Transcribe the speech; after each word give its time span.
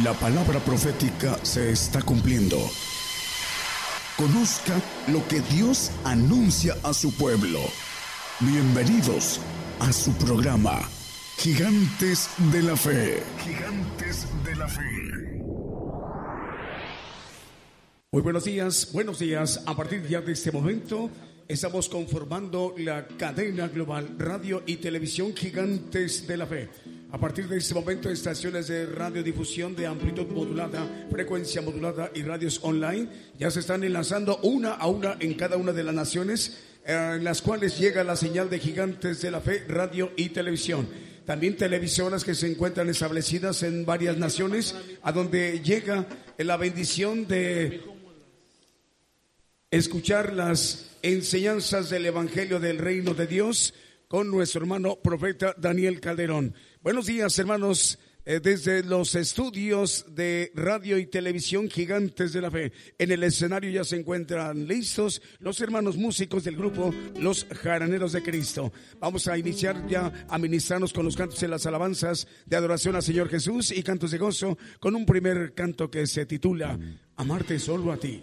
La 0.00 0.14
palabra 0.14 0.58
profética 0.58 1.38
se 1.44 1.70
está 1.70 2.00
cumpliendo. 2.00 2.56
Conozca 4.16 4.80
lo 5.08 5.28
que 5.28 5.40
Dios 5.42 5.90
anuncia 6.02 6.74
a 6.82 6.94
su 6.94 7.12
pueblo. 7.12 7.60
Bienvenidos 8.40 9.38
a 9.80 9.92
su 9.92 10.14
programa, 10.14 10.80
Gigantes 11.36 12.30
de 12.50 12.62
la 12.62 12.74
Fe. 12.74 13.22
Gigantes 13.44 14.26
de 14.42 14.56
la 14.56 14.66
Fe. 14.66 15.42
Muy 18.12 18.22
buenos 18.22 18.44
días, 18.44 18.88
buenos 18.94 19.18
días. 19.18 19.62
A 19.66 19.76
partir 19.76 20.08
ya 20.08 20.22
de 20.22 20.32
este 20.32 20.50
momento 20.50 21.10
estamos 21.48 21.90
conformando 21.90 22.74
la 22.78 23.06
cadena 23.06 23.68
global 23.68 24.16
radio 24.18 24.62
y 24.64 24.76
televisión 24.76 25.36
Gigantes 25.36 26.26
de 26.26 26.36
la 26.38 26.46
Fe. 26.46 26.70
A 27.12 27.18
partir 27.18 27.46
de 27.46 27.58
este 27.58 27.74
momento, 27.74 28.08
estaciones 28.08 28.68
de 28.68 28.86
radiodifusión 28.86 29.76
de 29.76 29.86
amplitud 29.86 30.28
modulada, 30.28 31.06
frecuencia 31.10 31.60
modulada 31.60 32.10
y 32.14 32.22
radios 32.22 32.60
online 32.62 33.06
ya 33.38 33.50
se 33.50 33.60
están 33.60 33.84
enlazando 33.84 34.38
una 34.38 34.72
a 34.72 34.86
una 34.86 35.18
en 35.20 35.34
cada 35.34 35.58
una 35.58 35.74
de 35.74 35.84
las 35.84 35.94
naciones 35.94 36.58
eh, 36.86 37.16
en 37.16 37.22
las 37.22 37.42
cuales 37.42 37.78
llega 37.78 38.02
la 38.02 38.16
señal 38.16 38.48
de 38.48 38.58
gigantes 38.58 39.20
de 39.20 39.30
la 39.30 39.42
fe, 39.42 39.62
radio 39.68 40.10
y 40.16 40.30
televisión. 40.30 40.88
También 41.26 41.58
televisoras 41.58 42.24
que 42.24 42.34
se 42.34 42.50
encuentran 42.50 42.88
establecidas 42.88 43.62
en 43.62 43.84
varias 43.84 44.16
naciones, 44.16 44.74
a 45.02 45.12
donde 45.12 45.60
llega 45.60 46.06
la 46.38 46.56
bendición 46.56 47.28
de 47.28 47.82
escuchar 49.70 50.32
las 50.32 50.92
enseñanzas 51.02 51.90
del 51.90 52.06
Evangelio 52.06 52.58
del 52.58 52.78
Reino 52.78 53.12
de 53.12 53.26
Dios 53.26 53.74
con 54.08 54.30
nuestro 54.30 54.62
hermano 54.62 54.96
profeta 54.96 55.54
Daniel 55.58 56.00
Calderón. 56.00 56.54
Buenos 56.82 57.06
días, 57.06 57.38
hermanos. 57.38 57.96
Eh, 58.24 58.38
desde 58.40 58.84
los 58.84 59.16
estudios 59.16 60.04
de 60.08 60.52
radio 60.54 60.96
y 60.96 61.06
televisión 61.06 61.68
gigantes 61.68 62.32
de 62.32 62.40
la 62.40 62.52
fe. 62.52 62.72
En 62.96 63.10
el 63.10 63.24
escenario 63.24 63.68
ya 63.70 63.82
se 63.82 63.96
encuentran 63.96 64.68
listos 64.68 65.20
los 65.40 65.60
hermanos 65.60 65.96
músicos 65.96 66.44
del 66.44 66.56
grupo 66.56 66.94
Los 67.18 67.44
Jaraneros 67.46 68.12
de 68.12 68.22
Cristo. 68.22 68.72
Vamos 69.00 69.26
a 69.26 69.36
iniciar 69.36 69.88
ya 69.88 70.12
a 70.28 70.38
ministrarnos 70.38 70.92
con 70.92 71.04
los 71.04 71.16
cantos 71.16 71.42
y 71.42 71.48
las 71.48 71.66
alabanzas 71.66 72.28
de 72.46 72.56
adoración 72.56 72.94
al 72.94 73.02
Señor 73.02 73.28
Jesús 73.28 73.72
y 73.72 73.82
cantos 73.82 74.12
de 74.12 74.18
gozo 74.18 74.56
con 74.78 74.94
un 74.94 75.04
primer 75.04 75.52
canto 75.54 75.90
que 75.90 76.06
se 76.06 76.24
titula 76.24 76.78
Amarte 77.16 77.58
solo 77.58 77.90
a 77.90 77.96
ti. 77.96 78.22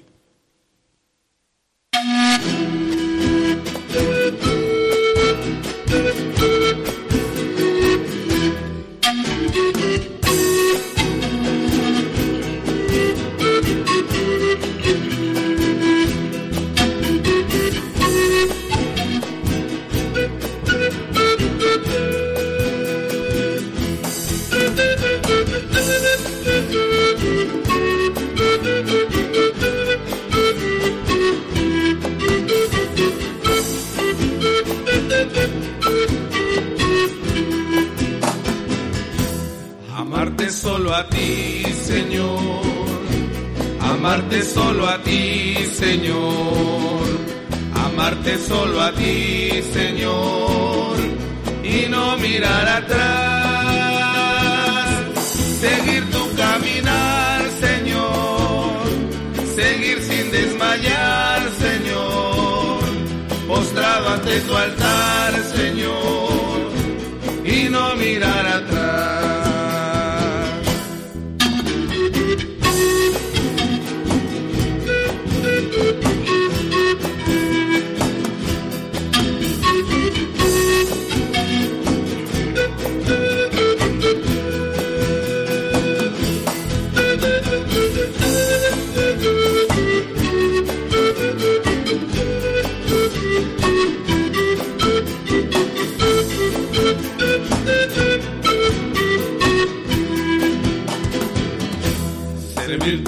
Solo 40.69 40.93
a 40.93 41.03
ti, 41.07 41.63
Señor. 41.91 42.61
Amarte 43.91 44.43
solo 44.43 44.87
a 44.87 44.97
ti, 45.07 45.55
Señor. 45.83 47.05
Amarte 47.85 48.37
solo 48.37 48.75
a 48.79 48.91
ti, 48.91 49.63
Señor. 49.77 50.95
Y 51.63 51.89
no 51.89 52.05
mirar 52.17 52.67
atrás. 52.79 53.09
Seguir 55.63 56.03
tu 56.15 56.23
caminar, 56.43 57.39
Señor. 57.65 58.81
Seguir 59.59 59.97
sin 60.09 60.25
desmayar, 60.37 61.39
Señor. 61.65 62.79
Postrado 63.47 64.05
ante 64.15 64.35
tu 64.47 64.53
altar, 64.65 65.31
Señor. 65.57 66.57
Y 67.55 67.59
no 67.69 67.95
mirar 67.95 68.45
atrás. 68.59 68.78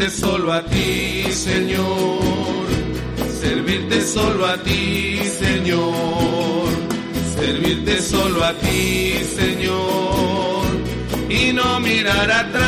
Servirte 0.01 0.19
solo 0.19 0.51
a 0.51 0.63
ti, 0.63 1.31
Señor. 1.31 2.65
Servirte 3.39 4.01
solo 4.01 4.47
a 4.47 4.57
ti, 4.57 5.19
Señor. 5.39 6.69
Servirte 7.35 8.01
solo 8.01 8.43
a 8.43 8.51
ti, 8.53 9.13
Señor. 9.35 10.65
Y 11.29 11.53
no 11.53 11.79
mirar 11.81 12.31
atrás. 12.31 12.63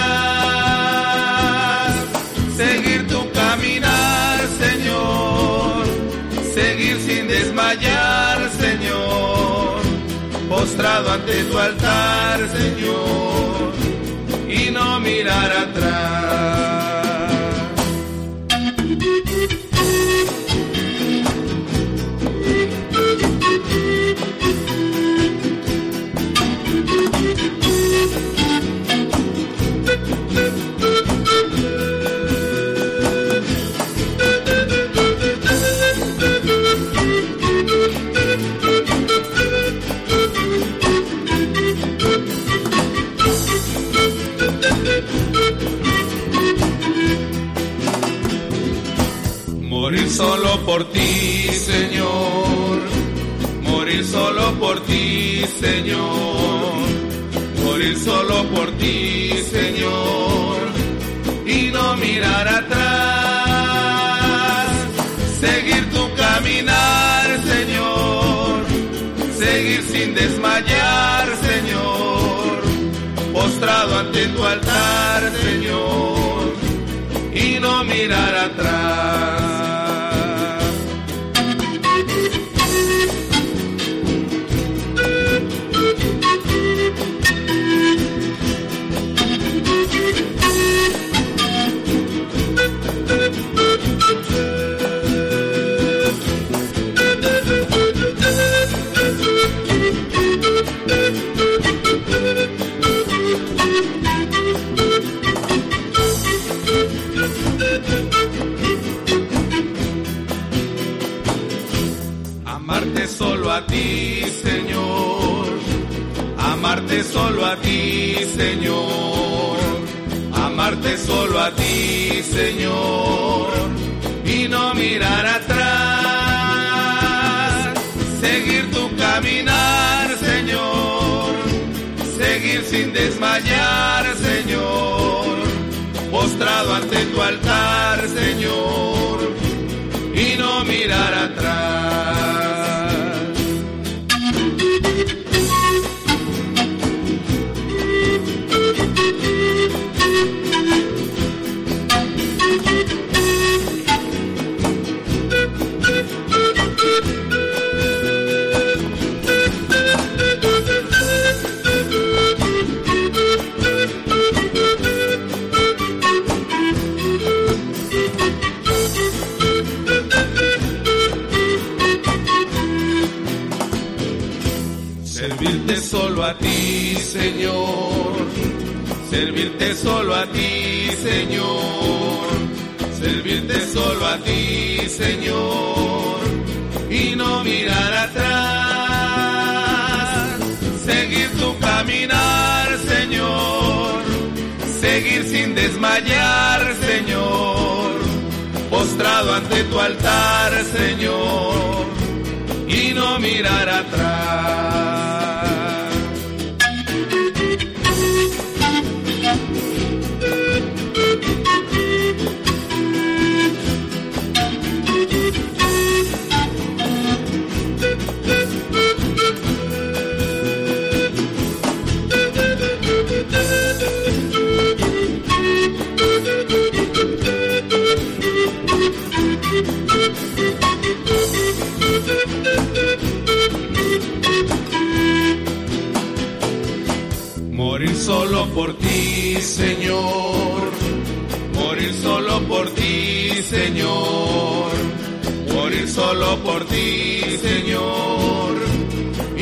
Seguir 2.56 3.08
tu 3.08 3.32
caminar, 3.32 4.40
Señor. 4.60 5.88
Seguir 6.54 7.00
sin 7.00 7.28
desmayar, 7.28 8.48
Señor. 8.60 9.82
Postrado 10.48 11.14
ante 11.14 11.44
tu 11.46 11.58
altar, 11.58 12.48
Señor. 12.52 13.74
Y 14.48 14.70
no 14.70 15.00
mirar 15.00 15.52
atrás. 15.52 16.83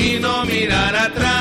Y 0.03 0.19
no 0.19 0.45
mirar 0.45 0.95
atrás. 0.95 1.31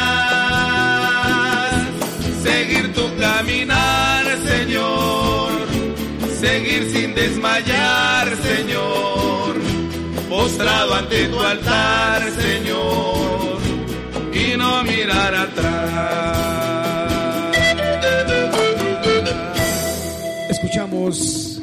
Seguir 2.43 2.93
tu 2.93 3.17
caminar, 3.19 4.25
Señor. 4.47 5.53
Seguir 6.41 6.91
sin 6.93 7.15
desmayar, 7.15 8.37
Señor. 8.37 9.55
Postrado 10.29 10.95
ante 10.95 11.27
tu 11.29 11.41
altar, 11.41 12.23
Señor. 12.33 13.59
Y 14.33 14.57
no 14.57 14.83
mirar 14.85 15.35
atrás. 15.35 16.41
escuchamos 20.71 21.61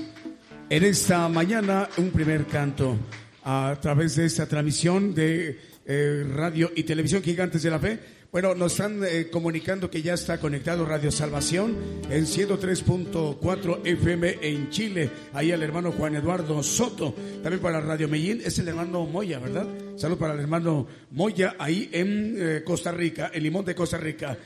en 0.70 0.84
esta 0.84 1.30
mañana 1.30 1.88
un 1.96 2.12
primer 2.12 2.46
canto 2.46 2.98
a 3.44 3.78
través 3.80 4.18
de 4.18 4.26
esta 4.26 4.46
transmisión 4.46 5.16
de 5.16 5.58
eh, 5.88 6.26
radio 6.30 6.72
y 6.76 6.84
televisión 6.84 7.24
Gigantes 7.24 7.64
de 7.64 7.70
la 7.70 7.80
Fe. 7.80 8.00
Bueno, 8.30 8.54
nos 8.54 8.74
están 8.74 9.02
eh, 9.06 9.30
comunicando 9.32 9.90
que 9.90 10.02
ya 10.02 10.14
está 10.14 10.38
conectado 10.38 10.86
Radio 10.86 11.12
Salvación 11.12 11.78
en 12.10 12.26
103.4 12.26 13.80
FM 13.86 14.40
en 14.42 14.70
Chile. 14.70 15.10
Ahí 15.34 15.52
el 15.52 15.64
hermano 15.64 15.94
Juan 15.94 16.16
Eduardo 16.16 16.62
Soto. 16.62 17.16
También 17.42 17.62
para 17.62 17.80
Radio 17.80 18.10
Medellín 18.10 18.42
es 18.44 18.60
el 18.60 18.68
hermano 18.68 19.06
Moya, 19.06 19.40
¿verdad? 19.40 19.66
Salud 19.96 20.18
para 20.18 20.34
el 20.34 20.42
hermano 20.42 20.86
Moya 21.12 21.56
ahí 21.58 21.90
en 21.94 22.36
eh, 22.38 22.64
Costa 22.66 22.92
Rica, 22.92 23.32
en 23.34 23.44
Limón 23.44 23.64
de 23.64 23.76
Costa 23.76 23.98
Rica. 23.98 24.38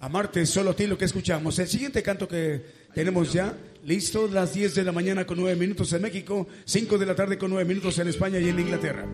Amarte 0.00 0.44
solo 0.44 0.70
a 0.70 0.76
ti 0.76 0.86
lo 0.86 0.98
que 0.98 1.06
escuchamos. 1.06 1.58
El 1.58 1.68
siguiente 1.68 2.02
canto 2.02 2.28
que 2.28 2.62
tenemos 2.94 3.32
ya 3.32 3.54
listo, 3.84 4.28
las 4.28 4.52
10 4.52 4.74
de 4.74 4.84
la 4.84 4.92
mañana 4.92 5.26
con 5.26 5.38
9 5.38 5.58
minutos 5.58 5.90
en 5.94 6.02
México, 6.02 6.46
5 6.66 6.98
de 6.98 7.06
la 7.06 7.14
tarde 7.14 7.38
con 7.38 7.50
9 7.50 7.66
minutos 7.66 7.98
en 7.98 8.08
España 8.08 8.38
y 8.38 8.50
en 8.50 8.60
Inglaterra. 8.60 9.06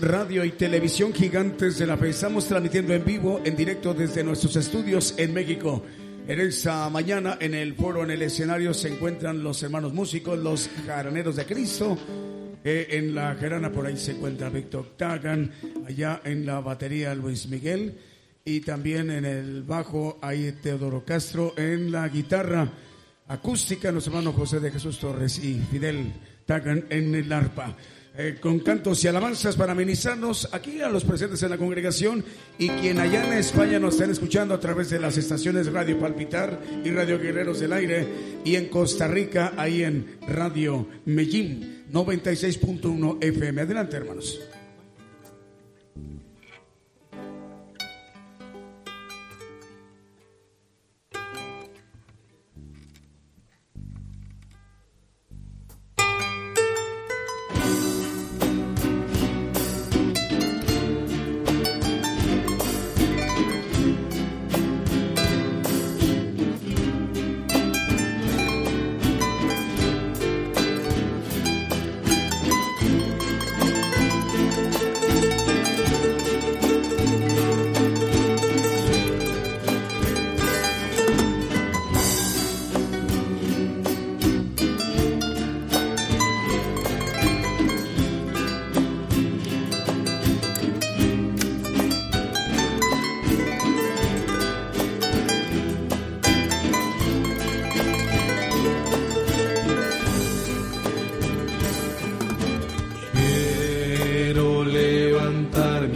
Radio 0.00 0.44
y 0.44 0.52
televisión 0.52 1.12
gigantes 1.12 1.78
de 1.78 1.86
la 1.86 1.96
fe. 1.96 2.10
Estamos 2.10 2.46
transmitiendo 2.46 2.94
en 2.94 3.04
vivo, 3.04 3.40
en 3.44 3.56
directo 3.56 3.94
desde 3.94 4.22
nuestros 4.22 4.56
estudios 4.56 5.14
en 5.16 5.32
México. 5.32 5.82
En 6.26 6.40
esta 6.40 6.88
mañana, 6.90 7.38
en 7.40 7.54
el 7.54 7.74
foro, 7.74 8.04
en 8.04 8.10
el 8.10 8.22
escenario, 8.22 8.72
se 8.74 8.88
encuentran 8.88 9.42
los 9.42 9.62
hermanos 9.62 9.92
músicos, 9.92 10.38
los 10.38 10.70
jaraneros 10.86 11.36
de 11.36 11.46
Cristo. 11.46 11.98
Eh, 12.62 12.88
en 12.90 13.14
la 13.14 13.34
jarana 13.34 13.72
por 13.72 13.86
ahí 13.86 13.96
se 13.96 14.12
encuentra 14.12 14.50
Víctor 14.50 14.96
Tagan, 14.96 15.50
allá 15.86 16.20
en 16.24 16.44
la 16.44 16.60
batería 16.60 17.14
Luis 17.14 17.48
Miguel 17.48 17.94
y 18.44 18.60
también 18.60 19.10
en 19.10 19.24
el 19.24 19.62
bajo 19.62 20.18
hay 20.20 20.52
Teodoro 20.62 21.04
Castro, 21.04 21.54
en 21.56 21.92
la 21.92 22.08
guitarra 22.08 22.70
acústica 23.28 23.92
nuestro 23.92 24.12
hermano 24.12 24.32
José 24.32 24.60
de 24.60 24.70
Jesús 24.70 24.98
Torres 24.98 25.42
y 25.42 25.60
Fidel 25.70 26.12
Tagan 26.46 26.84
en 26.90 27.14
el 27.14 27.32
arpa. 27.32 27.76
Eh, 28.18 28.38
con 28.40 28.58
cantos 28.58 29.02
y 29.04 29.08
alabanzas 29.08 29.54
para 29.54 29.74
ministrarnos 29.74 30.48
aquí 30.52 30.80
a 30.80 30.88
los 30.88 31.04
presentes 31.04 31.42
en 31.44 31.50
la 31.50 31.58
congregación 31.58 32.24
y 32.58 32.68
quien 32.68 32.98
allá 32.98 33.24
en 33.24 33.34
España 33.34 33.78
nos 33.78 33.94
están 33.94 34.10
escuchando 34.10 34.52
a 34.52 34.60
través 34.60 34.90
de 34.90 34.98
las 34.98 35.16
estaciones 35.16 35.72
Radio 35.72 35.98
Palpitar 35.98 36.60
y 36.84 36.90
Radio 36.90 37.20
Guerreros 37.20 37.60
del 37.60 37.72
Aire 37.72 38.06
y 38.44 38.56
en 38.56 38.68
Costa 38.68 39.06
Rica 39.06 39.52
ahí 39.56 39.84
en 39.84 40.18
Radio 40.26 40.88
Medellín 41.04 41.84
96.1 41.92 43.18
FM. 43.22 43.62
Adelante 43.62 43.96
hermanos. 43.96 44.40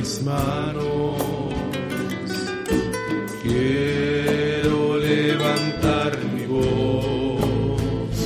Mis 0.05 0.23
manos, 0.23 1.17
quiero 3.43 4.99
levantar 4.99 6.13
mi 6.35 6.45
voz, 6.45 8.17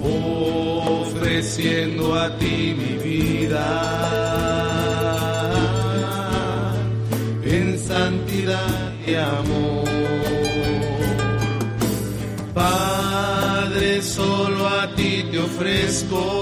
ofreciendo 0.00 2.14
a 2.14 2.38
ti 2.38 2.72
mi 2.82 2.94
vida 3.08 3.66
en 7.42 7.76
santidad 7.76 8.92
y 9.04 9.14
amor. 9.14 9.88
Padre, 12.54 14.02
solo 14.02 14.68
a 14.68 14.94
ti 14.94 15.24
te 15.32 15.38
ofrezco 15.40 16.37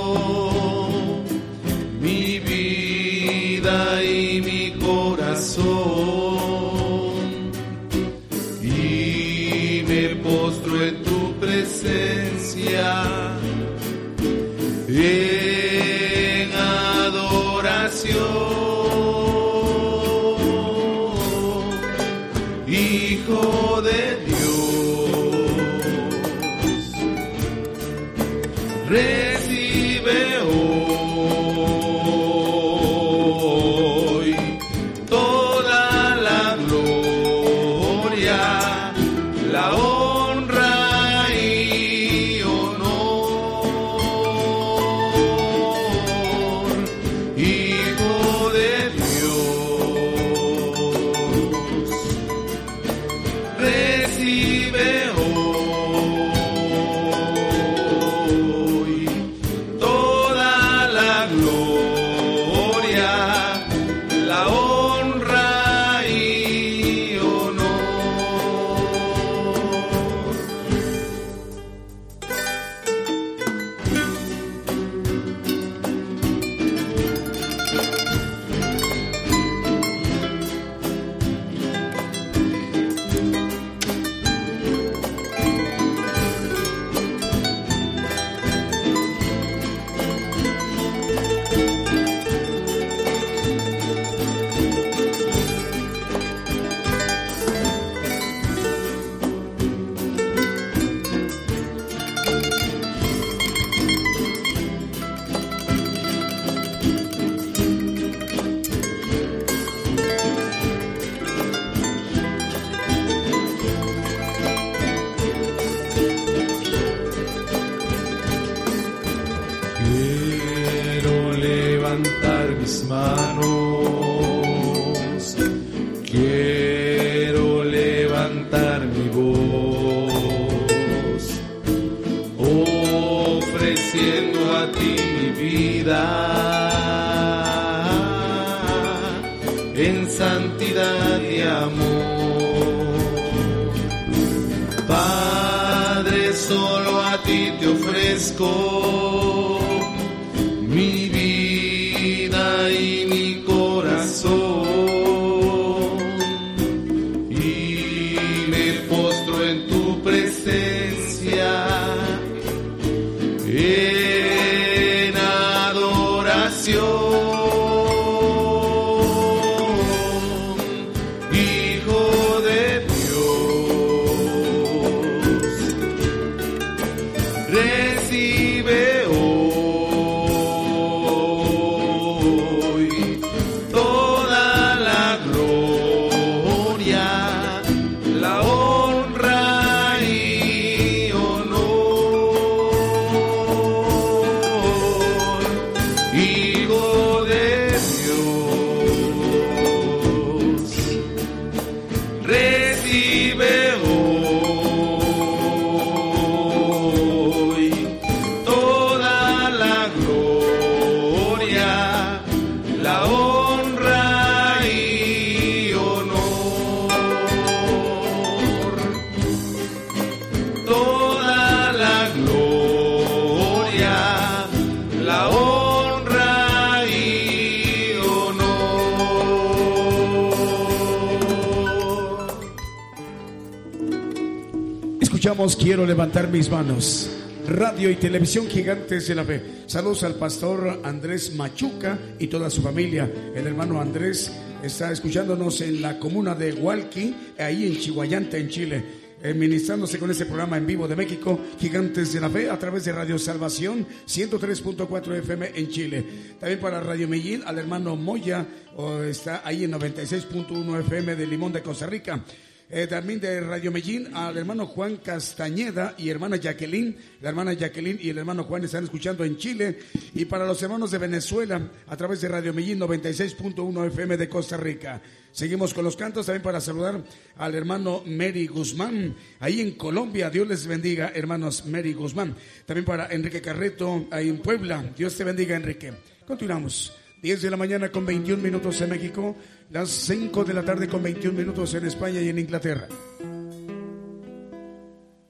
Quiero 235.76 235.88
levantar 235.88 236.30
mis 236.30 236.48
manos. 236.50 237.10
Radio 237.46 237.90
y 237.90 237.96
televisión 237.96 238.48
gigantes 238.48 239.08
de 239.08 239.14
la 239.14 239.24
fe. 239.24 239.42
Saludos 239.66 240.04
al 240.04 240.14
pastor 240.14 240.80
Andrés 240.82 241.34
Machuca 241.34 241.98
y 242.18 242.28
toda 242.28 242.48
su 242.48 242.62
familia. 242.62 243.12
El 243.34 243.46
hermano 243.46 243.78
Andrés 243.78 244.32
está 244.62 244.90
escuchándonos 244.90 245.60
en 245.60 245.82
la 245.82 245.98
comuna 245.98 246.34
de 246.34 246.54
Hualqui, 246.54 247.14
ahí 247.38 247.66
en 247.66 247.78
Chihuayante, 247.78 248.38
en 248.38 248.48
Chile. 248.48 248.84
eh, 249.22 249.34
Ministrándose 249.34 249.98
con 249.98 250.10
este 250.10 250.24
programa 250.24 250.56
en 250.56 250.66
vivo 250.66 250.88
de 250.88 250.96
México, 250.96 251.38
Gigantes 251.60 252.14
de 252.14 252.20
la 252.20 252.30
Fe, 252.30 252.48
a 252.48 252.58
través 252.58 252.86
de 252.86 252.92
Radio 252.92 253.18
Salvación 253.18 253.86
103.4 254.06 255.18
FM 255.18 255.50
en 255.56 255.68
Chile. 255.68 256.04
También 256.40 256.58
para 256.58 256.80
Radio 256.80 257.06
Medellín, 257.06 257.42
al 257.44 257.58
hermano 257.58 257.96
Moya, 257.96 258.46
o 258.76 259.02
está 259.02 259.42
ahí 259.44 259.64
en 259.64 259.72
96.1 259.72 260.80
FM 260.80 261.16
de 261.16 261.26
Limón 261.26 261.52
de 261.52 261.62
Costa 261.62 261.86
Rica. 261.86 262.24
Eh, 262.68 262.88
también 262.88 263.20
de 263.20 263.40
Radio 263.40 263.70
Medellín 263.70 264.08
al 264.12 264.36
hermano 264.36 264.66
Juan 264.66 264.96
Castañeda 264.96 265.94
y 265.98 266.08
hermana 266.08 266.36
Jacqueline. 266.36 266.96
La 267.20 267.28
hermana 267.28 267.52
Jacqueline 267.52 267.98
y 268.02 268.10
el 268.10 268.18
hermano 268.18 268.42
Juan 268.42 268.64
están 268.64 268.82
escuchando 268.82 269.24
en 269.24 269.36
Chile. 269.36 269.78
Y 270.14 270.24
para 270.24 270.44
los 270.44 270.60
hermanos 270.62 270.90
de 270.90 270.98
Venezuela 270.98 271.60
a 271.86 271.96
través 271.96 272.20
de 272.20 272.28
Radio 272.28 272.52
Medellín 272.52 272.80
96.1 272.80 273.86
FM 273.86 274.16
de 274.16 274.28
Costa 274.28 274.56
Rica. 274.56 275.00
Seguimos 275.30 275.72
con 275.74 275.84
los 275.84 275.96
cantos 275.96 276.26
también 276.26 276.42
para 276.42 276.60
saludar 276.60 277.04
al 277.36 277.54
hermano 277.54 278.02
Mary 278.04 278.48
Guzmán. 278.48 279.14
Ahí 279.38 279.60
en 279.60 279.72
Colombia, 279.72 280.28
Dios 280.28 280.48
les 280.48 280.66
bendiga, 280.66 281.12
hermanos 281.14 281.66
Mary 281.66 281.92
Guzmán. 281.92 282.34
También 282.64 282.84
para 282.84 283.06
Enrique 283.12 283.40
Carreto, 283.40 284.06
ahí 284.10 284.28
en 284.28 284.38
Puebla. 284.38 284.92
Dios 284.96 285.14
te 285.14 285.22
bendiga, 285.22 285.54
Enrique. 285.54 285.92
Continuamos. 286.26 286.92
10 287.22 287.42
de 287.42 287.50
la 287.50 287.56
mañana 287.56 287.90
con 287.90 288.04
21 288.04 288.42
minutos 288.42 288.80
en 288.82 288.90
México, 288.90 289.34
las 289.70 289.90
5 289.90 290.44
de 290.44 290.54
la 290.54 290.64
tarde 290.64 290.88
con 290.88 291.02
21 291.02 291.36
minutos 291.36 291.74
en 291.74 291.86
España 291.86 292.20
y 292.20 292.28
en 292.28 292.38
Inglaterra. 292.38 292.88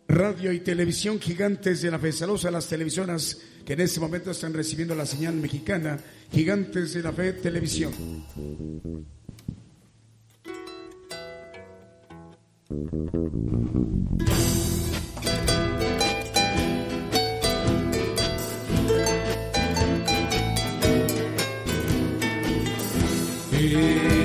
Radio 0.08 0.52
y 0.52 0.60
televisión 0.60 1.18
gigantes 1.20 1.82
de 1.82 1.90
la 1.90 1.98
fe. 1.98 2.12
Saludos 2.12 2.44
a 2.44 2.50
las 2.50 2.68
televisoras 2.68 3.38
que 3.64 3.72
en 3.72 3.80
este 3.80 4.00
momento 4.00 4.30
están 4.30 4.54
recibiendo 4.54 4.94
la 4.94 5.06
señal 5.06 5.34
mexicana. 5.34 5.98
Gigantes 6.32 6.94
de 6.94 7.02
la 7.02 7.12
fe 7.12 7.32
televisión. 7.34 7.92
exaltar 23.56 24.15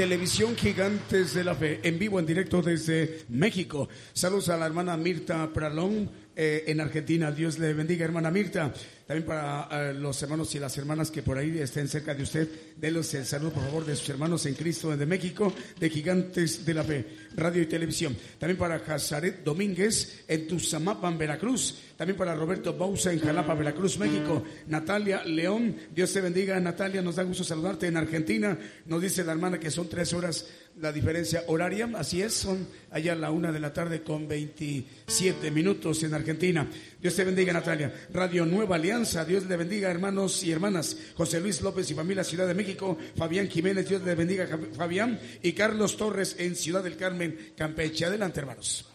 televisión 0.00 0.56
gigantes 0.56 1.34
de 1.34 1.44
la 1.44 1.54
fe, 1.54 1.78
en 1.82 1.98
vivo, 1.98 2.18
en 2.18 2.24
directo 2.24 2.62
desde 2.62 3.26
México. 3.28 3.86
Saludos 4.14 4.48
a 4.48 4.56
la 4.56 4.64
hermana 4.64 4.96
Mirta 4.96 5.52
Pralón 5.52 6.10
eh, 6.42 6.64
en 6.68 6.80
Argentina. 6.80 7.30
Dios 7.30 7.58
le 7.58 7.74
bendiga, 7.74 8.02
hermana 8.02 8.30
Mirta. 8.30 8.72
También 9.06 9.26
para 9.26 9.68
eh, 9.90 9.92
los 9.92 10.22
hermanos 10.22 10.54
y 10.54 10.58
las 10.58 10.78
hermanas 10.78 11.10
que 11.10 11.22
por 11.22 11.36
ahí 11.36 11.58
estén 11.58 11.86
cerca 11.86 12.14
de 12.14 12.22
usted, 12.22 12.48
delos 12.78 13.12
el 13.12 13.26
saludo, 13.26 13.50
por 13.50 13.64
favor, 13.64 13.84
de 13.84 13.94
sus 13.94 14.08
hermanos 14.08 14.46
en 14.46 14.54
Cristo 14.54 14.96
de 14.96 15.04
México, 15.04 15.52
de 15.78 15.90
Gigantes 15.90 16.64
de 16.64 16.72
la 16.72 16.82
Fe, 16.82 17.04
radio 17.36 17.60
y 17.60 17.66
televisión. 17.66 18.16
También 18.38 18.56
para 18.56 18.78
Jazaret 18.78 19.44
Domínguez 19.44 20.24
en 20.28 20.46
Tuzamapan, 20.46 21.18
Veracruz. 21.18 21.76
También 21.98 22.16
para 22.16 22.34
Roberto 22.34 22.72
Bausa 22.72 23.12
en 23.12 23.18
Jalapa, 23.18 23.52
Veracruz, 23.52 23.98
México. 23.98 24.42
Natalia 24.68 25.22
León, 25.24 25.76
Dios 25.94 26.10
te 26.10 26.22
bendiga, 26.22 26.58
Natalia. 26.58 27.02
Nos 27.02 27.16
da 27.16 27.22
gusto 27.22 27.44
saludarte 27.44 27.88
en 27.88 27.98
Argentina. 27.98 28.56
Nos 28.86 29.02
dice 29.02 29.24
la 29.24 29.32
hermana 29.32 29.60
que 29.60 29.70
son 29.70 29.90
tres 29.90 30.14
horas 30.14 30.46
la 30.80 30.92
diferencia 30.92 31.44
horaria. 31.46 31.88
Así 31.94 32.22
es, 32.22 32.34
son 32.34 32.66
allá 32.90 33.12
a 33.12 33.16
la 33.16 33.30
una 33.30 33.52
de 33.52 33.60
la 33.60 33.72
tarde 33.72 34.02
con 34.02 34.26
27 34.26 35.50
minutos 35.50 36.02
en 36.02 36.14
Argentina. 36.14 36.68
Dios 37.00 37.14
te 37.14 37.24
bendiga, 37.24 37.52
Natalia. 37.52 37.92
Radio 38.12 38.46
Nueva 38.46 38.76
Alianza, 38.76 39.24
Dios 39.24 39.46
le 39.46 39.56
bendiga, 39.56 39.90
hermanos 39.90 40.42
y 40.42 40.52
hermanas. 40.52 40.96
José 41.14 41.40
Luis 41.40 41.60
López 41.60 41.90
y 41.90 41.94
familia 41.94 42.24
Ciudad 42.24 42.46
de 42.46 42.54
México. 42.54 42.96
Fabián 43.16 43.48
Jiménez, 43.48 43.88
Dios 43.88 44.02
le 44.02 44.14
bendiga, 44.14 44.48
Fabián. 44.76 45.20
Y 45.42 45.52
Carlos 45.52 45.96
Torres 45.96 46.36
en 46.38 46.56
Ciudad 46.56 46.82
del 46.82 46.96
Carmen, 46.96 47.52
Campeche. 47.56 48.06
Adelante, 48.06 48.40
hermanos. 48.40 48.86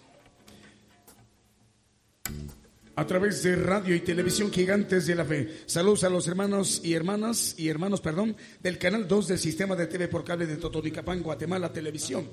A 2.98 3.06
través 3.06 3.44
de 3.44 3.58
radio 3.58 3.94
y 3.94 4.00
televisión 4.00 4.50
Gigantes 4.52 5.06
de 5.06 5.16
la 5.16 5.26
Fe. 5.26 5.64
Saludos 5.66 6.06
a 6.06 6.10
los 6.10 6.30
hermanos 6.30 6.80
y 6.82 6.94
hermanas 6.94 7.54
y 7.58 7.68
hermanos, 7.68 8.00
perdón, 8.00 8.38
del 8.64 8.78
canal 8.78 9.06
2 9.06 9.28
del 9.28 9.40
sistema 9.40 9.76
de 9.76 9.88
TV 9.88 10.08
por 10.08 10.24
cable 10.24 10.46
de 10.46 10.56
Totonicapán, 10.56 11.22
Guatemala 11.22 11.74
Televisión. 11.74 12.30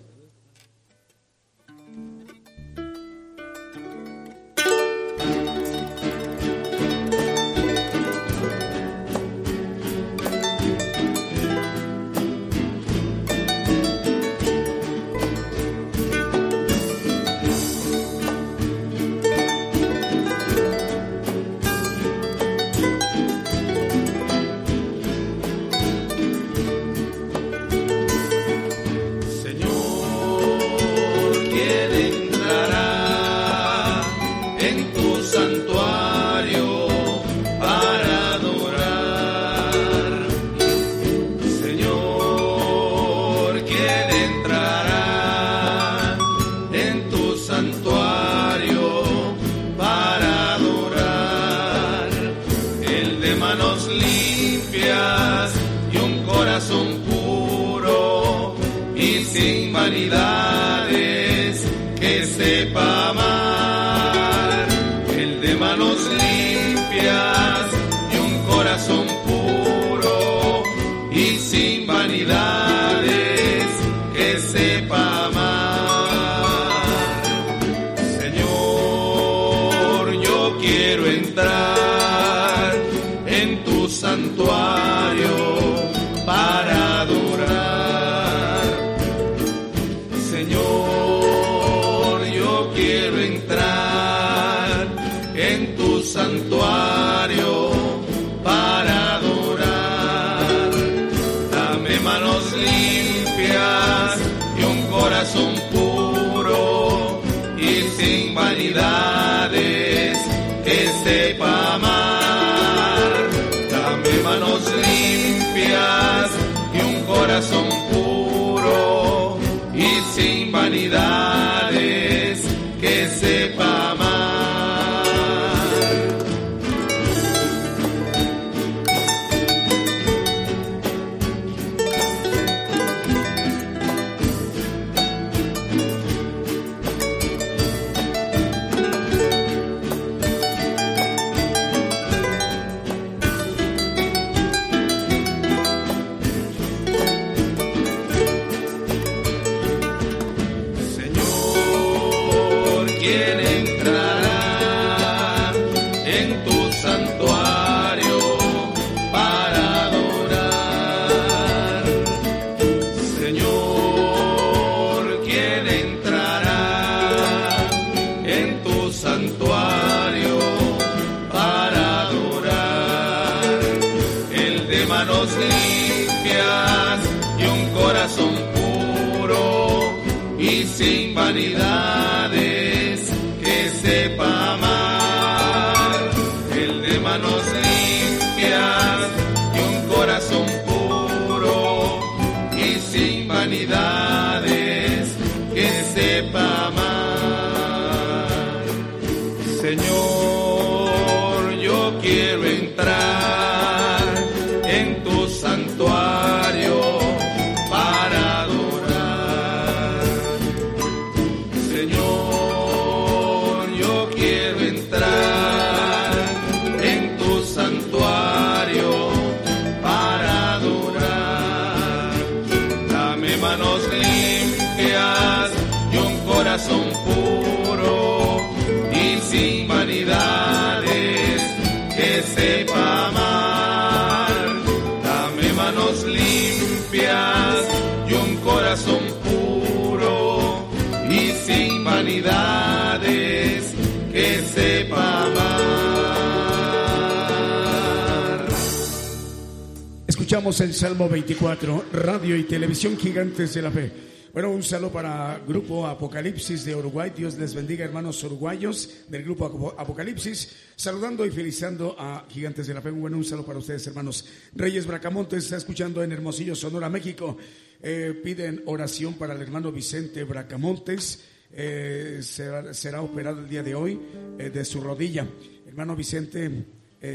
Escuchamos 250.32 250.60
el 250.62 250.72
Salmo 250.72 251.10
24, 251.10 251.84
radio 251.92 252.34
y 252.38 252.44
televisión 252.44 252.96
gigantes 252.96 253.52
de 253.52 253.60
la 253.60 253.70
fe. 253.70 253.92
Bueno, 254.32 254.50
un 254.50 254.62
saludo 254.62 254.90
para 254.90 255.38
Grupo 255.46 255.86
Apocalipsis 255.86 256.64
de 256.64 256.74
Uruguay. 256.74 257.12
Dios 257.14 257.36
les 257.36 257.54
bendiga, 257.54 257.84
hermanos 257.84 258.24
uruguayos 258.24 259.04
del 259.08 259.24
Grupo 259.24 259.44
Apo- 259.44 259.74
Apocalipsis. 259.76 260.50
Saludando 260.74 261.26
y 261.26 261.30
felicitando 261.30 261.94
a 261.98 262.24
Gigantes 262.30 262.66
de 262.66 262.72
la 262.72 262.80
Fe. 262.80 262.90
Bueno, 262.92 263.18
un 263.18 263.26
saludo 263.26 263.44
para 263.44 263.58
ustedes, 263.58 263.86
hermanos. 263.88 264.24
Reyes 264.54 264.86
Bracamontes 264.86 265.44
está 265.44 265.58
escuchando 265.58 266.02
en 266.02 266.12
Hermosillo, 266.12 266.54
Sonora, 266.56 266.88
México. 266.88 267.36
Eh, 267.82 268.18
piden 268.24 268.62
oración 268.64 269.12
para 269.18 269.34
el 269.34 269.42
hermano 269.42 269.70
Vicente 269.70 270.24
Bracamontes. 270.24 271.26
Eh, 271.52 272.20
será, 272.22 272.72
será 272.72 273.02
operado 273.02 273.40
el 273.40 273.50
día 273.50 273.62
de 273.62 273.74
hoy 273.74 274.00
eh, 274.38 274.48
de 274.48 274.64
su 274.64 274.80
rodilla. 274.80 275.26
Hermano 275.66 275.94
Vicente, 275.94 276.50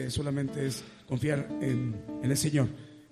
solamente 0.10 0.68
es 0.68 0.84
confiar 1.08 1.48
en 1.62 1.96
el 2.22 2.38
Señor. 2.38 2.68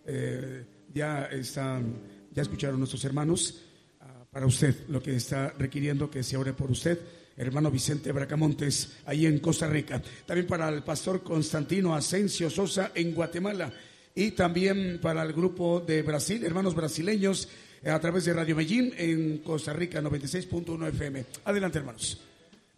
Eh, 0.05 0.65
ya 0.93 1.25
están, 1.25 1.95
ya 2.31 2.41
escucharon 2.41 2.79
nuestros 2.79 3.03
hermanos 3.05 3.61
ah, 4.01 4.25
para 4.31 4.45
usted 4.45 4.87
lo 4.87 5.01
que 5.01 5.15
está 5.15 5.53
requiriendo 5.57 6.09
que 6.09 6.23
se 6.23 6.37
ore 6.37 6.53
por 6.53 6.71
usted, 6.71 6.99
hermano 7.35 7.71
Vicente 7.71 8.11
Bracamontes, 8.11 8.97
ahí 9.05 9.25
en 9.25 9.39
Costa 9.39 9.67
Rica. 9.67 10.01
También 10.25 10.47
para 10.47 10.69
el 10.69 10.83
pastor 10.83 11.23
Constantino 11.23 11.95
Asensio 11.95 12.49
Sosa 12.49 12.91
en 12.95 13.13
Guatemala. 13.13 13.73
Y 14.17 14.31
también 14.31 14.99
para 15.01 15.23
el 15.23 15.33
grupo 15.33 15.81
de 15.81 16.01
Brasil, 16.01 16.45
hermanos 16.45 16.73
brasileños, 16.73 17.49
a 17.85 17.99
través 17.99 18.23
de 18.25 18.33
Radio 18.33 18.55
Medellín 18.55 18.93
en 18.97 19.39
Costa 19.39 19.73
Rica 19.73 20.01
96.1 20.01 20.87
FM. 20.87 21.25
Adelante, 21.43 21.79
hermanos. 21.79 22.17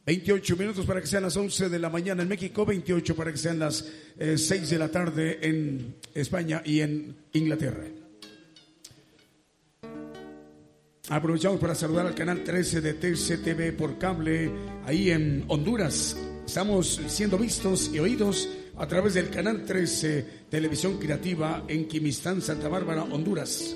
28 0.08 0.56
minutos 0.56 0.86
para 0.86 1.02
que 1.02 1.08
sean 1.08 1.24
las 1.24 1.36
11 1.36 1.68
de 1.68 1.80
la 1.80 1.90
mañana 1.90 2.24
en 2.24 2.30
México, 2.30 2.66
28 2.66 3.14
para 3.14 3.30
que 3.30 3.38
sean 3.38 3.60
las 3.60 3.92
eh, 4.18 4.38
6 4.38 4.70
de 4.70 4.80
la 4.80 4.88
tarde 4.88 5.38
en 5.42 5.96
España 6.14 6.62
y 6.64 6.80
en 6.80 7.14
Inglaterra. 7.34 7.84
Aprovechamos 11.10 11.60
para 11.60 11.76
saludar 11.76 12.06
al 12.06 12.16
canal 12.16 12.42
13 12.42 12.80
de 12.80 12.94
TCTV 12.94 13.76
por 13.76 13.98
cable 13.98 14.50
ahí 14.86 15.12
en 15.12 15.44
Honduras. 15.50 16.16
Estamos 16.46 17.02
siendo 17.08 17.38
vistos 17.38 17.92
y 17.94 18.00
oídos 18.00 18.48
a 18.78 18.88
través 18.88 19.14
del 19.14 19.30
canal 19.30 19.66
13 19.66 20.26
Televisión 20.50 21.00
Creativa 21.00 21.66
en 21.68 21.86
Quimistán, 21.86 22.42
Santa 22.42 22.70
Bárbara, 22.70 23.04
Honduras. 23.04 23.76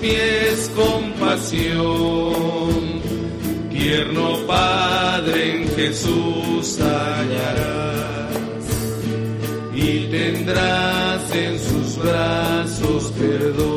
Pies 0.00 0.70
compasión, 0.74 1.82
tierno 3.70 4.38
Padre 4.46 5.56
en 5.56 5.68
Jesús 5.68 6.78
hallarás 6.80 8.34
y 9.74 10.06
tendrás 10.10 11.34
en 11.34 11.58
sus 11.58 11.98
brazos 11.98 13.12
perdón. 13.18 13.73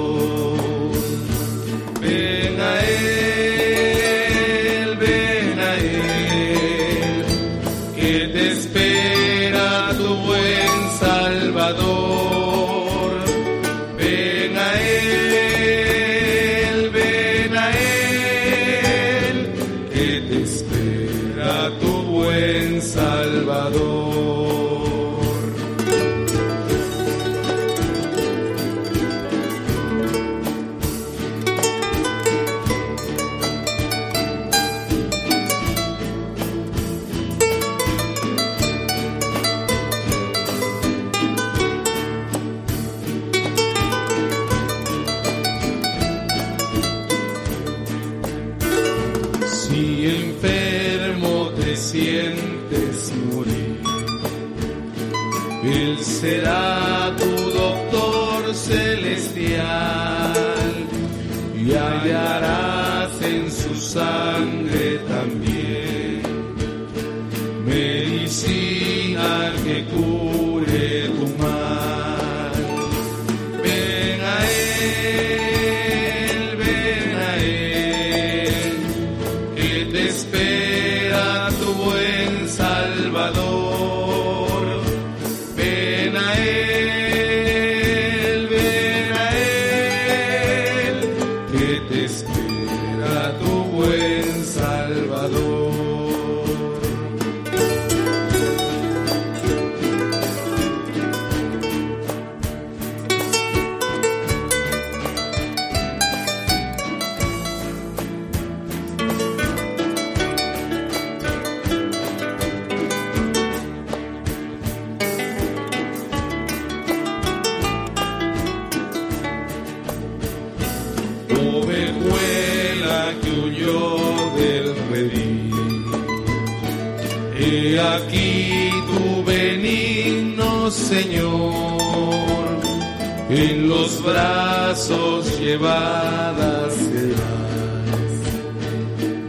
Brazos 134.88 135.40
llevadas 135.40 136.74
serás, 136.74 138.22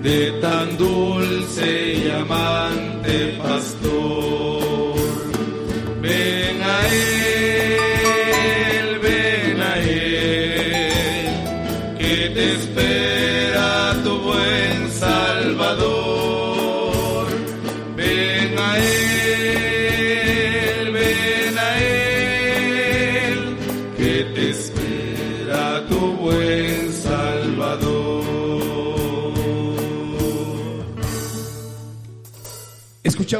de 0.02 0.32
tan 0.40 0.76
dulce 0.76 1.94
y 1.94 2.10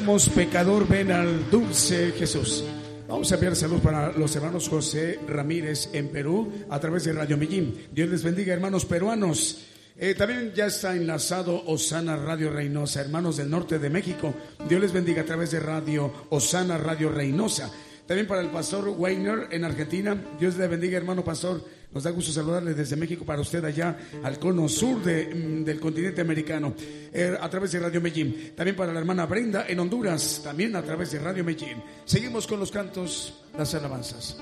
Pecador, 0.09 0.89
ven 0.89 1.13
al 1.13 1.51
dulce 1.51 2.13
Jesús. 2.13 2.65
Vamos 3.07 3.31
a 3.31 3.35
enviar 3.35 3.55
salud 3.55 3.79
para 3.81 4.11
los 4.13 4.35
hermanos 4.35 4.67
José 4.67 5.21
Ramírez 5.29 5.91
en 5.93 6.09
Perú 6.09 6.51
a 6.71 6.81
través 6.81 7.05
de 7.05 7.13
Radio 7.13 7.37
Medellín. 7.37 7.89
Dios 7.93 8.09
les 8.09 8.23
bendiga, 8.23 8.55
hermanos 8.55 8.87
peruanos. 8.87 9.67
Eh, 9.99 10.15
también 10.15 10.55
ya 10.55 10.65
está 10.65 10.97
enlazado 10.97 11.63
Osana 11.67 12.17
Radio 12.17 12.51
Reynosa, 12.51 13.03
hermanos 13.03 13.37
del 13.37 13.51
norte 13.51 13.79
de 13.79 13.91
México. 13.91 14.33
Dios 14.67 14.81
les 14.81 14.95
bendiga 14.95 15.21
a 15.21 15.27
través 15.27 15.51
de 15.51 15.61
Radio 15.61 16.11
Osana 16.31 16.79
Radio 16.79 17.11
Reynosa. 17.11 17.71
También 18.09 18.27
para 18.27 18.41
el 18.41 18.49
pastor 18.49 18.89
Weiner 18.89 19.49
en 19.51 19.65
Argentina. 19.65 20.17
Dios 20.41 20.57
le 20.57 20.67
bendiga, 20.67 20.97
hermano 20.97 21.23
pastor. 21.23 21.63
Nos 21.93 22.05
da 22.05 22.11
gusto 22.11 22.33
saludarle 22.33 22.73
desde 22.73 22.97
México 22.97 23.23
para 23.23 23.43
usted 23.43 23.63
allá 23.63 23.99
al 24.23 24.39
cono 24.39 24.67
sur 24.67 25.03
de, 25.03 25.27
mm, 25.27 25.63
del 25.63 25.79
continente 25.79 26.23
americano 26.23 26.75
eh, 27.13 27.37
a 27.39 27.51
través 27.51 27.73
de 27.73 27.81
Radio 27.81 28.01
Medellín. 28.01 28.55
También 28.57 28.75
para 28.75 28.95
la 28.95 29.01
hermana 29.01 29.27
Brenda 29.27 29.67
en 29.69 29.79
Honduras, 29.81 30.41
también 30.43 30.75
a 30.75 30.83
través 30.83 31.13
de 31.13 31.19
Radio 31.19 31.45
Medellín. 31.45 31.83
Seguimos 32.07 32.47
con 32.47 32.59
los 32.59 32.71
cantos, 32.71 33.45
las 33.59 33.75
alabanzas. 33.75 34.39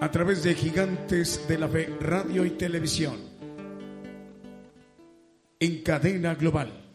A 0.00 0.10
través 0.10 0.42
de 0.42 0.54
Gigantes 0.56 1.46
de 1.46 1.56
la 1.56 1.68
Fe, 1.68 1.88
radio 2.00 2.44
y 2.44 2.50
televisión. 2.50 3.16
En 5.60 5.84
cadena 5.84 6.34
global. 6.34 6.89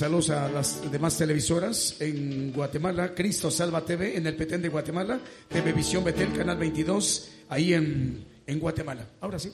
Saludos 0.00 0.30
a 0.30 0.48
las 0.48 0.90
demás 0.90 1.18
televisoras 1.18 1.96
en 2.00 2.54
Guatemala, 2.54 3.14
Cristo 3.14 3.50
Salva 3.50 3.84
TV 3.84 4.16
en 4.16 4.26
el 4.26 4.34
Petén 4.34 4.62
de 4.62 4.70
Guatemala, 4.70 5.20
TV 5.46 5.74
Visión 5.74 6.02
Betel, 6.02 6.32
Canal 6.32 6.56
22, 6.56 7.30
ahí 7.50 7.74
en, 7.74 8.24
en 8.46 8.58
Guatemala. 8.58 9.06
Ahora 9.20 9.38
sí. 9.38 9.52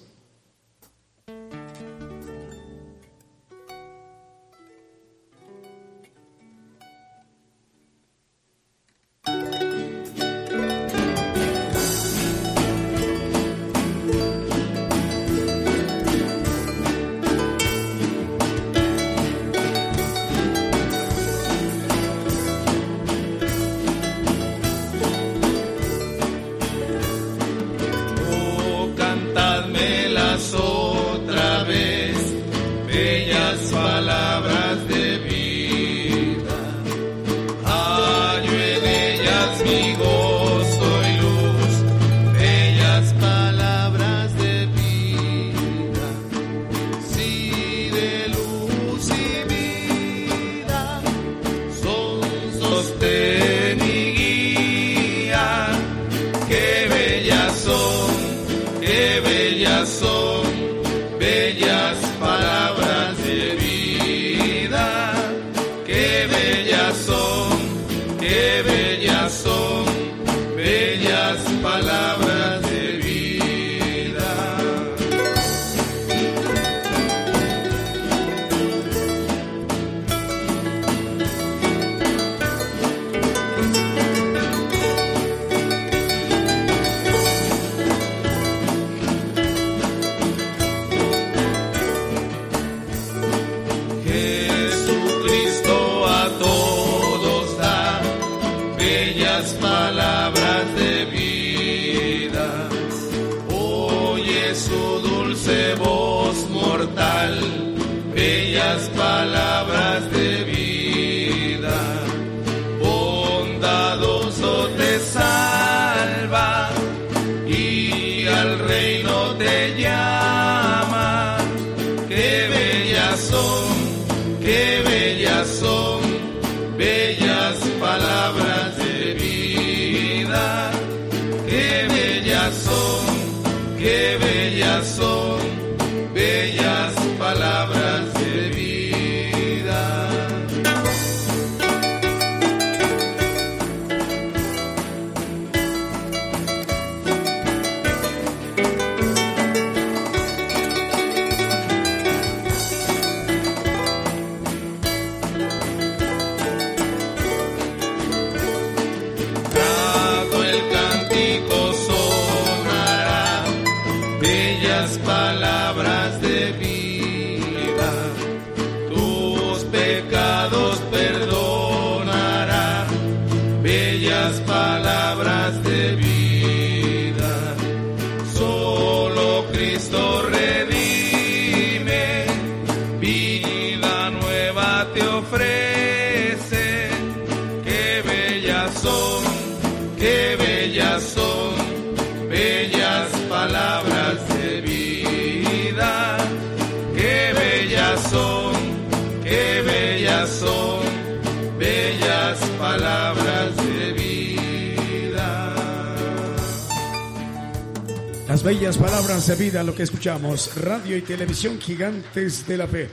Bellas 208.42 208.76
palabras 208.76 209.26
de 209.28 209.36
vida, 209.36 209.62
lo 209.62 209.74
que 209.74 209.84
escuchamos. 209.84 210.56
Radio 210.56 210.96
y 210.96 211.02
televisión 211.02 211.60
gigantes 211.60 212.46
de 212.46 212.56
la 212.56 212.66
fe. 212.66 212.88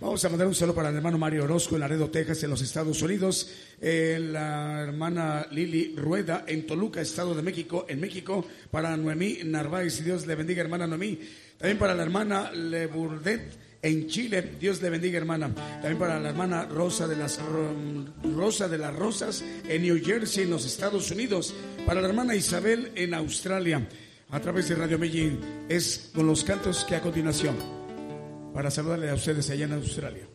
Vamos 0.00 0.24
a 0.24 0.28
mandar 0.28 0.46
un 0.46 0.54
saludo 0.54 0.74
para 0.74 0.88
el 0.88 0.96
hermano 0.96 1.18
Mario 1.18 1.44
Orozco 1.44 1.74
en 1.74 1.80
Laredo, 1.80 2.08
Texas, 2.08 2.42
en 2.42 2.50
los 2.50 2.62
Estados 2.62 3.02
Unidos. 3.02 3.50
La 3.80 4.80
hermana 4.82 5.46
Lili 5.50 5.94
Rueda 5.96 6.44
en 6.46 6.66
Toluca, 6.66 7.00
Estado 7.00 7.34
de 7.34 7.42
México, 7.42 7.86
en 7.88 8.00
México. 8.00 8.46
Para 8.70 8.96
Noemí 8.96 9.40
Narváez, 9.44 10.02
Dios 10.02 10.26
le 10.26 10.34
bendiga, 10.34 10.62
hermana 10.62 10.86
Noemí. 10.86 11.18
También 11.58 11.78
para 11.78 11.94
la 11.94 12.02
hermana 12.02 12.50
Leburdet 12.52 13.80
en 13.82 14.06
Chile. 14.08 14.56
Dios 14.58 14.80
le 14.80 14.90
bendiga, 14.90 15.18
hermana. 15.18 15.54
También 15.54 15.98
para 15.98 16.18
la 16.18 16.30
hermana 16.30 16.64
Rosa 16.64 17.06
de 17.06 17.16
las 17.16 17.38
Rosa 18.22 18.68
de 18.68 18.78
las 18.78 18.94
Rosas 18.94 19.44
en 19.68 19.82
New 19.82 20.02
Jersey, 20.02 20.44
en 20.44 20.50
los 20.50 20.64
Estados 20.64 21.10
Unidos. 21.10 21.54
Para 21.84 22.00
la 22.00 22.08
hermana 22.08 22.34
Isabel 22.34 22.92
en 22.94 23.14
Australia 23.14 23.86
a 24.30 24.40
través 24.40 24.68
de 24.68 24.74
Radio 24.74 24.98
Medellín 24.98 25.40
es 25.68 26.10
con 26.14 26.26
los 26.26 26.44
cantos 26.44 26.84
que 26.84 26.96
a 26.96 27.00
continuación, 27.00 27.56
para 28.52 28.70
saludarle 28.70 29.10
a 29.10 29.14
ustedes 29.14 29.48
allá 29.50 29.64
en 29.64 29.72
Australia. 29.72 30.26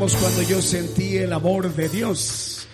Cuando 0.00 0.42
yo 0.48 0.62
sentí 0.62 1.18
el 1.18 1.30
amor 1.30 1.74
de 1.74 1.86
Dios. 1.90 2.66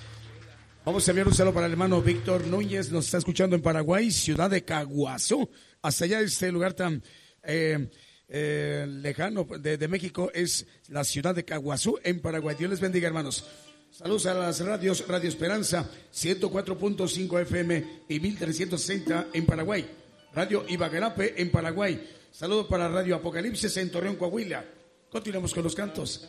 Vamos 0.84 1.08
a 1.08 1.10
enviar 1.10 1.26
un 1.26 1.34
saludo 1.34 1.54
para 1.54 1.66
el 1.66 1.72
hermano 1.72 2.00
Víctor 2.00 2.46
Núñez, 2.46 2.92
nos 2.92 3.06
está 3.06 3.18
escuchando 3.18 3.56
en 3.56 3.62
Paraguay, 3.62 4.12
ciudad 4.12 4.48
de 4.48 4.64
Caguazú. 4.64 5.50
Hasta 5.82 6.04
allá 6.04 6.20
este 6.20 6.52
lugar 6.52 6.74
tan 6.74 7.02
eh, 7.42 7.90
eh, 8.28 8.86
lejano 8.88 9.44
de, 9.58 9.88
México 9.88 10.30
es 10.32 10.66
la 10.86 11.02
ciudad 11.02 11.34
de 11.34 11.44
Caguazú 11.44 11.98
en 12.04 12.20
Paraguay. 12.20 12.54
Dios 12.56 12.70
les 12.70 12.78
bendiga, 12.78 13.08
hermanos. 13.08 13.44
Saludos 13.90 14.26
a 14.26 14.34
las 14.34 14.60
radios 14.60 15.04
Radio 15.08 15.28
Esperanza 15.28 15.90
104.5 16.14 17.42
FM 17.42 18.02
y 18.08 18.20
1360 18.20 19.30
en 19.32 19.46
Paraguay. 19.46 19.84
Radio 20.32 20.64
Ibaguerape 20.68 21.42
en 21.42 21.50
Paraguay. 21.50 22.08
Saludos 22.30 22.66
para 22.66 22.88
Radio 22.88 23.16
Apocalipsis 23.16 23.76
en 23.78 23.90
Torreón, 23.90 24.14
Coahuila. 24.14 24.64
Continuamos 25.10 25.52
con 25.52 25.64
los 25.64 25.74
cantos. 25.74 26.28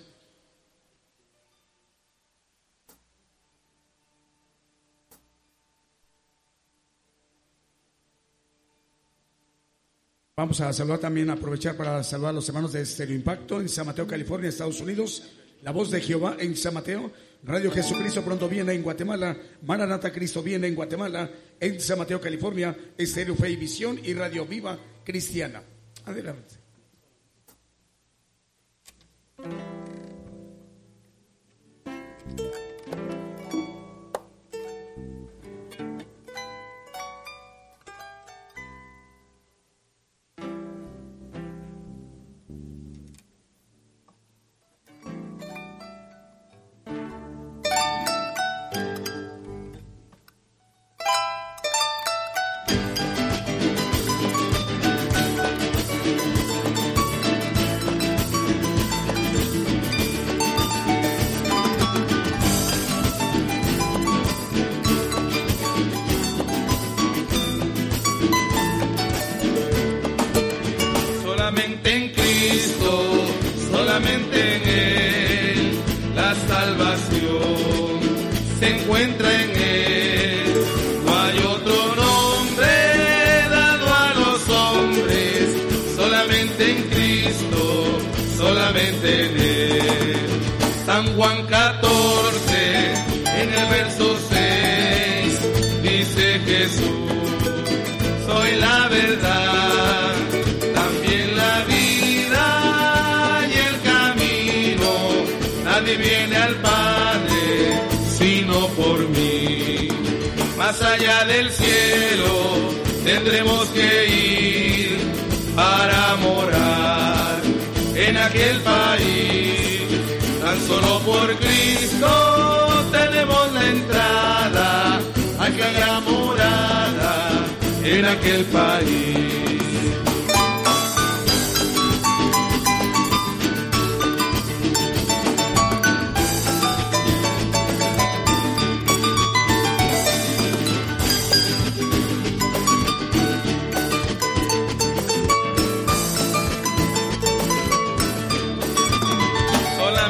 Vamos 10.38 10.62
a 10.62 10.72
saludar 10.72 11.00
también, 11.00 11.32
aprovechar 11.32 11.76
para 11.76 12.04
saludar 12.04 12.30
a 12.30 12.34
los 12.34 12.48
hermanos 12.48 12.72
de 12.72 12.84
Estéreo 12.84 13.16
Impacto 13.16 13.60
en 13.60 13.68
San 13.68 13.88
Mateo, 13.88 14.06
California, 14.06 14.50
Estados 14.50 14.80
Unidos. 14.82 15.32
La 15.64 15.72
voz 15.72 15.90
de 15.90 16.00
Jehová 16.00 16.38
en 16.40 16.56
San 16.56 16.76
Mateo. 16.76 17.12
Radio 17.42 17.72
Jesucristo 17.72 18.24
pronto 18.24 18.48
viene 18.48 18.74
en 18.74 18.84
Guatemala. 18.84 19.36
Maranata 19.64 20.14
Cristo 20.14 20.44
viene 20.44 20.68
en 20.68 20.76
Guatemala. 20.76 21.28
En 21.60 21.82
San 21.82 21.98
Mateo, 21.98 22.22
California, 22.22 22.78
Estéreo 22.96 23.36
Fe 23.36 23.50
y 23.50 23.56
Visión 23.56 24.00
y 24.04 24.14
Radio 24.14 24.46
Viva 24.46 24.78
Cristiana. 25.04 25.64
Adelante. 26.06 26.54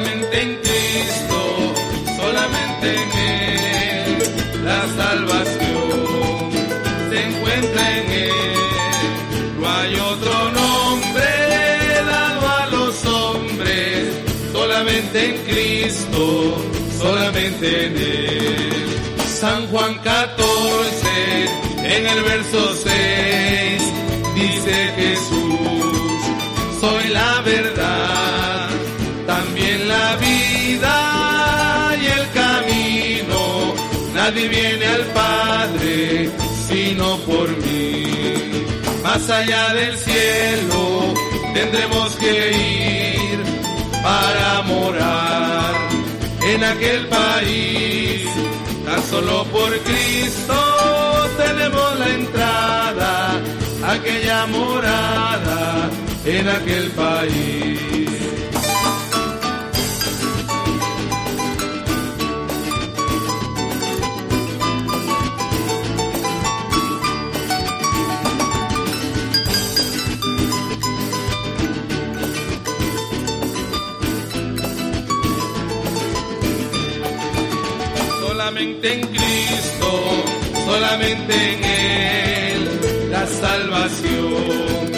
solamente 0.08 0.42
en 0.42 0.56
Cristo, 0.56 1.74
solamente 2.16 2.94
en 2.94 3.10
Él. 3.12 4.64
La 4.64 4.82
salvación 4.96 6.50
se 7.10 7.24
encuentra 7.24 7.98
en 7.98 8.10
Él. 8.10 8.32
No 9.58 9.68
hay 9.68 9.94
otro 9.96 10.50
nombre 10.52 11.30
dado 12.06 12.48
a 12.48 12.66
los 12.70 13.04
hombres, 13.06 14.14
solamente 14.52 15.24
en 15.24 15.36
Cristo, 15.44 16.54
solamente 16.98 17.86
en 17.86 17.96
Él. 17.96 18.72
San 19.26 19.66
Juan 19.68 19.94
14, 19.98 21.08
en 21.84 22.06
el 22.06 22.22
verso 22.22 22.74
6 22.74 23.47
Nadie 34.28 34.48
viene 34.48 34.84
al 34.84 35.04
Padre 35.04 36.30
sino 36.68 37.16
por 37.20 37.48
mí. 37.64 38.04
Más 39.02 39.30
allá 39.30 39.72
del 39.72 39.96
cielo 39.96 41.14
tendremos 41.54 42.14
que 42.16 42.50
ir 42.52 43.38
para 44.02 44.60
morar 44.66 45.74
en 46.42 46.62
aquel 46.62 47.06
país. 47.06 48.28
Tan 48.84 49.02
solo 49.04 49.44
por 49.44 49.70
Cristo 49.78 50.60
tenemos 51.38 51.98
la 51.98 52.08
entrada, 52.10 53.40
aquella 53.94 54.46
morada 54.48 55.90
en 56.26 56.48
aquel 56.50 56.90
país. 56.90 58.37
solamente 78.78 78.92
en 78.92 79.06
Cristo, 79.08 79.90
solamente 80.64 81.34
en 81.34 81.64
Él, 81.64 83.10
la 83.10 83.26
salvación 83.26 84.92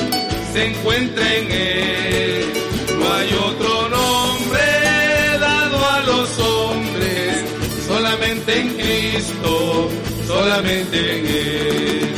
se 0.53 0.67
encuentra 0.67 1.35
en 1.35 1.51
Él. 1.51 2.45
No 2.99 3.15
hay 3.15 3.29
otro 3.33 3.89
nombre 3.89 4.61
dado 5.41 5.89
a 5.89 6.01
los 6.01 6.39
hombres, 6.39 7.45
solamente 7.87 8.61
en 8.61 8.69
Cristo, 8.75 9.89
solamente 10.27 11.19
en 11.19 11.27
Él. 11.27 12.09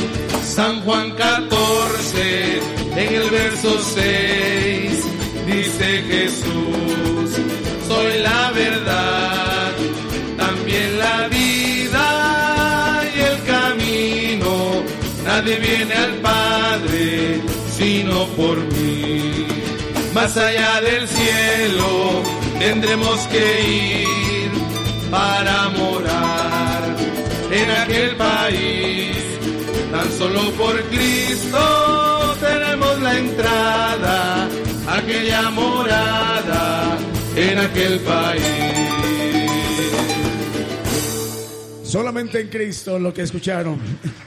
San 0.43 0.81
Juan 0.81 1.11
14, 1.11 2.59
en 2.97 3.13
el 3.15 3.29
verso 3.29 3.79
6, 3.79 5.05
dice 5.47 6.03
Jesús, 6.09 7.37
soy 7.87 8.21
la 8.21 8.51
verdad 8.51 9.22
nadie 15.53 15.59
viene 15.59 15.93
al 15.93 16.13
Padre 16.15 17.41
sino 17.77 18.27
por 18.35 18.57
mí. 18.57 19.45
Más 20.13 20.37
allá 20.37 20.81
del 20.81 21.07
cielo 21.07 22.21
tendremos 22.59 23.19
que 23.27 24.43
ir 24.43 24.51
para 25.09 25.69
morar 25.69 26.95
en 27.51 27.71
aquel 27.71 28.15
país. 28.15 29.17
Tan 29.91 30.11
solo 30.11 30.51
por 30.51 30.81
Cristo 30.89 32.35
tenemos 32.39 33.01
la 33.01 33.17
entrada, 33.17 34.47
aquella 34.87 35.49
morada 35.51 36.97
en 37.35 37.59
aquel 37.59 37.99
país. 37.99 38.43
Solamente 41.83 42.41
en 42.41 42.47
Cristo 42.49 42.97
lo 42.97 43.13
que 43.13 43.21
escucharon. 43.23 43.79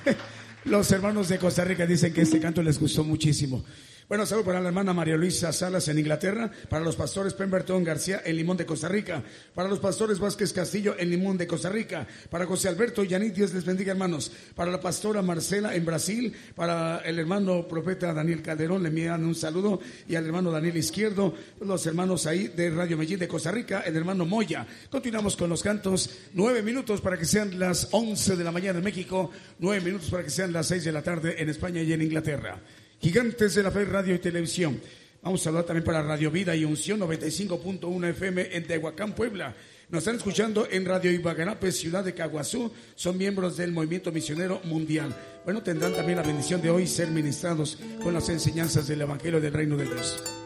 Los 0.66 0.90
hermanos 0.90 1.28
de 1.28 1.38
Costa 1.38 1.64
Rica 1.64 1.86
dicen 1.86 2.12
que 2.12 2.22
este 2.22 2.40
canto 2.40 2.60
les 2.60 2.80
gustó 2.80 3.04
muchísimo. 3.04 3.64
Bueno, 4.08 4.24
saludo 4.24 4.44
para 4.44 4.60
la 4.60 4.68
hermana 4.68 4.92
María 4.92 5.16
Luisa 5.16 5.52
Salas 5.52 5.88
en 5.88 5.98
Inglaterra, 5.98 6.48
para 6.70 6.84
los 6.84 6.94
pastores 6.94 7.34
Pemberton 7.34 7.82
García 7.82 8.22
en 8.24 8.36
Limón 8.36 8.56
de 8.56 8.64
Costa 8.64 8.88
Rica, 8.88 9.20
para 9.52 9.68
los 9.68 9.80
pastores 9.80 10.20
Vázquez 10.20 10.52
Castillo 10.52 10.94
en 10.96 11.10
Limón 11.10 11.36
de 11.36 11.48
Costa 11.48 11.70
Rica, 11.70 12.06
para 12.30 12.46
José 12.46 12.68
Alberto 12.68 13.02
Yanit, 13.02 13.34
Dios 13.34 13.52
les 13.52 13.64
bendiga 13.64 13.90
hermanos, 13.90 14.30
para 14.54 14.70
la 14.70 14.80
pastora 14.80 15.22
Marcela 15.22 15.74
en 15.74 15.84
Brasil, 15.84 16.32
para 16.54 16.98
el 16.98 17.18
hermano 17.18 17.66
profeta 17.66 18.14
Daniel 18.14 18.42
Calderón, 18.42 18.84
le 18.84 18.90
envían 18.90 19.24
un 19.24 19.34
saludo, 19.34 19.80
y 20.06 20.14
al 20.14 20.24
hermano 20.24 20.52
Daniel 20.52 20.76
Izquierdo, 20.76 21.34
los 21.62 21.84
hermanos 21.84 22.28
ahí 22.28 22.46
de 22.46 22.70
Radio 22.70 22.96
Medellín 22.96 23.18
de 23.18 23.26
Costa 23.26 23.50
Rica, 23.50 23.80
el 23.80 23.96
hermano 23.96 24.24
Moya. 24.24 24.68
Continuamos 24.88 25.36
con 25.36 25.50
los 25.50 25.64
cantos, 25.64 26.10
nueve 26.32 26.62
minutos 26.62 27.00
para 27.00 27.18
que 27.18 27.24
sean 27.24 27.58
las 27.58 27.88
once 27.90 28.36
de 28.36 28.44
la 28.44 28.52
mañana 28.52 28.78
en 28.78 28.84
México, 28.84 29.32
nueve 29.58 29.84
minutos 29.84 30.08
para 30.10 30.22
que 30.22 30.30
sean 30.30 30.52
las 30.52 30.68
seis 30.68 30.84
de 30.84 30.92
la 30.92 31.02
tarde 31.02 31.42
en 31.42 31.48
España 31.48 31.82
y 31.82 31.92
en 31.92 32.02
Inglaterra. 32.02 32.62
Gigantes 33.00 33.54
de 33.54 33.62
la 33.62 33.70
Fe 33.70 33.84
Radio 33.84 34.14
y 34.14 34.18
Televisión. 34.18 34.80
Vamos 35.22 35.40
a 35.40 35.44
saludar 35.44 35.64
también 35.64 35.84
para 35.84 36.02
Radio 36.02 36.30
Vida 36.30 36.54
y 36.54 36.64
Unción 36.64 37.00
95.1 37.00 38.08
FM 38.10 38.56
en 38.56 38.66
Tehuacán, 38.66 39.14
Puebla. 39.14 39.54
Nos 39.88 40.00
están 40.00 40.16
escuchando 40.16 40.66
en 40.70 40.84
Radio 40.84 41.12
Ibaganape, 41.12 41.70
ciudad 41.70 42.04
de 42.04 42.14
Caguazú. 42.14 42.72
Son 42.94 43.16
miembros 43.16 43.56
del 43.56 43.72
Movimiento 43.72 44.10
Misionero 44.12 44.60
Mundial. 44.64 45.14
Bueno, 45.44 45.62
tendrán 45.62 45.94
también 45.94 46.16
la 46.18 46.24
bendición 46.24 46.60
de 46.60 46.70
hoy 46.70 46.86
ser 46.86 47.08
ministrados 47.10 47.78
con 48.02 48.14
las 48.14 48.28
enseñanzas 48.28 48.88
del 48.88 49.02
Evangelio 49.02 49.40
del 49.40 49.52
Reino 49.52 49.76
de 49.76 49.84
Dios. 49.84 50.45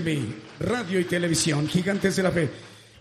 mi 0.00 0.34
radio 0.58 0.98
y 0.98 1.04
televisión, 1.04 1.68
Gigantes 1.68 2.16
de 2.16 2.22
la 2.22 2.30
Fe. 2.30 2.48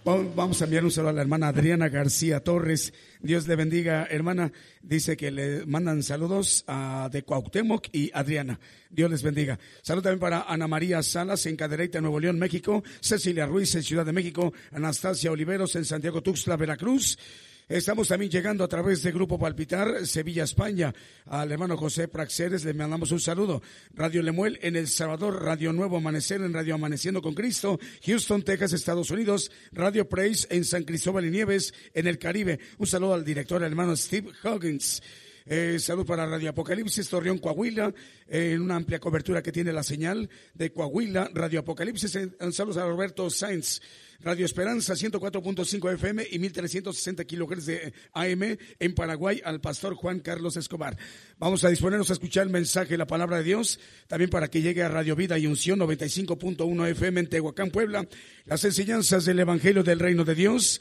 Vamos 0.04 0.62
a 0.62 0.66
enviar 0.66 0.84
un 0.84 0.92
saludo 0.92 1.12
a 1.12 1.14
la 1.14 1.22
hermana 1.22 1.48
Adriana 1.48 1.88
García 1.88 2.42
Torres. 2.42 2.94
Dios 3.22 3.48
le 3.48 3.56
bendiga, 3.56 4.06
hermana. 4.12 4.52
Dice 4.82 5.16
que 5.16 5.32
le 5.32 5.66
mandan 5.66 6.04
saludos 6.04 6.66
a 6.68 7.08
de 7.10 7.24
Cuauhtémoc 7.24 7.88
y 7.94 8.12
Adriana. 8.14 8.60
Dios 8.90 9.10
les 9.10 9.24
bendiga. 9.24 9.58
Saludos 9.82 10.04
también 10.04 10.20
para 10.20 10.42
Ana 10.42 10.68
María 10.68 11.02
Salas 11.02 11.46
en 11.46 11.56
Cadereyta, 11.56 12.02
Nuevo 12.02 12.20
León, 12.20 12.38
México. 12.38 12.84
Cecilia 13.00 13.46
Ruiz 13.46 13.74
en 13.76 13.84
Ciudad 13.84 14.06
de 14.06 14.12
México. 14.12 14.52
Anastasia 14.74 15.32
Oliveros 15.32 15.78
en 15.78 15.86
Santiago 15.86 16.22
Tuxtla, 16.22 16.58
Veracruz. 16.58 17.18
Estamos 17.74 18.08
también 18.08 18.30
llegando 18.30 18.64
a 18.64 18.68
través 18.68 19.02
de 19.02 19.12
Grupo 19.12 19.40
Palpitar, 19.40 20.06
Sevilla, 20.06 20.44
España. 20.44 20.94
Al 21.26 21.52
hermano 21.52 21.76
José 21.76 22.08
Praxeres 22.08 22.64
le 22.66 22.76
mandamos 22.76 23.12
un 23.12 23.20
saludo. 23.20 23.64
Radio 23.96 24.22
Lemuel 24.22 24.60
en 24.62 24.76
El 24.76 24.88
Salvador, 24.88 25.42
Radio 25.42 25.74
Nuevo 25.74 25.98
Amanecer 25.98 26.40
en 26.42 26.54
Radio 26.54 26.76
Amaneciendo 26.76 27.20
con 27.20 27.34
Cristo, 27.34 27.80
Houston, 28.06 28.44
Texas, 28.44 28.74
Estados 28.74 29.10
Unidos, 29.10 29.50
Radio 29.72 30.08
Praise 30.08 30.46
en 30.52 30.66
San 30.66 30.84
Cristóbal 30.84 31.26
y 31.26 31.32
Nieves 31.32 31.74
en 31.96 32.06
el 32.06 32.20
Caribe. 32.20 32.60
Un 32.78 32.86
saludo 32.86 33.16
al 33.16 33.26
director, 33.26 33.64
hermano 33.64 33.96
Steve 33.96 34.30
Huggins. 34.44 35.02
Eh, 35.48 35.78
salud 35.80 36.06
para 36.06 36.28
Radio 36.28 36.52
Apocalipsis, 36.52 37.10
Torreón, 37.10 37.40
Coahuila, 37.40 37.92
en 38.28 38.62
una 38.62 38.76
amplia 38.76 39.00
cobertura 39.00 39.42
que 39.42 39.52
tiene 39.52 39.74
la 39.74 39.82
señal 39.82 40.30
de 40.54 40.72
Coahuila, 40.72 41.32
Radio 41.34 41.62
Apocalipsis. 41.62 42.20
Un 42.40 42.54
saludo 42.54 42.84
a 42.84 42.88
Roberto 42.88 43.32
Sainz. 43.32 43.82
Radio 44.24 44.46
Esperanza 44.46 44.94
104.5 44.94 45.94
FM 45.96 46.28
y 46.32 46.40
1360 46.40 47.26
kilohertz 47.26 47.66
de 47.66 47.94
AM 48.14 48.58
en 48.80 48.96
Paraguay 48.96 49.42
al 49.44 49.60
pastor 49.60 49.96
Juan 49.96 50.22
Carlos 50.22 50.56
Escobar. 50.56 50.98
Vamos 51.38 51.66
a 51.66 51.70
disponernos 51.70 52.10
a 52.10 52.14
escuchar 52.14 52.48
el 52.48 52.54
mensaje, 52.54 52.98
la 52.98 53.06
palabra 53.06 53.38
de 53.38 53.44
Dios, 53.44 53.82
también 54.08 54.30
para 54.30 54.48
que 54.48 54.62
llegue 54.62 54.82
a 54.82 54.88
Radio 54.88 55.18
Vida 55.18 55.38
y 55.38 55.46
Unción 55.46 55.78
95.1 55.80 56.88
FM 56.92 57.20
en 57.20 57.28
Tehuacán, 57.28 57.70
Puebla, 57.70 58.08
las 58.46 58.64
enseñanzas 58.64 59.26
del 59.26 59.42
Evangelio 59.42 59.84
del 59.84 60.00
Reino 60.00 60.24
de 60.24 60.36
Dios 60.36 60.80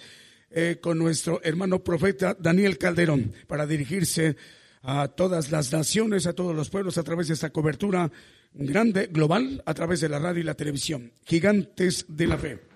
eh, 0.53 0.79
con 0.81 0.99
nuestro 0.99 1.41
hermano 1.43 1.83
profeta 1.83 2.37
Daniel 2.39 2.79
Calderón 2.79 3.33
para 3.49 3.67
dirigirse 3.67 4.37
a 4.83 5.09
todas 5.09 5.51
las 5.51 5.73
naciones, 5.73 6.27
a 6.29 6.33
todos 6.33 6.55
los 6.55 6.71
pueblos 6.71 6.97
a 6.97 7.03
través 7.03 7.27
de 7.27 7.35
esta 7.35 7.51
cobertura 7.51 8.09
grande, 8.55 9.09
global, 9.09 9.65
a 9.67 9.75
través 9.75 10.01
de 10.01 10.09
la 10.09 10.21
radio 10.21 10.43
y 10.43 10.45
la 10.45 10.55
televisión. 10.55 11.11
Gigantes 11.25 12.07
de 12.09 12.27
la 12.29 12.39
fe. 12.39 12.72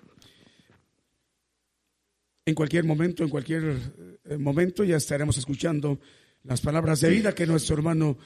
En 2.47 2.55
cualquier 2.55 2.85
momento, 2.85 3.25
en 3.25 3.29
cualquier 3.29 3.77
eh, 4.23 4.37
momento 4.37 4.85
ya 4.85 4.95
estaremos 4.95 5.37
escuchando 5.37 5.99
las 6.43 6.61
palabras 6.61 7.01
de 7.01 7.09
vida 7.09 7.35
que 7.35 7.45
nuestro 7.45 7.75
hermano 7.75 8.17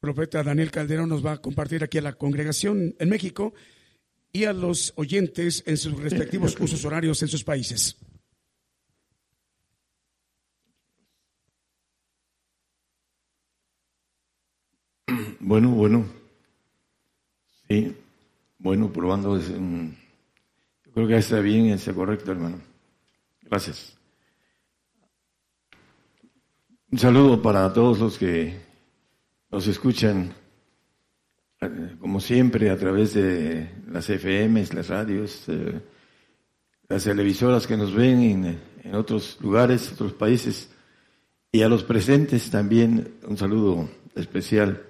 profeta 0.00 0.42
Daniel 0.42 0.70
Calderón 0.70 1.10
nos 1.10 1.22
va 1.24 1.32
a 1.32 1.42
compartir 1.42 1.84
aquí 1.84 1.98
a 1.98 2.00
la 2.00 2.14
congregación 2.14 2.96
en 2.98 3.08
México 3.10 3.52
y 4.32 4.44
a 4.44 4.54
los 4.54 4.94
oyentes 4.96 5.62
en 5.66 5.76
sus 5.76 6.02
respectivos 6.02 6.56
usos 6.60 6.82
horarios 6.86 7.20
en 7.20 7.28
sus 7.28 7.44
países. 7.44 7.98
Bueno, 15.40 15.72
bueno. 15.72 16.06
Sí, 17.68 17.94
bueno, 18.58 18.90
probando. 18.90 19.38
Creo 20.94 21.08
que 21.08 21.16
está 21.16 21.40
bien, 21.40 21.66
está 21.66 21.92
correcto, 21.92 22.32
hermano. 22.32 22.60
Gracias. 23.42 23.96
Un 26.90 26.98
saludo 26.98 27.40
para 27.40 27.72
todos 27.72 27.98
los 27.98 28.18
que 28.18 28.60
nos 29.50 29.66
escuchan 29.66 30.34
como 32.00 32.20
siempre, 32.20 32.70
a 32.70 32.76
través 32.76 33.14
de 33.14 33.68
las 33.90 34.06
FMs, 34.08 34.74
las 34.74 34.88
radios, 34.88 35.44
eh, 35.48 35.80
las 36.88 37.04
televisoras 37.04 37.66
que 37.66 37.76
nos 37.76 37.94
ven 37.94 38.20
en, 38.20 38.60
en, 38.82 38.94
otros 38.94 39.38
lugares, 39.40 39.92
otros 39.92 40.12
países, 40.12 40.70
y 41.52 41.62
a 41.62 41.68
los 41.68 41.84
presentes 41.84 42.50
también 42.50 43.14
un 43.28 43.36
saludo 43.36 43.88
especial. 44.16 44.82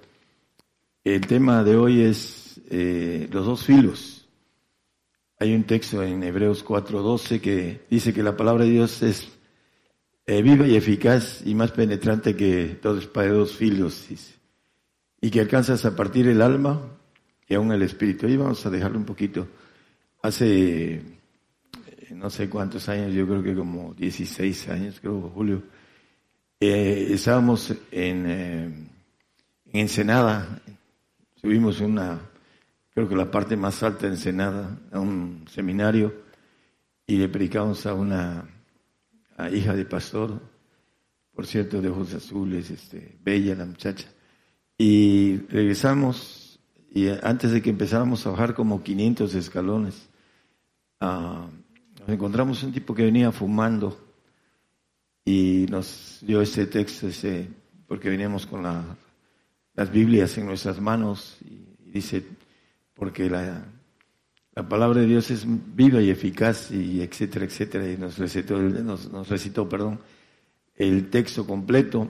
El 1.05 1.27
tema 1.27 1.63
de 1.63 1.77
hoy 1.77 2.03
es 2.03 2.61
eh, 2.71 3.29
los 3.31 3.45
dos 3.45 3.65
filos. 3.65 4.22
Hay 5.43 5.57
un 5.57 5.65
texto 5.65 6.05
en 6.05 6.23
Hebreos 6.23 6.65
4:12 6.65 7.41
que 7.41 7.81
dice 7.91 8.15
que 8.15 8.23
la 8.23 8.37
palabra 8.37 8.63
de 8.63 8.71
Dios 8.71 9.03
es 9.03 9.27
eh, 10.25 10.41
viva 10.41 10.69
y 10.69 10.77
eficaz 10.77 11.43
y 11.45 11.57
más 11.57 11.73
penetrante 11.73 12.37
que 12.37 12.79
todos 12.81 13.07
los 13.07 13.13
de 13.13 13.29
dos 13.29 13.57
filos 13.57 14.09
y 15.21 15.31
que 15.33 15.41
alcanzas 15.41 15.85
a 15.85 15.97
partir 15.97 16.29
el 16.29 16.43
alma 16.43 16.81
y 17.49 17.55
aún 17.55 17.73
el 17.73 17.83
espíritu. 17.83 18.29
Ahí 18.29 18.37
vamos 18.37 18.65
a 18.65 18.71
dejarlo 18.71 18.99
un 18.99 19.05
poquito. 19.05 19.49
Hace 20.23 20.93
eh, 20.95 21.03
no 22.13 22.31
sé 22.31 22.49
cuántos 22.49 22.89
años, 22.89 23.13
yo 23.13 23.27
creo 23.27 23.43
que 23.43 23.57
como 23.57 23.95
16 23.95 24.69
años, 24.69 25.01
creo, 25.01 25.23
Julio, 25.35 25.61
eh, 26.61 27.09
estábamos 27.11 27.75
en, 27.91 28.27
en 28.31 28.91
Ensenada, 29.73 30.63
subimos 31.35 31.81
una, 31.81 32.31
creo 32.95 33.09
que 33.09 33.17
la 33.17 33.31
parte 33.31 33.57
más 33.57 33.83
alta 33.83 34.07
de 34.07 34.15
Ensenada, 34.15 34.79
a 34.91 35.01
un 35.01 35.45
seminario, 35.49 36.15
y 37.07 37.17
le 37.17 37.29
predicamos 37.29 37.87
a 37.87 37.95
una 37.95 38.49
hija 39.53 39.75
de 39.75 39.85
pastor, 39.85 40.41
por 41.35 41.47
cierto, 41.47 41.81
de 41.81 41.89
ojos 41.89 42.15
azules, 42.15 42.71
este, 42.71 43.19
bella 43.23 43.55
la 43.55 43.67
muchacha. 43.67 44.09
Y 44.79 45.39
regresamos 45.49 46.43
y 46.95 47.09
antes 47.09 47.53
de 47.53 47.63
que 47.63 47.71
empezáramos 47.71 48.27
a 48.27 48.31
bajar 48.31 48.55
como 48.55 48.83
500 48.83 49.35
escalones, 49.35 50.11
ah, 51.01 51.49
nos 52.01 52.09
encontramos 52.09 52.63
un 52.63 52.73
tipo 52.73 52.95
que 52.95 53.05
venía 53.05 53.33
fumando 53.33 53.99
y 55.25 55.65
nos 55.71 56.19
dio 56.21 56.43
ese 56.43 56.67
texto, 56.67 57.09
ese, 57.09 57.49
porque 57.87 58.11
veníamos 58.11 58.45
con 58.45 58.63
las 58.63 59.91
Biblias 59.91 60.37
en 60.37 60.45
nuestras 60.45 60.81
manos 60.83 61.39
y, 61.41 61.91
dice, 61.93 62.27
porque 63.03 63.29
la, 63.29 63.67
la, 64.55 64.69
palabra 64.69 65.01
de 65.01 65.09
Dios 65.09 65.29
es 65.33 65.45
viva 65.75 66.01
y 66.01 66.09
eficaz 66.09 66.71
y 66.71 67.03
etcétera, 67.03 67.47
etcétera, 67.47 67.91
y 67.91 67.97
nos 67.97 68.17
recitó, 68.17 68.63
nos, 68.63 69.11
nos 69.11 69.29
recitó, 69.29 69.69
el 70.77 71.11
texto 71.11 71.45
completo 71.45 72.09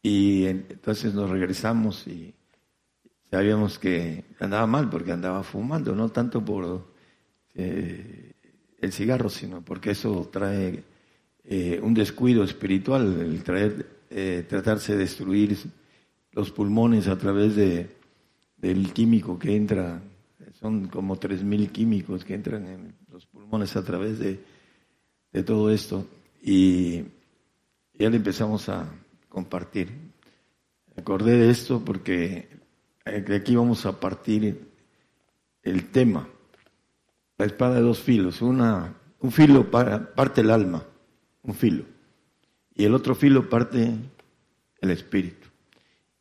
y 0.00 0.44
entonces 0.44 1.14
nos 1.14 1.28
regresamos 1.28 2.06
y 2.06 2.32
sabíamos 3.28 3.80
que 3.80 4.22
andaba 4.38 4.68
mal 4.68 4.88
porque 4.88 5.10
andaba 5.10 5.42
fumando, 5.42 5.96
no 5.96 6.10
tanto 6.10 6.44
por 6.44 6.86
eh, 7.56 8.34
el 8.78 8.92
cigarro, 8.92 9.28
sino 9.28 9.64
porque 9.64 9.90
eso 9.90 10.30
trae 10.32 10.84
eh, 11.42 11.80
un 11.82 11.92
descuido 11.92 12.44
espiritual, 12.44 13.20
el 13.20 13.42
traer, 13.42 14.04
eh, 14.10 14.46
tratarse 14.48 14.92
de 14.92 14.98
destruir 14.98 15.58
los 16.30 16.52
pulmones 16.52 17.08
a 17.08 17.18
través 17.18 17.56
de, 17.56 18.03
del 18.68 18.92
químico 18.92 19.38
que 19.38 19.54
entra, 19.54 20.00
son 20.54 20.88
como 20.88 21.16
3.000 21.16 21.70
químicos 21.70 22.24
que 22.24 22.34
entran 22.34 22.66
en 22.66 22.94
los 23.10 23.26
pulmones 23.26 23.76
a 23.76 23.84
través 23.84 24.18
de, 24.18 24.40
de 25.32 25.42
todo 25.42 25.70
esto. 25.70 26.06
Y 26.42 27.02
ya 27.98 28.10
le 28.10 28.16
empezamos 28.16 28.68
a, 28.68 28.88
compartir. 29.34 29.88
Acordé 30.96 31.36
de 31.36 31.50
esto 31.50 31.84
porque 31.84 32.48
de 33.04 33.36
aquí 33.36 33.56
vamos 33.56 33.84
a 33.84 33.98
partir 33.98 34.70
el 35.62 35.90
tema. 35.90 36.28
La 37.36 37.46
espada 37.46 37.74
de 37.74 37.80
dos 37.82 38.00
filos. 38.00 38.40
Una, 38.40 38.94
un 39.18 39.32
filo 39.32 39.70
para, 39.70 40.14
parte 40.14 40.40
el 40.40 40.50
alma, 40.50 40.84
un 41.42 41.54
filo. 41.54 41.84
Y 42.76 42.84
el 42.84 42.94
otro 42.94 43.14
filo 43.16 43.48
parte 43.48 43.92
el 44.80 44.90
espíritu. 44.90 45.43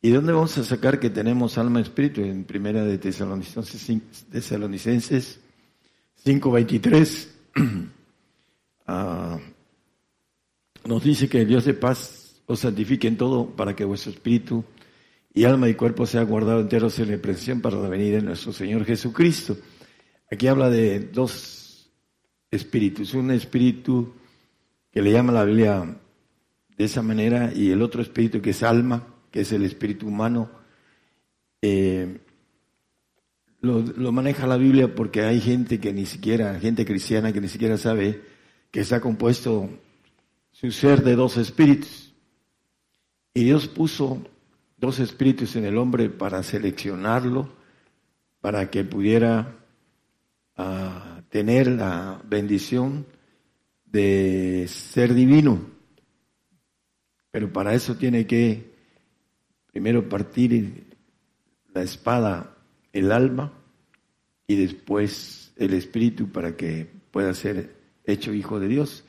¿Y 0.06 0.10
de 0.10 0.18
dónde 0.18 0.34
vamos 0.34 0.58
a 0.58 0.66
sacar 0.66 1.00
que 1.00 1.10
tenemos 1.10 1.58
alma 1.58 1.80
y 1.80 1.84
espíritu? 1.84 2.20
En 2.20 2.44
primera 2.44 2.84
de 2.84 2.98
Tesalonicenses, 2.98 4.02
Tesalonicenses 4.30 5.40
5.23 6.26 7.28
ah, 8.88 9.40
nos 10.84 11.04
dice 11.06 11.30
que 11.30 11.44
el 11.44 11.48
Dios 11.48 11.64
de 11.64 11.74
paz 11.74 12.42
os 12.46 12.60
santifique 12.60 13.08
en 13.08 13.16
todo 13.16 13.48
para 13.52 13.78
que 13.78 13.86
vuestro 13.86 14.12
espíritu 14.12 14.66
y 15.34 15.46
alma 15.46 15.70
y 15.70 15.76
cuerpo 15.76 16.06
sea 16.06 16.24
guardado 16.24 16.60
enteros 16.60 17.00
en 17.00 17.10
la 17.10 17.18
presión 17.18 17.62
para 17.62 17.78
la 17.78 17.88
venida 17.88 18.18
de 18.18 18.24
nuestro 18.24 18.52
Señor 18.52 18.84
Jesucristo. 18.84 19.56
Aquí 20.30 20.48
habla 20.48 20.70
de 20.70 21.00
dos 21.00 21.90
espíritus, 22.52 23.14
un 23.14 23.32
espíritu 23.32 24.16
que 24.92 25.02
le 25.02 25.14
llama 25.14 25.32
la 25.32 25.46
Biblia 25.46 25.96
de 26.78 26.84
esa 26.84 27.02
manera 27.02 27.54
y 27.56 27.72
el 27.72 27.82
otro 27.82 28.02
espíritu 28.02 28.42
que 28.42 28.50
es 28.50 28.64
alma, 28.64 29.13
que 29.34 29.42
es 29.42 29.52
el 29.52 29.64
espíritu 29.64 30.08
humano. 30.08 30.48
Eh, 31.60 32.20
lo, 33.62 34.12
maneja 34.12 34.46
la 34.46 34.58
Biblia 34.58 34.94
porque 34.94 35.24
hay 35.24 35.42
gente 35.42 35.80
que 35.80 35.92
ni 35.92 36.06
siquiera, 36.06 36.60
gente 36.60 36.86
cristiana 36.86 37.34
que 37.34 37.42
ni 37.42 37.48
siquiera 37.48 37.80
sabe 37.80 38.22
que 38.70 38.82
está 38.82 39.02
compuesto 39.02 39.70
su 40.52 40.72
ser 40.72 41.04
de 41.04 41.16
dos 41.16 41.38
espíritus. 41.38 42.14
Y 43.34 43.46
Dios 43.46 43.68
puso 43.68 44.24
dos 44.78 45.00
espíritus 45.00 45.56
en 45.56 45.66
el 45.66 45.80
hombre 45.80 46.12
para 46.12 46.44
seleccionarlo, 46.44 47.50
para 48.40 48.70
que 48.70 48.84
pudiera 48.84 49.58
ah, 50.58 51.24
tener 51.30 51.70
la 51.70 52.22
bendición 52.24 53.08
de 53.86 54.68
ser 54.68 55.16
divino. 55.16 55.60
Pero 57.32 57.52
para 57.52 57.74
eso 57.74 57.96
tiene 57.96 58.28
que 58.28 58.73
primero 59.74 60.08
partir 60.08 60.86
la 61.74 61.82
espada, 61.82 62.56
el 62.94 63.12
alma, 63.12 63.52
y 64.46 64.56
después 64.56 65.52
el 65.58 65.74
espíritu 65.74 66.32
para 66.32 66.56
que 66.56 66.88
pueda 67.12 67.34
ser 67.34 67.76
hecho 68.06 68.34
hijo 68.34 68.60
de 68.60 68.68
Dios. 68.70 69.04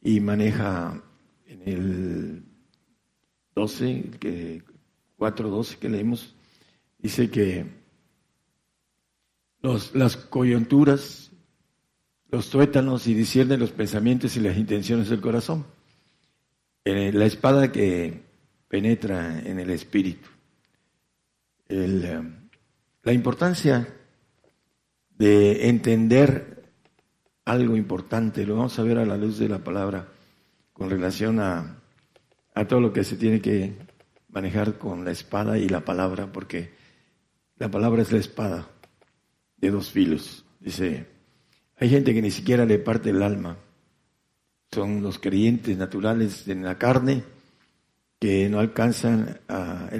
y 0.00 0.20
maneja 0.20 1.02
en 1.46 1.62
el 1.68 2.42
12, 3.54 4.10
que 4.20 4.62
4.12 5.18 5.76
que 5.76 5.88
leemos, 5.88 6.36
dice 6.98 7.28
que 7.30 7.66
las 9.92 10.16
coyunturas, 10.16 11.32
los 12.30 12.48
tuétanos 12.48 13.08
y 13.08 13.14
disciernen 13.14 13.58
los 13.58 13.72
pensamientos 13.72 14.36
y 14.36 14.40
las 14.40 14.56
intenciones 14.56 15.08
del 15.08 15.20
corazón. 15.20 15.66
Eh, 16.84 17.12
la 17.12 17.26
espada 17.26 17.72
que 17.72 18.27
penetra 18.68 19.40
en 19.40 19.58
el 19.58 19.70
espíritu. 19.70 20.28
Eh, 21.68 22.22
la 23.02 23.12
importancia 23.12 23.88
de 25.16 25.68
entender 25.68 26.70
algo 27.44 27.76
importante, 27.76 28.46
lo 28.46 28.56
vamos 28.56 28.78
a 28.78 28.82
ver 28.82 28.98
a 28.98 29.06
la 29.06 29.16
luz 29.16 29.38
de 29.38 29.48
la 29.48 29.58
palabra 29.58 30.08
con 30.74 30.90
relación 30.90 31.40
a, 31.40 31.80
a 32.54 32.68
todo 32.68 32.80
lo 32.80 32.92
que 32.92 33.04
se 33.04 33.16
tiene 33.16 33.40
que 33.40 33.74
manejar 34.28 34.78
con 34.78 35.04
la 35.04 35.10
espada 35.10 35.58
y 35.58 35.68
la 35.68 35.84
palabra, 35.84 36.30
porque 36.30 36.74
la 37.56 37.70
palabra 37.70 38.02
es 38.02 38.12
la 38.12 38.18
espada 38.18 38.68
de 39.56 39.70
dos 39.70 39.90
filos. 39.90 40.44
Dice, 40.60 41.06
hay 41.76 41.88
gente 41.88 42.12
que 42.12 42.22
ni 42.22 42.30
siquiera 42.30 42.66
le 42.66 42.78
parte 42.78 43.10
el 43.10 43.22
alma. 43.22 43.56
Son 44.70 45.02
los 45.02 45.18
creyentes 45.18 45.76
naturales 45.78 46.46
en 46.48 46.62
la 46.62 46.76
carne 46.76 47.24
que 48.18 48.48
no 48.48 48.58
alcanzan 48.58 49.40
a 49.48 49.90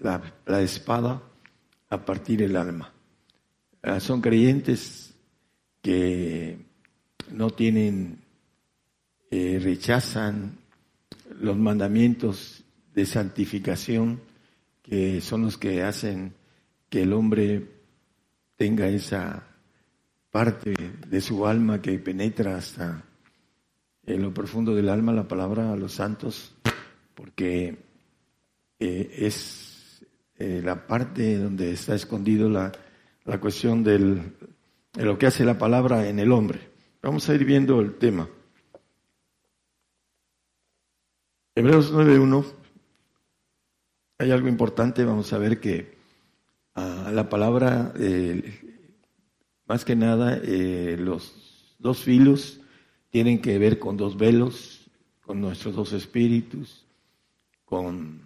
la, 0.00 0.22
la, 0.46 0.62
espada 0.62 1.22
a 1.88 2.04
partir 2.04 2.42
el 2.42 2.56
alma. 2.56 2.92
Ah, 3.82 4.00
son 4.00 4.20
creyentes 4.20 5.14
que 5.82 6.58
no 7.30 7.50
tienen, 7.50 8.18
eh, 9.30 9.58
rechazan 9.62 10.58
los 11.40 11.56
mandamientos 11.56 12.64
de 12.94 13.06
santificación 13.06 14.20
que 14.82 15.20
son 15.20 15.42
los 15.42 15.56
que 15.56 15.82
hacen 15.82 16.34
que 16.88 17.02
el 17.02 17.12
hombre 17.12 17.68
tenga 18.56 18.88
esa 18.88 19.46
parte 20.30 20.74
de 21.08 21.20
su 21.20 21.46
alma 21.46 21.80
que 21.80 21.98
penetra 21.98 22.56
hasta 22.56 23.04
en 24.04 24.22
lo 24.22 24.34
profundo 24.34 24.74
del 24.74 24.88
alma 24.88 25.12
la 25.12 25.28
palabra 25.28 25.72
a 25.72 25.76
los 25.76 25.92
santos, 25.92 26.54
porque 27.14 27.76
eh, 28.78 29.10
es 29.18 30.04
eh, 30.38 30.60
la 30.64 30.86
parte 30.86 31.36
donde 31.36 31.72
está 31.72 31.94
escondido 31.94 32.48
la, 32.48 32.72
la 33.24 33.40
cuestión 33.40 33.84
del, 33.84 34.36
de 34.92 35.04
lo 35.04 35.18
que 35.18 35.26
hace 35.26 35.44
la 35.44 35.58
palabra 35.58 36.08
en 36.08 36.18
el 36.18 36.32
hombre. 36.32 36.70
Vamos 37.02 37.28
a 37.28 37.34
ir 37.34 37.44
viendo 37.44 37.80
el 37.80 37.96
tema. 37.96 38.28
Hebreos 41.54 41.92
9.1, 41.92 42.46
hay 44.18 44.30
algo 44.30 44.48
importante, 44.48 45.04
vamos 45.04 45.32
a 45.32 45.38
ver 45.38 45.60
que 45.60 45.98
ah, 46.74 47.10
la 47.12 47.28
palabra, 47.28 47.92
eh, 47.98 48.78
más 49.66 49.84
que 49.84 49.96
nada, 49.96 50.40
los 50.96 51.76
dos 51.78 52.02
filos 52.02 52.60
tienen 53.10 53.42
que 53.42 53.58
ver 53.58 53.78
con 53.78 53.96
dos 53.96 54.16
velos, 54.16 54.90
con 55.20 55.40
nuestros 55.40 55.74
dos 55.74 55.92
espíritus, 55.92 56.79
con 57.70 58.20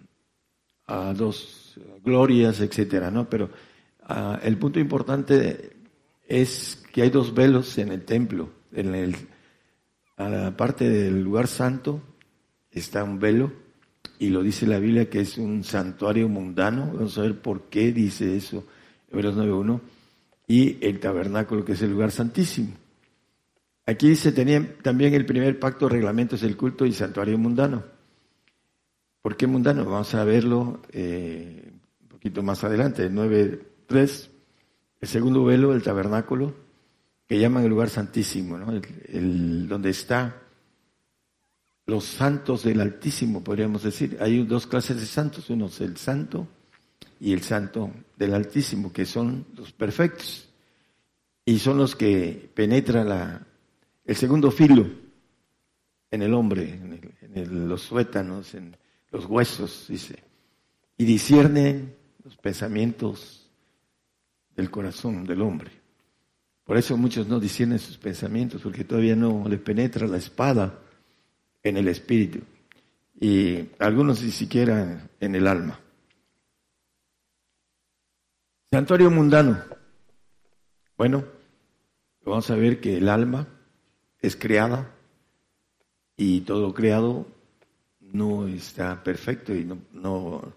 dos 1.15 1.79
glorias, 2.03 2.59
etcétera, 2.59 3.11
¿no? 3.11 3.29
Pero 3.29 3.49
ah, 4.03 4.39
el 4.43 4.57
punto 4.57 4.79
importante 4.79 5.71
es 6.27 6.83
que 6.91 7.03
hay 7.03 7.11
dos 7.11 7.33
velos 7.33 7.77
en 7.77 7.91
el 7.91 8.03
templo, 8.03 8.49
en 8.73 9.15
a 10.17 10.29
la 10.29 10.57
parte 10.57 10.89
del 10.89 11.21
lugar 11.21 11.47
santo 11.47 12.01
está 12.71 13.03
un 13.03 13.19
velo 13.19 13.51
y 14.17 14.29
lo 14.29 14.41
dice 14.41 14.65
la 14.65 14.79
Biblia 14.79 15.09
que 15.09 15.19
es 15.19 15.37
un 15.37 15.63
santuario 15.63 16.29
mundano. 16.29 16.91
Vamos 16.93 17.17
a 17.17 17.21
ver 17.21 17.39
por 17.39 17.63
qué 17.63 17.91
dice 17.91 18.35
eso, 18.35 18.65
Hebreos 19.11 19.35
9.1. 19.35 19.81
Y 20.47 20.77
el 20.85 20.99
tabernáculo 20.99 21.65
que 21.65 21.73
es 21.73 21.81
el 21.81 21.91
lugar 21.91 22.11
santísimo. 22.11 22.69
Aquí 23.85 24.09
dice 24.09 24.31
tenía 24.31 24.77
también 24.81 25.13
el 25.13 25.25
primer 25.25 25.59
pacto, 25.59 25.89
reglamentos 25.89 26.41
del 26.41 26.55
culto 26.55 26.85
y 26.85 26.93
santuario 26.93 27.37
mundano. 27.37 27.94
¿Por 29.25 29.37
qué 29.37 29.47
mundano? 29.47 29.85
Vamos 29.85 30.13
a 30.13 30.23
verlo 30.23 30.81
eh, 30.91 31.71
un 31.99 32.07
poquito 32.09 32.43
más 32.43 32.63
adelante, 32.63 33.09
9.3. 33.09 34.29
El 35.01 35.07
segundo 35.07 35.43
velo, 35.43 35.73
el 35.73 35.81
tabernáculo, 35.81 36.53
que 37.27 37.39
llaman 37.39 37.63
el 37.63 37.71
lugar 37.71 37.89
santísimo, 37.89 38.55
¿no? 38.55 38.71
el, 38.71 39.67
donde 39.67 39.89
está 39.89 40.43
los 41.87 42.03
santos 42.05 42.61
del 42.61 42.79
Altísimo, 42.81 43.43
podríamos 43.43 43.81
decir. 43.81 44.15
Hay 44.21 44.43
dos 44.43 44.67
clases 44.67 44.99
de 44.99 45.07
santos, 45.07 45.49
uno 45.49 45.65
es 45.65 45.81
el 45.81 45.97
santo 45.97 46.47
y 47.19 47.33
el 47.33 47.41
santo 47.41 47.89
del 48.15 48.35
Altísimo, 48.35 48.93
que 48.93 49.07
son 49.07 49.47
los 49.57 49.71
perfectos. 49.71 50.47
Y 51.43 51.57
son 51.57 51.79
los 51.79 51.95
que 51.95 52.47
penetra 52.53 53.41
el 54.05 54.15
segundo 54.15 54.51
filo 54.51 54.87
en 56.11 56.21
el 56.21 56.31
hombre, 56.31 56.79
en, 57.33 57.67
los 57.67 57.81
suétanos, 57.81 58.53
en 58.53 58.77
los 59.15 59.25
huesos, 59.25 59.85
dice. 59.87 60.21
Y 60.97 61.05
disciernen 61.05 61.95
los 62.23 62.35
pensamientos 62.37 63.49
del 64.55 64.69
corazón 64.69 65.25
del 65.25 65.41
hombre. 65.41 65.71
Por 66.63 66.77
eso 66.77 66.97
muchos 66.97 67.27
no 67.27 67.39
disciernen 67.39 67.79
sus 67.79 67.97
pensamientos, 67.97 68.61
porque 68.61 68.83
todavía 68.83 69.15
no 69.15 69.47
les 69.47 69.59
penetra 69.59 70.07
la 70.07 70.17
espada 70.17 70.79
en 71.63 71.77
el 71.77 71.87
espíritu 71.87 72.39
y 73.19 73.69
algunos 73.79 74.21
ni 74.21 74.31
siquiera 74.31 75.07
en 75.19 75.35
el 75.35 75.47
alma. 75.47 75.79
Santuario 78.69 79.09
mundano. 79.09 79.63
Bueno, 80.97 81.23
vamos 82.25 82.49
a 82.49 82.55
ver 82.55 82.81
que 82.81 82.97
el 82.97 83.07
alma 83.07 83.47
es 84.19 84.35
creada 84.35 84.91
y 86.17 86.41
todo 86.41 86.73
creado 86.73 87.27
no 88.13 88.47
está 88.47 89.03
perfecto 89.03 89.53
y 89.53 89.67
no, 89.93 90.53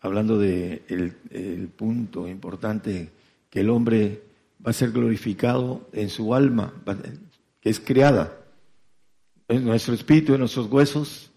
hablando 0.00 0.38
de 0.38 0.82
el 0.88 1.68
punto 1.68 2.28
importante 2.28 3.10
que 3.50 3.60
el 3.60 3.70
hombre 3.70 4.22
va 4.64 4.70
a 4.70 4.74
ser 4.74 4.90
glorificado 4.90 5.88
en 5.92 6.08
su 6.08 6.34
alma, 6.34 6.72
que 7.60 7.70
es 7.70 7.80
creada 7.80 8.46
nuestro 9.48 9.94
espíritu, 9.94 10.34
en 10.34 10.40
nuestros 10.40 10.70
huesos, 10.70 11.30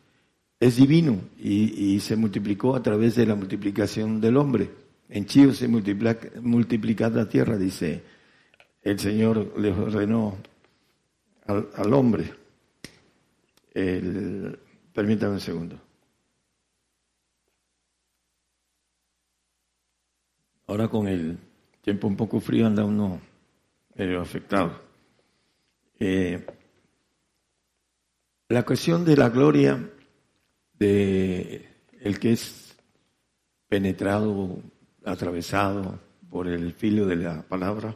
es 0.59 0.75
divino 0.75 1.21
y, 1.37 1.99
se 2.01 2.15
multiplicó 2.15 2.75
a 2.75 2.83
través 2.83 3.15
de 3.15 3.25
la 3.25 3.35
multiplicación 3.35 4.19
del 4.19 4.37
hombre. 4.37 4.69
En 5.07 5.25
Chío 5.25 5.53
se 5.53 5.67
multiplica, 5.67 7.09
la 7.09 7.29
tierra, 7.29 7.57
dice 7.57 8.03
el 8.81 8.99
Señor 8.99 9.59
le 9.59 9.71
ordenó 9.71 10.37
al, 11.45 11.93
hombre. 11.93 12.33
Permítame 14.99 15.35
un 15.35 15.39
segundo. 15.39 15.79
Ahora 20.67 20.89
con 20.89 21.07
el 21.07 21.37
tiempo 21.81 22.05
un 22.05 22.17
poco 22.17 22.41
frío 22.41 22.67
anda 22.67 22.83
uno 22.83 23.21
medio 23.95 24.19
afectado. 24.19 24.77
Eh, 25.97 26.45
la 28.49 28.65
cuestión 28.65 29.05
de 29.05 29.15
la 29.15 29.29
gloria 29.29 29.89
de 30.73 31.69
el 32.01 32.19
que 32.19 32.33
es 32.33 32.75
penetrado, 33.69 34.61
atravesado 35.05 35.97
por 36.29 36.49
el 36.49 36.73
filo 36.73 37.05
de 37.05 37.15
la 37.15 37.41
palabra 37.43 37.95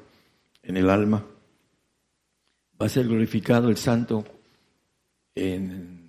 en 0.62 0.78
el 0.78 0.89
alma, 0.89 1.26
va 2.82 2.86
a 2.86 2.89
ser 2.89 3.10
glorificado 3.10 3.68
el 3.68 3.76
santo 3.76 4.24
en, 5.36 6.03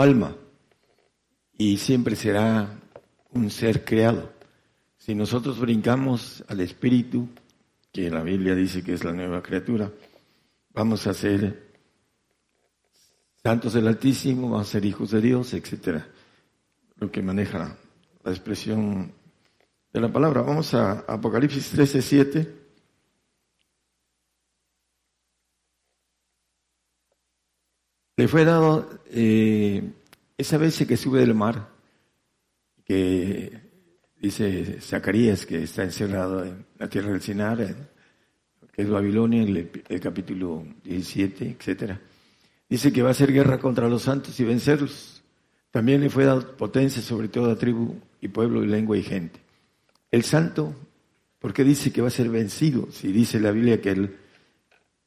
alma 0.00 0.36
y 1.56 1.76
siempre 1.76 2.16
será 2.16 2.80
un 3.30 3.50
ser 3.50 3.84
creado. 3.84 4.32
Si 4.96 5.14
nosotros 5.14 5.60
brincamos 5.60 6.44
al 6.48 6.60
espíritu, 6.60 7.28
que 7.92 8.10
la 8.10 8.22
Biblia 8.22 8.54
dice 8.54 8.82
que 8.82 8.94
es 8.94 9.04
la 9.04 9.12
nueva 9.12 9.42
criatura, 9.42 9.92
vamos 10.72 11.06
a 11.06 11.14
ser 11.14 11.70
santos 13.42 13.74
del 13.74 13.86
Altísimo, 13.86 14.50
van 14.50 14.62
a 14.62 14.64
ser 14.64 14.84
hijos 14.84 15.10
de 15.10 15.20
Dios, 15.20 15.52
etcétera. 15.52 16.08
Lo 16.96 17.10
que 17.10 17.22
maneja 17.22 17.76
la 18.24 18.30
expresión 18.30 19.12
de 19.92 20.00
la 20.00 20.12
palabra. 20.12 20.42
Vamos 20.42 20.74
a 20.74 21.04
Apocalipsis 21.06 21.70
13, 21.70 22.02
7. 22.02 22.63
Le 28.16 28.28
fue 28.28 28.44
dado 28.44 29.00
eh, 29.10 29.92
esa 30.38 30.56
vez 30.58 30.84
que 30.86 30.96
sube 30.96 31.20
del 31.20 31.34
mar, 31.34 31.68
que 32.84 33.60
dice 34.20 34.80
Zacarías 34.80 35.46
que 35.46 35.64
está 35.64 35.82
encerrado 35.82 36.44
en 36.44 36.64
la 36.78 36.88
tierra 36.88 37.10
del 37.10 37.20
Sinar, 37.20 37.58
que 38.72 38.82
es 38.82 38.88
Babilonia, 38.88 39.42
el, 39.42 39.70
el 39.88 40.00
capítulo 40.00 40.64
17, 40.84 41.56
etcétera 41.58 42.00
Dice 42.68 42.92
que 42.92 43.02
va 43.02 43.08
a 43.08 43.12
hacer 43.12 43.32
guerra 43.32 43.58
contra 43.58 43.88
los 43.88 44.02
santos 44.02 44.38
y 44.40 44.44
vencerlos. 44.44 45.22
También 45.70 46.00
le 46.00 46.10
fue 46.10 46.24
dado 46.24 46.56
potencia 46.56 47.02
sobre 47.02 47.28
toda 47.28 47.56
tribu 47.56 47.96
y 48.20 48.28
pueblo 48.28 48.64
y 48.64 48.66
lengua 48.66 48.96
y 48.96 49.02
gente. 49.02 49.40
El 50.10 50.22
santo, 50.24 50.74
¿por 51.38 51.52
qué 51.52 51.62
dice 51.62 51.92
que 51.92 52.00
va 52.00 52.08
a 52.08 52.10
ser 52.10 52.30
vencido? 52.30 52.88
Si 52.90 53.12
dice 53.12 53.38
la 53.38 53.50
Biblia 53.50 53.80
que 53.80 53.90
el, 53.90 54.16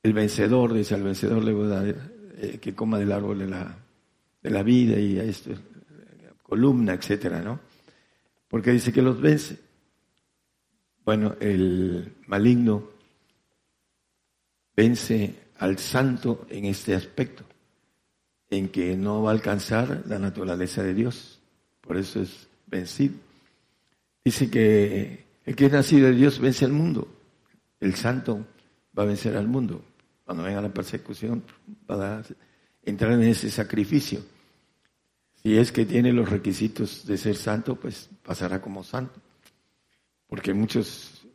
el 0.03 0.13
vencedor, 0.13 0.73
dice 0.73 0.93
al 0.95 1.03
vencedor 1.03 1.43
le 1.43 1.53
voy 1.53 1.65
a 1.65 1.69
dar 1.69 2.16
eh, 2.39 2.59
que 2.59 2.75
coma 2.75 2.99
del 2.99 3.11
árbol 3.11 3.39
de 3.39 3.47
la, 3.47 3.75
de 4.43 4.49
la 4.49 4.63
vida 4.63 4.99
y 4.99 5.17
a 5.19 5.23
esto, 5.23 5.51
columna, 6.43 6.93
etcétera, 6.93 7.41
¿no? 7.41 7.59
Porque 8.47 8.71
dice 8.71 8.93
que 8.93 9.01
los 9.01 9.19
vence. 9.19 9.59
Bueno, 11.03 11.35
el 11.39 12.13
maligno 12.27 12.89
vence 14.75 15.47
al 15.57 15.79
santo 15.79 16.45
en 16.49 16.65
este 16.65 16.93
aspecto, 16.93 17.43
en 18.49 18.69
que 18.69 18.95
no 18.95 19.23
va 19.23 19.31
a 19.31 19.33
alcanzar 19.33 20.03
la 20.05 20.19
naturaleza 20.19 20.83
de 20.83 20.93
Dios. 20.93 21.39
Por 21.81 21.97
eso 21.97 22.21
es 22.21 22.47
vencido. 22.67 23.15
Dice 24.23 24.49
que 24.49 25.25
el 25.45 25.55
que 25.55 25.65
es 25.65 25.71
nacido 25.71 26.07
de 26.07 26.13
Dios 26.13 26.39
vence 26.39 26.65
al 26.65 26.73
mundo. 26.73 27.07
El 27.79 27.95
santo 27.95 28.45
va 28.97 29.03
a 29.03 29.07
vencer 29.07 29.35
al 29.35 29.47
mundo. 29.47 29.83
Cuando 30.27 30.43
venga 30.43 30.59
la 30.59 30.73
persecución, 30.73 31.41
va 31.89 32.17
a 32.17 32.23
entrar 32.83 33.13
en 33.13 33.23
ese 33.23 33.49
sacrificio. 33.49 34.19
Si 35.41 35.57
es 35.57 35.71
que 35.71 35.85
tiene 35.85 36.11
los 36.11 36.29
requisitos 36.29 37.07
de 37.07 37.17
ser 37.17 37.37
santo, 37.37 37.77
pues 37.77 38.09
pasará 38.25 38.61
como 38.61 38.83
santo. 38.83 39.21
Porque 40.27 40.53
muchos 40.53 41.25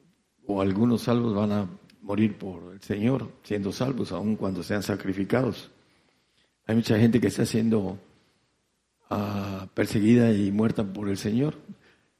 o 0.47 0.61
algunos 0.61 1.01
salvos 1.01 1.35
van 1.35 1.53
a 1.53 1.71
morir 2.03 2.37
por 2.37 2.75
el 2.75 2.83
Señor, 2.83 3.33
siendo 3.45 3.73
salvos, 3.73 4.13
aun 4.13 4.37
cuando 4.37 4.63
sean 4.63 4.83
sacrificados. 4.83 5.71
Hay 6.67 6.77
mucha 6.77 6.99
gente 6.99 7.19
que 7.19 7.29
está 7.29 7.47
siendo 7.47 7.99
ah, 9.09 9.69
perseguida 9.73 10.35
y 10.35 10.53
muerta 10.53 10.85
por 10.85 11.09
el 11.09 11.17
Señor, 11.17 11.55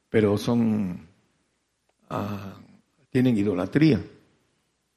pero 0.09 0.39
son 0.39 1.07
ah, 2.09 2.55
tienen 3.11 3.37
idolatría 3.37 4.03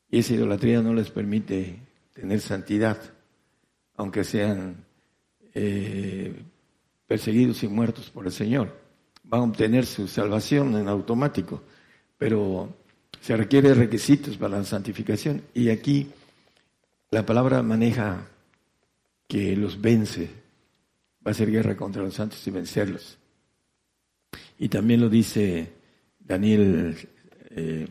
y 0.10 0.20
esa 0.20 0.34
idolatría 0.34 0.82
no 0.82 0.94
les 0.94 1.10
permite 1.10 1.80
tener 2.14 2.40
santidad, 2.40 3.00
aunque 3.98 4.24
sean 4.24 4.86
eh, 5.54 6.34
perseguidos 7.08 7.64
y 7.64 7.68
muertos 7.68 8.10
por 8.10 8.26
el 8.26 8.32
Señor. 8.32 8.78
Van 9.24 9.42
a 9.42 9.44
obtener 9.46 9.86
su 9.86 10.08
salvación 10.08 10.76
en 10.76 10.88
automático, 10.88 11.64
pero 12.18 12.74
se 13.22 13.36
requiere 13.36 13.74
requisitos 13.74 14.38
para 14.38 14.58
la 14.58 14.64
santificación. 14.64 15.42
Y 15.54 15.70
aquí 15.70 16.08
la 17.10 17.26
palabra 17.26 17.64
maneja 17.64 18.28
que 19.28 19.56
los 19.56 19.82
vence, 19.82 20.30
va 21.26 21.32
a 21.32 21.34
ser 21.34 21.50
guerra 21.50 21.76
contra 21.76 22.04
los 22.04 22.14
santos 22.14 22.46
y 22.48 22.52
vencerlos. 22.52 23.18
Y 24.60 24.70
también 24.70 25.02
lo 25.02 25.10
dice 25.10 25.74
Daniel, 26.20 26.96
eh, 27.50 27.88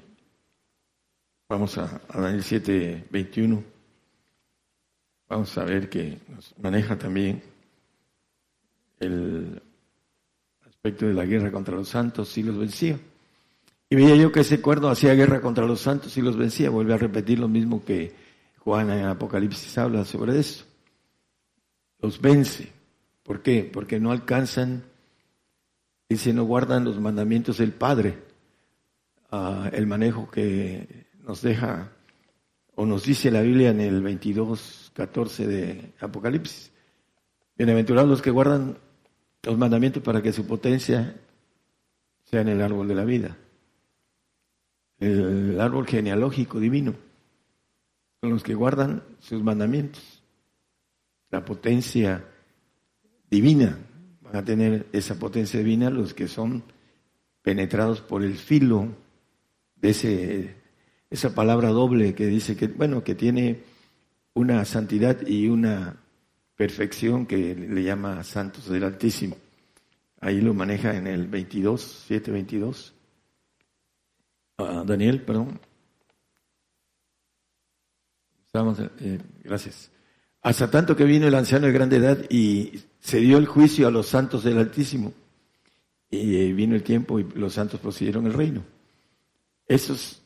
vamos 1.49 1.79
a, 1.79 2.01
Daniel 2.13 2.43
7, 2.43 3.07
21. 3.11 3.65
Vamos 5.29 5.59
a 5.59 5.65
ver 5.65 5.89
que 5.89 6.19
nos 6.29 6.55
maneja 6.59 6.97
también 6.99 7.43
el 9.01 9.63
aspecto 10.67 11.07
de 11.07 11.15
la 11.15 11.25
guerra 11.25 11.51
contra 11.51 11.75
los 11.75 11.89
santos 11.89 12.37
y 12.39 12.43
los 12.43 12.59
vencía. 12.59 12.99
Y 13.91 13.97
veía 13.97 14.17
yo 14.17 14.33
que 14.33 14.41
ese 14.41 14.61
cuerno 14.61 14.89
hacía 14.89 15.15
guerra 15.15 15.41
contra 15.41 15.67
los 15.67 15.81
santos 15.81 16.17
y 16.17 16.23
los 16.23 16.37
vencía. 16.37 16.71
Vuelve 16.71 16.95
a 16.95 16.99
repetir 16.99 17.39
lo 17.39 17.49
mismo 17.49 17.85
que 17.85 18.15
Juan 18.59 18.91
en 18.91 19.05
Apocalipsis 19.05 19.77
habla 19.79 20.05
sobre 20.05 20.39
eso. 20.39 20.65
Los 22.01 22.21
vence. 22.21 22.73
¿Por 23.23 23.43
qué? 23.43 23.69
Porque 23.71 23.99
no 24.01 24.13
alcanzan, 24.13 24.85
dice, 26.09 26.33
no 26.33 26.45
guardan 26.45 26.85
los 26.85 26.99
mandamientos 27.01 27.59
del 27.59 27.73
Padre. 27.73 28.19
Ah, 29.31 29.71
el 29.73 29.87
manejo 29.87 30.31
que 30.31 31.04
nos 31.27 31.43
deja 31.43 31.91
o 32.75 32.87
nos 32.87 33.05
dice 33.05 33.31
la 33.31 33.43
Biblia 33.43 33.71
en 33.71 33.81
el 33.81 34.03
22, 34.03 34.93
14 34.95 35.47
de 35.47 35.93
Apocalipsis. 36.01 36.73
Bienaventurados 37.57 38.09
los 38.09 38.23
que 38.23 38.31
guardan 38.31 38.79
los 39.43 39.59
mandamientos 39.59 40.03
para 40.03 40.23
que 40.23 40.33
su 40.33 40.47
potencia 40.47 41.21
sea 42.25 42.41
en 42.41 42.49
el 42.49 42.63
árbol 42.63 42.89
de 42.89 42.95
la 42.95 43.05
vida 43.05 43.37
el 44.99 45.61
árbol 45.61 45.87
genealógico 45.87 46.61
divino, 46.61 46.95
son 48.21 48.31
los 48.31 48.43
que 48.43 48.55
guardan 48.55 49.03
sus 49.21 49.43
mandamientos. 49.43 50.23
La 51.31 51.45
potencia 51.45 52.25
divina, 53.29 53.79
van 54.23 54.37
a 54.37 54.45
tener 54.45 54.87
esa 54.93 55.19
potencia 55.19 55.59
divina 55.59 55.91
los 55.91 56.15
que 56.15 56.29
son 56.29 56.63
penetrados 57.43 58.01
por 58.01 58.23
el 58.23 58.37
filo 58.37 58.89
de 59.77 59.91
ese, 59.91 60.57
esa 61.15 61.33
palabra 61.33 61.69
doble 61.69 62.13
que 62.15 62.27
dice 62.27 62.57
que, 62.57 62.67
bueno, 62.67 63.05
que 63.05 63.15
tiene 63.15 63.61
una 64.35 64.65
santidad 64.65 65.25
y 65.25 65.49
una 65.49 65.97
perfección 66.57 67.25
que 67.27 67.55
le 67.55 67.85
llama 67.85 68.25
santos 68.25 68.69
del 68.69 68.83
Altísimo. 68.83 69.37
Ahí 70.21 70.41
lo 70.41 70.55
maneja 70.55 70.97
en 70.97 71.07
el 71.07 71.29
22, 71.29 72.05
7, 72.09 72.33
22. 72.33 72.95
Daniel, 74.57 75.23
perdón. 75.23 75.61
Eh, 79.01 79.21
gracias. 79.45 79.93
Hasta 80.43 80.69
tanto 80.69 80.97
que 80.97 81.05
vino 81.05 81.29
el 81.29 81.35
anciano 81.35 81.67
de 81.67 81.73
grande 81.73 81.97
edad 81.97 82.19
y 82.29 82.83
se 82.99 83.19
dio 83.19 83.39
el 83.39 83.47
juicio 83.47 83.87
a 83.87 83.93
los 83.93 84.09
santos 84.09 84.43
del 84.43 84.59
Altísimo. 84.59 85.13
Y 86.11 86.37
eh, 86.37 86.53
vino 86.53 86.75
el 86.75 86.83
tiempo 86.83 87.21
y 87.21 87.25
los 87.35 87.53
santos 87.53 87.79
poseyeron 87.79 88.27
el 88.27 88.33
reino. 88.33 88.65
Esos 89.69 90.24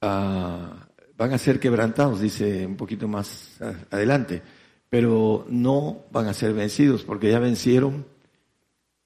ah, 0.00 0.88
van 1.16 1.32
a 1.32 1.38
ser 1.38 1.60
quebrantados, 1.60 2.20
dice 2.20 2.66
un 2.66 2.76
poquito 2.76 3.08
más 3.08 3.60
adelante, 3.90 4.42
pero 4.88 5.46
no 5.48 6.04
van 6.10 6.26
a 6.26 6.34
ser 6.34 6.52
vencidos 6.52 7.02
porque 7.02 7.30
ya 7.30 7.38
vencieron 7.38 8.06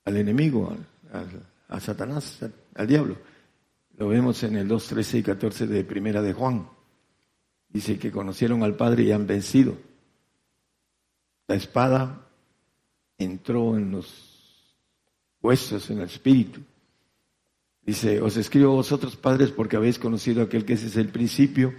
al 0.05 0.17
enemigo, 0.17 0.77
a 1.69 1.81
Satanás, 1.81 2.39
al 2.75 2.87
diablo. 2.87 3.17
Lo 3.97 4.09
vemos 4.09 4.43
en 4.43 4.57
el 4.57 4.67
2, 4.67 4.87
13 4.89 5.19
y 5.19 5.23
14 5.23 5.67
de 5.67 5.85
Primera 5.85 6.21
de 6.21 6.33
Juan. 6.33 6.69
Dice 7.69 7.99
que 7.99 8.11
conocieron 8.11 8.63
al 8.63 8.77
Padre 8.77 9.05
y 9.05 9.13
han 9.13 9.27
vencido. 9.27 9.77
La 11.47 11.55
espada 11.55 12.27
entró 13.19 13.77
en 13.77 13.93
los 13.93 14.77
huesos, 15.41 15.91
en 15.91 15.99
el 15.99 16.07
espíritu. 16.07 16.61
Dice, 17.87 18.21
os 18.21 18.37
escribo 18.37 18.73
vosotros 18.73 19.17
padres 19.17 19.51
porque 19.51 19.77
habéis 19.77 19.99
conocido 19.99 20.41
a 20.41 20.45
aquel 20.45 20.65
que 20.65 20.73
ese 20.73 20.87
es 20.87 20.97
el 20.97 21.09
principio. 21.09 21.75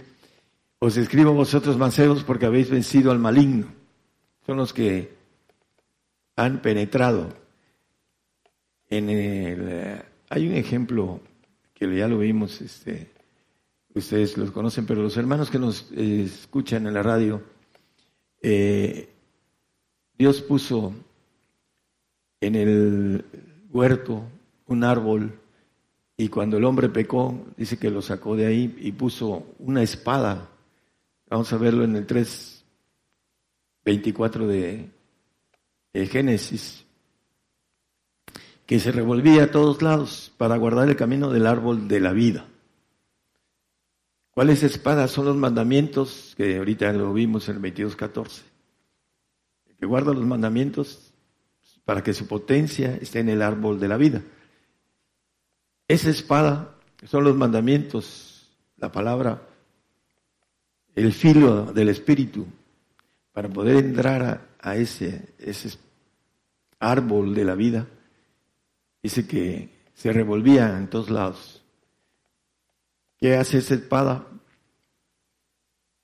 Os 0.78 0.96
escribo 0.96 1.32
vosotros 1.32 1.76
mancebos 1.76 2.22
porque 2.22 2.46
habéis 2.46 2.70
vencido 2.70 3.10
al 3.10 3.18
maligno. 3.18 3.66
Son 4.46 4.56
los 4.56 4.72
que 4.72 5.16
han 6.36 6.62
penetrado 6.62 7.34
en 8.88 9.10
el... 9.10 9.68
Eh, 9.68 10.02
hay 10.28 10.46
un 10.46 10.54
ejemplo 10.54 11.20
que 11.74 11.94
ya 11.96 12.08
lo 12.08 12.18
vimos, 12.18 12.60
este, 12.60 13.10
ustedes 13.94 14.36
los 14.36 14.50
conocen, 14.50 14.86
pero 14.86 15.02
los 15.02 15.16
hermanos 15.16 15.50
que 15.50 15.58
nos 15.58 15.90
eh, 15.92 16.22
escuchan 16.24 16.86
en 16.86 16.94
la 16.94 17.02
radio, 17.02 17.42
eh, 18.42 19.08
Dios 20.16 20.40
puso 20.42 20.94
en 22.40 22.54
el 22.54 23.24
huerto 23.70 24.22
un 24.66 24.84
árbol 24.84 25.38
y 26.16 26.28
cuando 26.28 26.56
el 26.56 26.64
hombre 26.64 26.88
pecó, 26.88 27.46
dice 27.56 27.78
que 27.78 27.90
lo 27.90 28.00
sacó 28.00 28.36
de 28.36 28.46
ahí 28.46 28.74
y 28.78 28.92
puso 28.92 29.54
una 29.58 29.82
espada. 29.82 30.48
Vamos 31.28 31.52
a 31.52 31.58
verlo 31.58 31.84
en 31.84 31.96
el 31.96 32.06
3, 32.06 32.64
24 33.84 34.46
de, 34.46 34.90
Génesis 35.94 36.84
que 38.66 38.80
se 38.80 38.92
revolvía 38.92 39.44
a 39.44 39.50
todos 39.50 39.80
lados 39.80 40.32
para 40.36 40.56
guardar 40.56 40.88
el 40.88 40.96
camino 40.96 41.30
del 41.30 41.46
árbol 41.46 41.88
de 41.88 42.00
la 42.00 42.12
vida. 42.12 42.46
¿Cuáles 44.32 44.62
espadas 44.62 45.12
son 45.12 45.24
los 45.24 45.36
mandamientos 45.36 46.34
que 46.36 46.58
ahorita 46.58 46.92
lo 46.92 47.14
vimos 47.14 47.48
en 47.48 47.56
el 47.56 47.62
22.14? 47.62 48.42
El 49.68 49.76
que 49.76 49.86
guarda 49.86 50.12
los 50.12 50.26
mandamientos 50.26 51.14
para 51.84 52.02
que 52.02 52.12
su 52.12 52.26
potencia 52.26 52.98
esté 53.00 53.20
en 53.20 53.30
el 53.30 53.40
árbol 53.40 53.80
de 53.80 53.88
la 53.88 53.96
vida. 53.96 54.22
Esa 55.88 56.10
espada 56.10 56.74
son 57.04 57.24
los 57.24 57.36
mandamientos, 57.36 58.50
la 58.76 58.90
palabra, 58.90 59.42
el 60.94 61.12
filo 61.12 61.72
del 61.72 61.88
espíritu, 61.88 62.46
para 63.32 63.48
poder 63.48 63.76
entrar 63.84 64.48
a, 64.58 64.76
ese, 64.76 65.34
ese 65.38 65.78
árbol 66.78 67.34
de 67.34 67.44
la 67.44 67.54
vida 67.54 67.86
Dice 69.06 69.24
que 69.24 69.68
se 69.94 70.12
revolvía 70.12 70.76
en 70.76 70.90
todos 70.90 71.10
lados. 71.10 71.62
¿Qué 73.18 73.36
hace 73.36 73.58
esa 73.58 73.74
espada? 73.74 74.26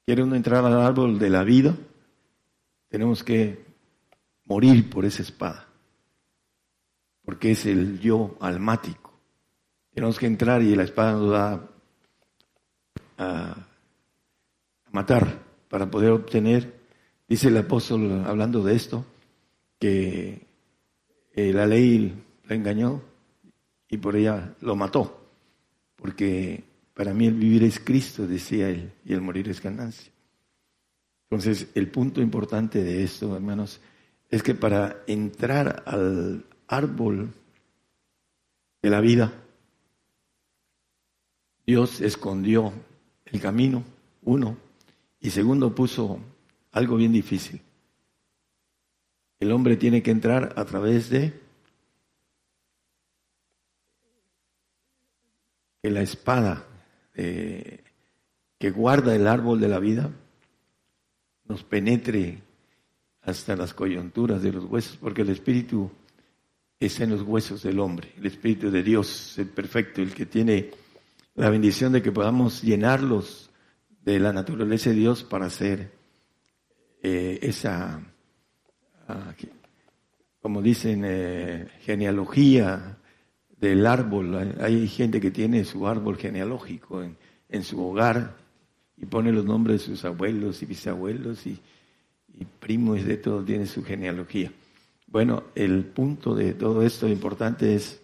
¿Quiere 0.06 0.22
uno 0.22 0.36
entrar 0.36 0.64
al 0.64 0.80
árbol 0.80 1.18
de 1.18 1.28
la 1.28 1.42
vida? 1.42 1.74
tenemos 2.92 3.24
que 3.24 3.64
morir 4.44 4.88
por 4.88 5.04
esa 5.04 5.22
espada, 5.22 5.66
porque 7.24 7.50
es 7.52 7.66
el 7.66 7.98
yo 7.98 8.36
almático. 8.38 9.01
Tenemos 9.94 10.18
que 10.18 10.26
entrar 10.26 10.62
y 10.62 10.74
la 10.74 10.84
espada 10.84 11.12
nos 11.12 11.32
va 11.32 11.68
a, 13.18 13.56
matar 14.90 15.38
para 15.68 15.90
poder 15.90 16.10
obtener, 16.10 16.80
dice 17.26 17.48
el 17.48 17.56
apóstol 17.56 18.24
hablando 18.26 18.62
de 18.62 18.74
esto, 18.74 19.06
que 19.78 20.46
eh, 21.32 21.52
la 21.52 21.66
ley 21.66 22.14
la 22.44 22.54
engañó 22.54 23.02
y 23.88 23.96
por 23.96 24.16
ella 24.16 24.54
lo 24.60 24.76
mató, 24.76 25.28
porque 25.96 26.62
para 26.94 27.14
mí 27.14 27.26
el 27.26 27.34
vivir 27.34 27.64
es 27.64 27.80
Cristo, 27.80 28.26
decía 28.26 28.68
él, 28.68 28.92
y 29.04 29.12
el 29.12 29.22
morir 29.22 29.48
es 29.48 29.62
ganancia. 29.62 30.12
Entonces, 31.30 31.68
el 31.74 31.90
punto 31.90 32.20
importante 32.20 32.82
de 32.82 33.02
esto, 33.02 33.34
hermanos, 33.34 33.80
es 34.28 34.42
que 34.42 34.54
para 34.54 35.02
entrar 35.06 35.82
al 35.86 36.44
árbol 36.66 37.32
de 38.82 38.90
la 38.90 39.00
vida, 39.00 39.32
Dios 41.66 42.00
escondió 42.00 42.72
el 43.24 43.40
camino, 43.40 43.84
uno, 44.22 44.56
y 45.20 45.30
segundo 45.30 45.74
puso 45.74 46.18
algo 46.72 46.96
bien 46.96 47.12
difícil. 47.12 47.60
El 49.38 49.52
hombre 49.52 49.76
tiene 49.76 50.02
que 50.02 50.10
entrar 50.10 50.54
a 50.56 50.64
través 50.64 51.10
de 51.10 51.40
que 55.82 55.90
la 55.90 56.02
espada 56.02 56.64
eh, 57.14 57.82
que 58.58 58.70
guarda 58.70 59.14
el 59.14 59.26
árbol 59.26 59.60
de 59.60 59.68
la 59.68 59.80
vida 59.80 60.10
nos 61.44 61.64
penetre 61.64 62.42
hasta 63.22 63.56
las 63.56 63.74
coyunturas 63.74 64.42
de 64.42 64.52
los 64.52 64.64
huesos, 64.64 64.96
porque 64.96 65.22
el 65.22 65.30
Espíritu 65.30 65.90
está 66.78 67.04
en 67.04 67.10
los 67.10 67.22
huesos 67.22 67.62
del 67.62 67.80
hombre, 67.80 68.12
el 68.16 68.26
Espíritu 68.26 68.70
de 68.70 68.82
Dios, 68.82 69.38
el 69.38 69.48
perfecto, 69.48 70.00
el 70.00 70.14
que 70.14 70.26
tiene 70.26 70.70
la 71.34 71.50
bendición 71.50 71.92
de 71.92 72.02
que 72.02 72.12
podamos 72.12 72.62
llenarlos 72.62 73.50
de 74.04 74.18
la 74.18 74.32
naturaleza 74.32 74.90
de 74.90 74.96
Dios 74.96 75.24
para 75.24 75.46
hacer 75.46 75.92
eh, 77.02 77.38
esa, 77.42 78.02
ah, 79.08 79.34
como 80.40 80.60
dicen, 80.60 81.02
eh, 81.04 81.68
genealogía 81.80 82.98
del 83.58 83.86
árbol. 83.86 84.56
Hay 84.60 84.88
gente 84.88 85.20
que 85.20 85.30
tiene 85.30 85.64
su 85.64 85.86
árbol 85.86 86.16
genealógico 86.16 87.02
en, 87.02 87.16
en 87.48 87.62
su 87.62 87.82
hogar 87.82 88.36
y 88.96 89.06
pone 89.06 89.32
los 89.32 89.44
nombres 89.44 89.80
de 89.80 89.86
sus 89.86 90.04
abuelos 90.04 90.62
y 90.62 90.66
bisabuelos 90.66 91.46
y, 91.46 91.58
y 92.38 92.44
primos 92.44 93.04
de 93.04 93.16
todo, 93.16 93.42
tiene 93.42 93.66
su 93.66 93.82
genealogía. 93.82 94.52
Bueno, 95.06 95.44
el 95.54 95.84
punto 95.84 96.34
de 96.34 96.54
todo 96.54 96.82
esto 96.82 97.06
importante 97.08 97.74
es 97.74 98.00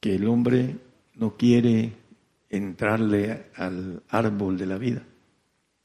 que 0.00 0.14
el 0.14 0.26
hombre 0.28 0.76
no 1.14 1.36
quiere 1.36 1.92
entrarle 2.48 3.50
al 3.54 4.02
árbol 4.08 4.56
de 4.56 4.66
la 4.66 4.78
vida. 4.78 5.02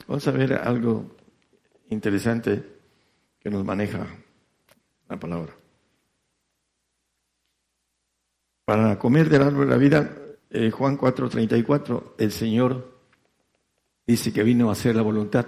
Vamos 0.07 0.27
a 0.27 0.31
ver 0.31 0.53
algo 0.53 1.15
interesante 1.89 2.63
que 3.39 3.49
nos 3.49 3.63
maneja 3.63 4.07
la 5.09 5.19
palabra. 5.19 5.53
Para 8.65 8.97
comer 8.97 9.29
del 9.29 9.43
árbol 9.43 9.65
de 9.65 9.71
la 9.71 9.77
vida, 9.77 10.17
eh, 10.49 10.71
Juan 10.71 10.97
4:34, 10.97 12.15
el 12.17 12.31
Señor 12.31 12.93
dice 14.07 14.31
que 14.31 14.43
vino 14.43 14.69
a 14.69 14.73
hacer 14.73 14.95
la 14.95 15.01
voluntad. 15.01 15.47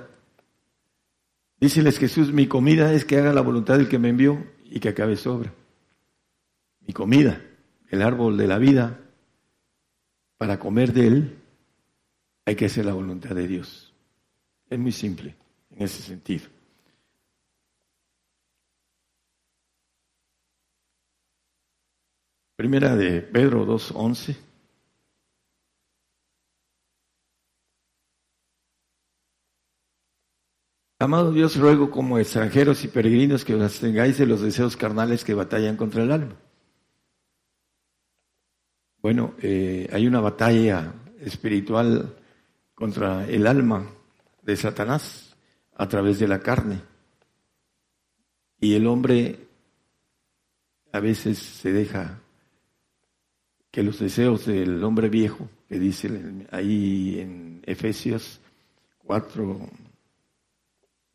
Díceles 1.60 1.98
Jesús, 1.98 2.34
mi 2.34 2.48
comida 2.48 2.92
es 2.94 3.06
que 3.06 3.18
haga 3.18 3.32
la 3.32 3.42
voluntad 3.42 3.78
del 3.78 3.88
que 3.88 4.00
me 4.00 4.10
envió 4.10 4.46
y 4.66 4.80
que 4.80 4.90
acabe 4.90 5.16
sobra. 5.16 5.54
Mi 6.82 6.94
comida, 6.94 7.42
el 7.90 8.02
árbol 8.02 8.38
de 8.38 8.48
la 8.48 8.58
vida, 8.58 9.00
para 10.38 10.60
comer 10.60 10.94
de 10.94 11.08
él 11.08 11.40
hay 12.46 12.56
que 12.56 12.66
hacer 12.66 12.86
la 12.86 12.94
voluntad 12.94 13.36
de 13.36 13.48
Dios. 13.48 13.94
Es 14.70 14.80
muy 14.80 14.92
simple 14.92 15.36
en 15.72 15.84
ese 15.84 16.02
sentido. 16.02 16.48
Primera 22.56 22.96
de 22.96 23.22
Pedro 23.22 23.66
2.11. 23.66 24.36
Amado 31.00 31.34
Dios, 31.34 31.58
ruego 31.58 31.92
como 31.92 32.18
extranjeros 32.18 32.86
y 32.86 32.88
peregrinos 32.88 33.44
que 33.44 33.54
os 33.54 33.62
abstengáis 33.62 34.18
de 34.18 34.26
los 34.26 34.42
deseos 34.42 34.78
carnales 34.78 35.26
que 35.26 35.34
batallan 35.34 35.76
contra 35.76 36.04
el 36.04 36.12
alma. 36.12 36.45
Bueno, 39.06 39.36
eh, 39.40 39.88
hay 39.94 40.08
una 40.08 40.20
batalla 40.20 40.92
espiritual 41.20 42.16
contra 42.74 43.28
el 43.28 43.46
alma 43.46 43.88
de 44.42 44.56
Satanás 44.56 45.38
a 45.76 45.88
través 45.88 46.18
de 46.18 46.28
la 46.28 46.40
carne. 46.40 46.82
Y 48.60 48.74
el 48.74 48.88
hombre 48.88 49.48
a 50.92 51.00
veces 51.00 51.38
se 51.38 51.72
deja 51.72 52.20
que 53.70 53.84
los 53.84 54.00
deseos 54.00 54.48
del 54.48 54.84
hombre 54.84 55.08
viejo, 55.08 55.48
que 55.70 55.78
dice 55.78 56.48
ahí 56.50 57.20
en 57.20 57.62
Efesios 57.64 58.42
4, 59.04 59.70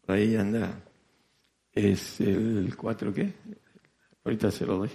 ahí 0.06 0.36
anda. 0.36 0.80
Es 1.72 2.20
el 2.20 2.72
4 2.76 3.12
qué? 3.12 3.32
Ahorita 4.22 4.52
se 4.52 4.64
lo 4.64 4.78
doy. 4.78 4.90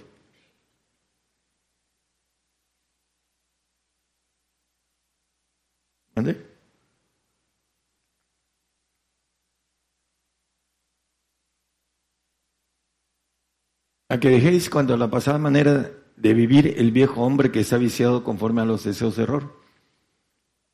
A 14.08 14.18
que 14.18 14.30
dejéis 14.30 14.70
cuando 14.70 14.96
la 14.96 15.10
pasada 15.10 15.36
manera 15.36 15.92
de 16.16 16.34
vivir 16.34 16.74
el 16.78 16.90
viejo 16.90 17.20
hombre 17.20 17.52
que 17.52 17.60
está 17.60 17.76
viciado 17.76 18.24
conforme 18.24 18.62
a 18.62 18.64
los 18.64 18.84
deseos 18.84 19.16
de 19.16 19.22
error. 19.24 19.60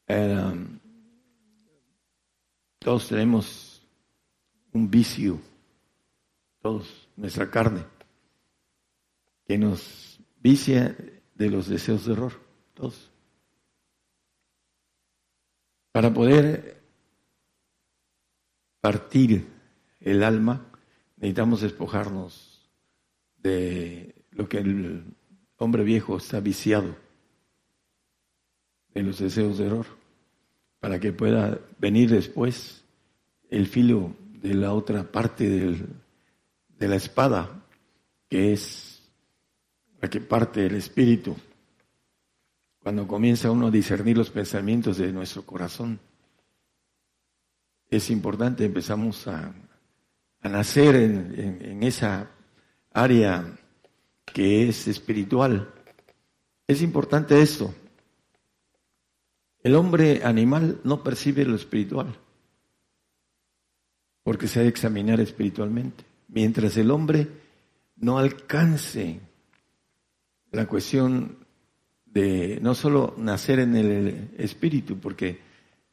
Eh, 0.06 0.78
todos 2.78 3.08
tenemos 3.08 3.82
un 4.72 4.90
vicio, 4.90 5.40
todos, 6.60 7.08
nuestra 7.16 7.50
carne, 7.50 7.84
que 9.44 9.58
nos 9.58 10.20
vicia 10.40 10.96
de 11.34 11.50
los 11.50 11.68
deseos 11.68 12.06
de 12.06 12.12
error, 12.12 12.32
todos. 12.74 13.11
Para 15.92 16.12
poder 16.12 16.82
partir 18.80 19.46
el 20.00 20.22
alma, 20.22 20.66
necesitamos 21.16 21.60
despojarnos 21.60 22.68
de 23.36 24.14
lo 24.30 24.48
que 24.48 24.58
el 24.58 25.04
hombre 25.58 25.84
viejo 25.84 26.16
está 26.16 26.40
viciado, 26.40 26.96
de 28.94 29.02
los 29.02 29.18
deseos 29.18 29.58
de 29.58 29.66
error, 29.66 29.86
para 30.80 30.98
que 30.98 31.12
pueda 31.12 31.60
venir 31.78 32.10
después 32.10 32.82
el 33.50 33.66
filo 33.66 34.16
de 34.40 34.54
la 34.54 34.72
otra 34.72 35.12
parte 35.12 35.48
de 35.48 36.88
la 36.88 36.96
espada, 36.96 37.64
que 38.28 38.52
es 38.54 39.02
la 40.00 40.08
que 40.08 40.20
parte 40.20 40.66
el 40.66 40.74
espíritu. 40.74 41.36
Cuando 42.82 43.06
comienza 43.06 43.50
uno 43.50 43.68
a 43.68 43.70
discernir 43.70 44.16
los 44.16 44.30
pensamientos 44.30 44.98
de 44.98 45.12
nuestro 45.12 45.44
corazón, 45.46 46.00
es 47.88 48.10
importante, 48.10 48.64
empezamos 48.64 49.28
a, 49.28 49.54
nacer 50.42 50.96
en 50.96 51.82
esa 51.84 52.28
área 52.92 53.56
que 54.24 54.68
es 54.68 54.88
espiritual. 54.88 55.72
Es 56.66 56.82
importante 56.82 57.40
esto. 57.40 57.72
El 59.62 59.76
hombre 59.76 60.24
animal 60.24 60.80
no 60.82 61.04
percibe 61.04 61.44
lo 61.44 61.54
espiritual 61.54 62.18
porque 64.22 64.48
se 64.48 64.60
ha 64.60 64.62
de 64.62 64.68
examinar 64.68 65.20
espiritualmente. 65.20 66.04
Mientras 66.28 66.76
el 66.76 66.90
hombre 66.90 67.28
no 67.96 68.18
alcance 68.18 69.20
la 70.50 70.66
cuestión 70.66 71.41
de 72.12 72.58
no 72.60 72.74
solo 72.74 73.14
nacer 73.16 73.58
en 73.58 73.74
el 73.74 74.30
espíritu, 74.36 74.98
porque 74.98 75.40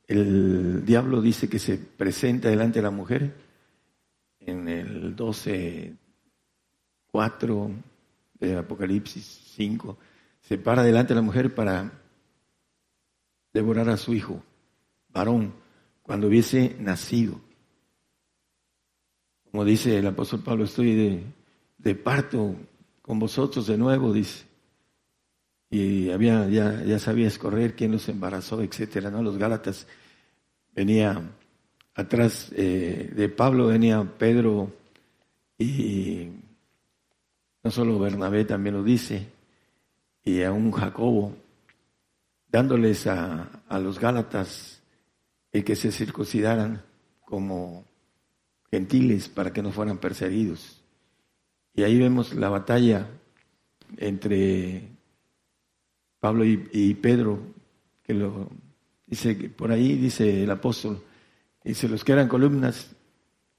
el 0.08 0.86
diablo 0.86 1.22
dice 1.22 1.48
que 1.48 1.60
se 1.60 1.78
presenta 1.78 2.50
delante 2.50 2.80
de 2.80 2.84
la 2.84 2.92
mujer 2.92 3.34
en 4.40 4.68
el 4.68 5.16
12, 5.16 5.96
4 7.08 7.72
de 8.40 8.58
Apocalipsis 8.58 9.24
5, 9.56 9.98
se 10.42 10.58
para 10.58 10.84
delante 10.84 11.10
de 11.14 11.20
la 11.20 11.26
mujer 11.26 11.54
para 11.54 11.92
devorar 13.54 13.90
a 13.90 13.98
su 13.98 14.14
hijo, 14.14 14.44
varón, 15.10 15.54
cuando 16.02 16.28
hubiese 16.28 16.76
nacido 16.80 17.40
Como 19.52 19.64
dice 19.64 20.00
el 20.00 20.08
apóstol 20.08 20.42
Pablo, 20.42 20.64
estoy 20.66 20.96
de, 20.96 21.24
de 21.78 21.96
parto 21.96 22.56
con 23.02 23.20
vosotros 23.20 23.68
de 23.68 23.78
nuevo, 23.78 24.12
dice. 24.12 24.49
Y 25.70 26.10
había, 26.10 26.48
ya, 26.48 26.84
ya 26.84 26.98
sabía 27.00 27.28
escorrer 27.28 27.76
quién 27.76 27.92
los 27.92 28.10
embarazó, 28.10 28.62
etcétera, 28.62 29.12
¿no? 29.12 29.22
Los 29.22 29.38
Gálatas 29.38 29.88
venía 30.74 31.22
atrás 31.94 32.52
eh, 32.56 33.12
de 33.16 33.30
Pablo, 33.30 33.68
venía 33.68 34.04
Pedro 34.18 34.72
y 35.58 36.30
no 37.64 37.72
solo 37.72 38.00
Bernabé 38.00 38.46
también 38.46 38.76
lo 38.76 38.84
dice, 38.84 39.28
y 40.24 40.42
a 40.44 40.52
un 40.52 40.72
Jacobo, 40.72 41.36
dándoles 42.48 43.06
a, 43.08 43.64
a 43.68 43.80
los 43.80 44.00
Gálatas 44.00 44.82
el 45.52 45.64
que 45.64 45.76
se 45.76 45.92
circuncidaran 45.92 46.82
como 47.26 47.86
gentiles 48.72 49.30
para 49.30 49.52
que 49.52 49.62
no 49.62 49.72
fueran 49.72 49.98
perseguidos. 49.98 50.82
Y 51.74 51.84
ahí 51.84 51.98
vemos 51.98 52.34
la 52.34 52.50
batalla 52.50 53.08
entre 53.98 54.99
Pablo 56.20 56.44
y, 56.46 56.94
Pedro, 56.96 57.40
que 58.04 58.14
lo 58.14 58.50
dice, 59.06 59.36
por 59.36 59.72
ahí 59.72 59.96
dice 59.96 60.44
el 60.44 60.52
apóstol, 60.52 61.02
dice, 61.64 61.88
los 61.88 62.04
que 62.04 62.12
eran 62.12 62.28
columnas, 62.28 62.96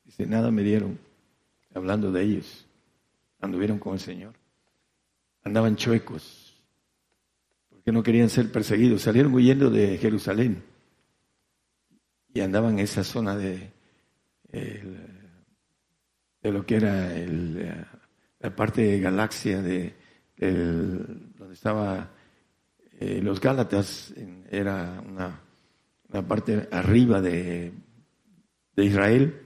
dice, 0.05 0.27
nada 0.27 0.51
me 0.51 0.62
dieron, 0.62 0.99
hablando 1.74 2.12
de 2.12 2.23
ellos, 2.23 2.66
anduvieron 3.41 3.78
con 3.78 3.95
el 3.95 4.01
Señor, 4.01 4.35
andaban 5.43 5.77
chuecos, 5.77 6.61
porque 7.70 7.93
no 7.93 8.03
querían 8.03 8.28
ser 8.28 8.53
perseguidos, 8.53 9.03
salieron 9.03 9.35
huyendo 9.35 9.70
de 9.70 9.97
Jerusalén. 9.99 10.62
Y 12.32 12.43
andaban 12.43 12.74
en 12.74 12.81
esa 12.81 13.03
zona 13.03 13.37
de, 13.37 13.73
de 14.53 16.53
lo 16.53 16.65
que 16.65 16.77
era 16.77 17.16
el, 17.16 17.87
la 18.41 18.57
parte 18.57 18.82
de 18.82 19.01
galaxia 19.01 19.61
de, 19.61 19.95
donde 20.39 21.55
estaba 21.55 22.11
eh, 23.01 23.20
los 23.22 23.40
Gálatas, 23.40 24.12
era 24.51 25.02
una, 25.09 25.40
parte 26.28 26.68
arriba 26.70 27.22
de, 27.22 27.72
de, 28.77 28.85
Israel, 28.85 29.40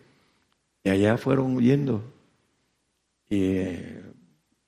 y 0.82 0.90
allá 0.90 1.16
fueron 1.16 1.54
huyendo 1.54 2.02
eh, 3.30 4.02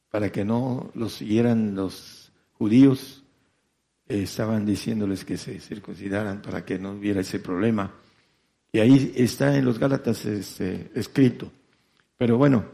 para 0.09 0.31
que 0.31 0.45
no 0.45 0.93
los 0.95 1.15
siguieran 1.15 1.75
los 1.75 2.33
judíos, 2.53 3.25
eh, 4.09 4.23
estaban 4.23 4.65
diciéndoles 4.65 5.25
que 5.25 5.37
se 5.37 5.59
circuncidaran 5.59 6.41
para 6.41 6.65
que 6.65 6.79
no 6.79 6.93
hubiera 6.93 7.23
ese 7.23 7.41
problema. 7.41 7.93
Y 8.71 8.79
ahí 8.79 9.13
está 9.17 9.57
en 9.57 9.65
los 9.65 9.81
Gálatas 9.81 10.25
este, 10.27 10.93
escrito. 10.95 11.51
Pero 12.17 12.39
bueno, 12.39 12.65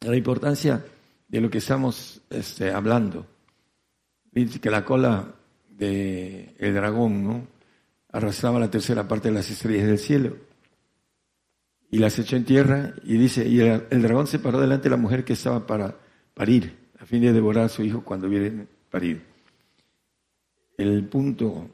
la 0.00 0.16
importancia 0.16 0.84
de 1.28 1.40
lo 1.40 1.48
que 1.48 1.58
estamos 1.58 2.20
este, 2.28 2.72
hablando. 2.72 3.31
Dice 4.32 4.60
que 4.60 4.70
la 4.70 4.84
cola 4.84 5.34
del 5.68 6.54
el 6.58 6.74
dragón, 6.74 7.24
¿no? 7.24 7.46
Arrastraba 8.10 8.58
la 8.58 8.70
tercera 8.70 9.06
parte 9.06 9.28
de 9.28 9.34
las 9.34 9.50
estrellas 9.50 9.86
del 9.86 9.98
cielo 9.98 10.36
y 11.92 11.98
las 11.98 12.18
echó 12.18 12.36
en 12.36 12.46
tierra 12.46 12.94
y 13.04 13.18
dice, 13.18 13.46
y 13.46 13.60
el, 13.60 14.02
dragón 14.02 14.26
se 14.26 14.38
paró 14.38 14.58
delante 14.58 14.84
de 14.84 14.96
la 14.96 14.96
mujer 14.96 15.24
que 15.24 15.34
estaba 15.34 15.66
para 15.66 15.94
parir, 16.32 16.74
a 16.98 17.04
fin 17.04 17.20
de 17.20 17.34
devorar 17.34 17.66
a 17.66 17.68
su 17.68 17.82
hijo 17.82 18.02
cuando 18.02 18.30
viene 18.30 18.66
parir. 18.90 19.22
El 20.78 21.06
punto 21.06 21.68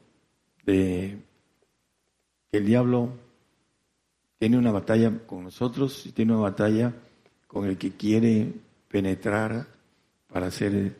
de 0.65 1.17
que 2.51 2.57
el 2.57 2.65
diablo 2.65 3.13
tiene 4.37 4.57
una 4.57 4.73
batalla 4.73 5.25
con 5.25 5.45
nosotros 5.45 6.05
y 6.05 6.11
tiene 6.11 6.33
una 6.33 6.41
batalla 6.41 6.93
con 7.47 7.65
el 7.65 7.77
que 7.77 7.91
quiere 7.91 8.51
penetrar 8.89 9.67
para 10.27 10.47
hacer, 10.47 10.97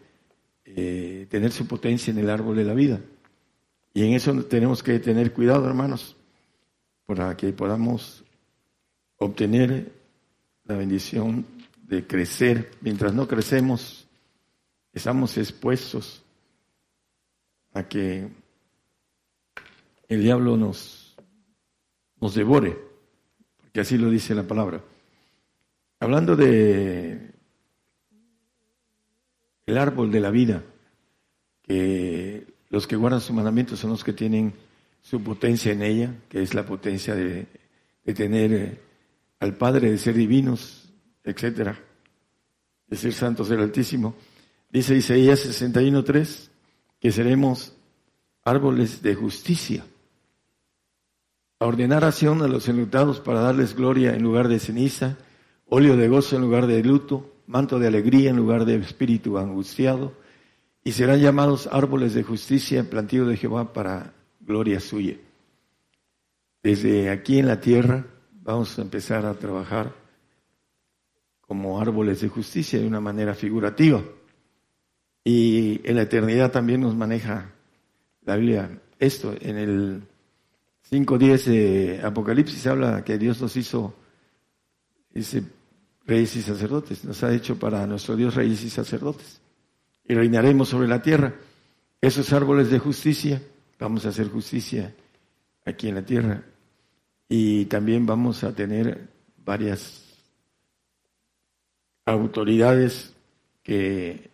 eh, 0.76 1.28
tener 1.30 1.52
su 1.52 1.68
potencia 1.68 2.12
en 2.12 2.20
el 2.20 2.30
árbol 2.30 2.56
de 2.56 2.64
la 2.64 2.74
vida. 2.74 3.02
Y 3.94 4.04
en 4.04 4.14
eso 4.14 4.34
tenemos 4.46 4.84
que 4.84 5.00
tener 5.00 5.34
cuidado, 5.34 5.68
hermanos, 5.68 6.16
para 7.06 7.36
que 7.36 7.52
podamos 7.54 8.24
obtener 9.18 9.92
la 10.66 10.76
bendición 10.76 11.46
de 11.84 12.06
crecer. 12.06 12.72
Mientras 12.82 13.14
no 13.14 13.28
crecemos, 13.28 14.08
estamos 14.94 15.38
expuestos 15.38 16.24
a 17.74 17.88
que 17.88 18.28
el 20.08 20.22
diablo 20.22 20.56
nos, 20.56 21.16
nos 22.22 22.36
devore, 22.36 22.78
porque 23.58 23.82
así 23.82 23.98
lo 23.98 24.10
dice 24.10 24.36
la 24.36 24.48
palabra. 24.48 24.84
Hablando 26.00 26.36
de 26.36 27.29
el 29.70 29.78
árbol 29.78 30.12
de 30.12 30.20
la 30.20 30.32
vida, 30.32 30.64
que 31.62 32.48
los 32.70 32.88
que 32.88 32.96
guardan 32.96 33.22
sus 33.22 33.36
mandamientos 33.36 33.80
son 33.80 33.92
los 33.92 34.04
que 34.04 34.14
tienen 34.14 34.54
su 35.02 35.24
potencia 35.24 35.72
en 35.72 35.82
ella, 35.82 36.16
que 36.28 36.42
es 36.42 36.54
la 36.54 36.66
potencia 36.66 37.16
de, 37.16 37.48
tener 38.16 38.54
eh, 38.54 38.80
al 39.40 39.56
Padre, 39.56 39.92
de 39.92 39.98
ser 39.98 40.16
divinos, 40.16 40.92
etcétera, 41.24 41.80
de 42.88 42.98
ser 42.98 43.14
santos 43.14 43.50
del 43.50 43.62
Altísimo. 43.62 44.16
Dice 44.72 44.96
Isaías 44.96 45.46
61.3 45.46 46.50
que 47.00 47.12
seremos 47.12 47.74
árboles 48.44 49.02
de 49.02 49.16
justicia. 49.16 49.86
A 51.60 51.66
ordenar 51.66 52.04
acción 52.04 52.42
a 52.42 52.48
los 52.48 52.68
enlutados 52.68 53.20
para 53.20 53.42
darles 53.42 53.76
gloria 53.76 54.14
en 54.14 54.24
lugar 54.24 54.48
de 54.48 54.60
ceniza, 54.60 55.18
óleo 55.68 55.98
de 55.98 56.08
gozo 56.08 56.36
en 56.36 56.42
lugar 56.42 56.68
de 56.68 56.84
luto, 56.84 57.39
manto 57.50 57.80
de 57.80 57.88
alegría 57.88 58.30
en 58.30 58.38
lugar 58.38 58.64
de 58.64 58.76
espíritu 58.76 59.40
angustiado, 59.40 60.14
y 60.84 60.92
serán 60.92 61.20
llamados 61.20 61.68
árboles 61.72 62.14
de 62.14 62.22
justicia, 62.22 62.88
plantío 62.88 63.26
de 63.26 63.38
Jehová 63.38 63.74
para 63.74 64.14
gloria 64.40 64.80
suya. 64.80 65.18
Desde 66.62 67.10
aquí 67.10 67.40
en 67.40 67.48
la 67.48 67.60
tierra 67.60 68.06
vamos 68.44 68.78
a 68.78 68.84
empezar 68.84 69.26
a 69.26 69.34
trabajar 69.34 69.96
como 71.42 71.82
árboles 71.82 72.22
de 72.22 72.30
justicia 72.30 72.80
de 72.80 72.86
una 72.86 73.02
manera 73.02 73.34
figurativa. 73.34 74.04
Y 75.24 75.82
en 75.84 75.96
la 75.96 76.04
eternidad 76.04 76.52
también 76.52 76.82
nos 76.82 76.96
maneja 76.96 77.52
la 78.26 78.36
Biblia 78.36 78.80
esto. 79.00 79.34
En 79.42 79.58
el 79.58 80.04
5.10 80.92 81.44
de 81.46 82.02
Apocalipsis 82.04 82.68
habla 82.68 83.04
que 83.04 83.18
Dios 83.18 83.42
nos 83.42 83.58
hizo 83.58 83.96
ese 85.14 85.59
reyes 86.10 86.36
y 86.36 86.42
sacerdotes. 86.42 87.06
Nos 87.06 87.24
ha 87.24 87.34
hecho 87.34 87.58
para 87.58 87.86
nuestro 87.86 88.16
Dios 88.16 88.36
reyes 88.36 88.64
y 88.64 88.70
sacerdotes. 88.70 89.40
Y 90.06 90.14
reinaremos 90.14 90.70
sobre 90.70 90.88
la 90.88 91.02
tierra. 91.02 91.36
Esos 92.02 92.34
árboles 92.34 92.72
de 92.72 92.80
justicia, 92.80 93.42
vamos 93.80 94.06
a 94.06 94.10
hacer 94.10 94.30
justicia 94.30 94.94
aquí 95.66 95.88
en 95.88 95.96
la 95.96 96.06
tierra. 96.06 96.44
Y 97.28 97.66
también 97.66 98.06
vamos 98.06 98.44
a 98.44 98.54
tener 98.54 99.08
varias 99.46 100.04
autoridades 102.06 103.14
que 103.62 104.32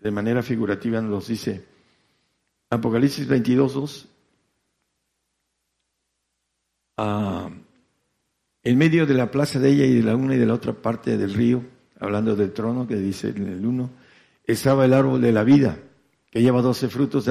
de 0.00 0.10
manera 0.12 0.42
figurativa 0.42 1.00
nos 1.00 1.26
dice 1.26 1.64
Apocalipsis 2.70 3.26
22, 3.26 3.74
2. 3.74 4.08
En 8.66 8.78
medio 8.78 9.06
de 9.06 9.14
la 9.14 9.30
plaza 9.30 9.60
de 9.60 9.70
ella 9.70 9.84
y 9.86 9.94
de 9.94 10.02
la 10.02 10.16
una 10.16 10.34
y 10.34 10.38
de 10.38 10.46
la 10.46 10.54
otra 10.54 10.72
parte 10.72 11.16
del 11.16 11.34
río, 11.34 11.62
hablando 12.00 12.34
del 12.34 12.52
trono 12.52 12.84
que 12.88 12.96
dice 12.96 13.28
el 13.28 13.64
uno, 13.64 13.90
estaba 14.42 14.84
el 14.84 14.92
árbol 14.92 15.20
de 15.20 15.30
la 15.30 15.44
vida, 15.44 15.78
que 16.32 16.42
lleva 16.42 16.62
doce 16.62 16.88
frutos, 16.88 17.30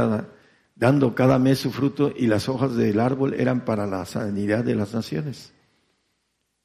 dando 0.75 1.13
cada 1.13 1.37
mes 1.37 1.59
su 1.59 1.73
fruto, 1.73 2.13
y 2.15 2.27
las 2.27 2.47
hojas 2.47 2.77
del 2.77 3.01
árbol 3.01 3.33
eran 3.33 3.65
para 3.65 3.85
la 3.85 4.05
sanidad 4.05 4.63
de 4.63 4.75
las 4.75 4.93
naciones. 4.93 5.51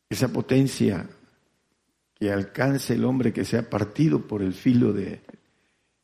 Esa 0.09 0.29
potencia 0.29 1.05
que 2.15 2.31
alcance 2.31 2.95
el 2.95 3.05
hombre 3.05 3.33
que 3.33 3.45
sea 3.45 3.69
partido 3.69 4.21
por 4.21 4.41
el 4.41 4.55
filo 4.55 4.93
de 4.93 5.21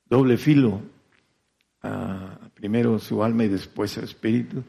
doble 0.06 0.36
filo, 0.38 0.80
primero 2.54 2.98
su 2.98 3.22
alma 3.22 3.44
y 3.44 3.48
después 3.48 3.92
su 3.92 4.00
espíritu, 4.00 4.64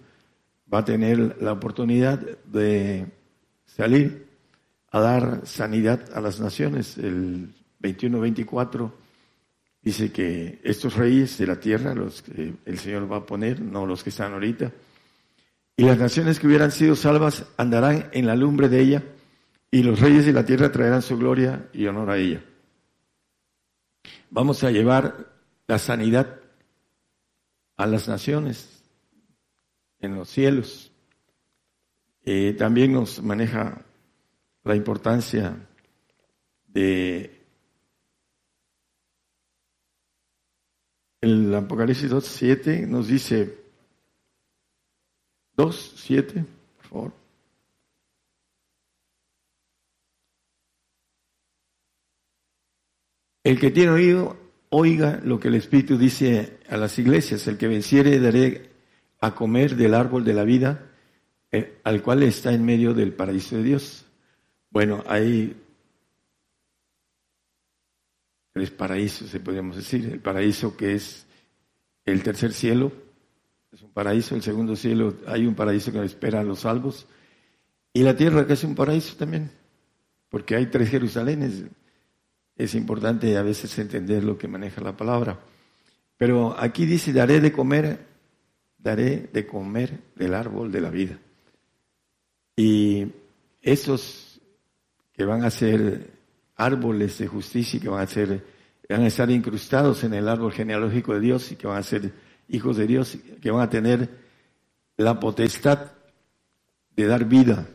va 0.72 0.80
a 0.80 0.86
tener 0.86 1.42
la 1.42 1.54
oportunidad 1.54 2.20
de 2.46 3.17
salir 3.78 4.28
a 4.92 5.00
dar 5.00 5.42
sanidad 5.46 6.10
a 6.14 6.20
las 6.20 6.40
naciones. 6.40 6.98
El 6.98 7.54
21-24 7.82 8.92
dice 9.82 10.12
que 10.12 10.60
estos 10.64 10.96
reyes 10.96 11.38
de 11.38 11.48
la 11.48 11.60
tierra, 11.60 11.94
los 11.94 12.24
que 12.24 12.56
el 12.66 12.80
Señor 12.80 13.10
va 13.12 13.18
a 13.18 13.26
poner, 13.26 13.62
no 13.62 13.86
los 13.86 14.04
que 14.04 14.10
están 14.10 14.34
ahorita, 14.34 14.72
y 15.78 15.84
las 15.84 16.00
naciones 16.00 16.40
que 16.40 16.48
hubieran 16.48 16.72
sido 16.72 16.96
salvas 16.96 17.46
andarán 17.56 18.10
en 18.12 18.26
la 18.26 18.36
lumbre 18.36 18.68
de 18.68 18.82
ella, 18.82 19.04
y 19.70 19.84
los 19.84 20.00
reyes 20.00 20.26
de 20.26 20.34
la 20.34 20.46
tierra 20.46 20.72
traerán 20.72 21.02
su 21.02 21.18
gloria 21.18 21.70
y 21.72 21.86
honor 21.86 22.10
a 22.10 22.18
ella. 22.18 22.44
Vamos 24.30 24.64
a 24.64 24.72
llevar 24.72 25.28
la 25.68 25.78
sanidad 25.78 26.40
a 27.76 27.86
las 27.86 28.08
naciones 28.08 28.82
en 30.00 30.16
los 30.16 30.30
cielos. 30.30 30.87
Eh, 32.30 32.52
también 32.58 32.92
nos 32.92 33.24
maneja 33.24 33.86
la 34.66 34.76
importancia 34.76 35.66
de 36.68 37.42
el 41.22 41.56
Apocalipsis 41.56 42.10
2, 42.10 42.26
7 42.26 42.86
nos 42.86 43.08
dice 43.08 43.58
2, 45.56 45.94
7, 45.96 46.46
por 46.76 46.86
favor. 46.86 47.14
El 53.46 53.58
que 53.58 53.72
tiene 53.72 53.92
oído, 53.92 54.36
oiga 54.68 55.22
lo 55.24 55.40
que 55.40 55.48
el 55.48 55.56
Espíritu 55.56 55.98
dice 55.98 56.60
a 56.68 56.76
las 56.76 57.00
iglesias. 57.00 57.48
El 57.48 57.58
que 57.58 57.70
venciere 57.70 58.20
daré 58.20 58.70
a 59.22 59.34
comer 59.34 59.78
del 59.78 59.94
árbol 59.94 60.26
de 60.26 60.34
la 60.34 60.44
vida, 60.44 60.92
eh, 61.52 61.80
al 61.84 62.02
cual 62.02 62.24
está 62.24 62.54
en 62.54 62.66
medio 62.66 62.94
del 62.94 63.14
paraíso 63.14 63.58
de 63.58 63.64
Dios. 63.64 64.06
Bueno, 64.70 65.04
hay 65.08 65.56
tres 68.54 68.72
paraísos, 68.72 69.30
se 69.30 69.40
podríamos 69.40 69.76
decir. 69.76 70.10
El 70.12 70.20
paraíso 70.20 70.76
que 70.76 70.96
es 70.96 71.26
el 72.06 72.24
tercer 72.24 72.54
cielo, 72.54 72.92
es 73.72 73.82
un 73.82 73.92
paraíso. 73.92 74.36
El 74.36 74.42
segundo 74.42 74.76
cielo, 74.76 75.16
hay 75.28 75.46
un 75.46 75.56
paraíso 75.56 75.92
que 75.92 76.04
espera 76.04 76.42
a 76.42 76.44
los 76.44 76.60
salvos. 76.62 77.08
Y 77.94 78.04
la 78.04 78.16
tierra 78.16 78.46
que 78.46 78.54
es 78.54 78.64
un 78.64 78.76
paraíso 78.76 79.16
también, 79.16 79.52
porque 80.30 80.56
hay 80.56 80.68
tres 80.68 80.90
Jerusalenes. 80.90 81.64
Es 82.56 82.76
importante 82.76 83.38
a 83.38 83.44
veces 83.44 83.78
entender 83.80 84.24
lo 84.24 84.38
que 84.38 84.48
maneja 84.48 84.82
la 84.82 84.98
palabra. 84.98 85.40
Pero 86.18 86.56
aquí 86.60 86.86
dice, 86.86 87.14
daré 87.14 87.40
de 87.40 87.52
comer, 87.52 88.06
daré 88.78 89.30
de 89.32 89.46
comer 89.46 90.00
del 90.16 90.34
árbol 90.34 90.72
de 90.72 90.82
la 90.82 90.90
vida. 90.90 91.20
Y 92.58 93.14
esos 93.62 94.42
que 95.14 95.24
van 95.24 95.46
a 95.46 95.52
ser 95.52 96.12
árboles 96.56 97.20
de 97.20 97.28
justicia 97.28 97.78
y 97.78 97.80
que 97.80 97.88
van 97.88 98.02
a 98.02 98.08
ser, 98.08 98.44
van 98.90 99.04
a 99.04 99.08
estar 99.08 99.30
incrustados 99.30 100.04
en 100.04 100.16
el 100.16 100.28
árbol 100.28 100.52
genealógico 100.52 101.14
de 101.14 101.20
Dios 101.20 101.52
y 101.52 101.56
que 101.56 101.68
van 101.68 101.78
a 101.78 101.84
ser 101.84 102.12
hijos 102.50 102.78
de 102.78 102.88
Dios, 102.88 103.18
que 103.42 103.52
van 103.52 103.62
a 103.62 103.70
tener 103.70 104.10
la 104.98 105.20
potestad 105.20 105.92
de 106.96 107.06
dar 107.06 107.26
vida 107.26 107.68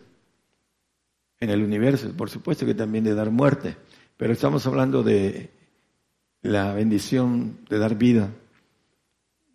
en 1.38 1.50
el 1.50 1.62
universo, 1.62 2.12
por 2.16 2.28
supuesto 2.28 2.66
que 2.66 2.74
también 2.74 3.04
de 3.04 3.14
dar 3.14 3.30
muerte, 3.30 3.76
pero 4.16 4.32
estamos 4.32 4.66
hablando 4.66 5.04
de 5.04 5.50
la 6.42 6.74
bendición 6.74 7.60
de 7.68 7.78
dar 7.78 7.96
vida. 7.96 8.30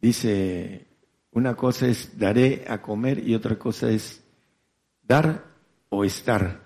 Dice, 0.02 0.88
una 1.32 1.56
cosa 1.56 1.88
es 1.88 2.18
daré 2.18 2.64
a 2.68 2.82
comer 2.82 3.28
y 3.28 3.36
otra 3.36 3.58
cosa 3.58 3.90
es 3.90 4.24
dar 5.08 5.46
o 5.90 6.04
estar. 6.04 6.62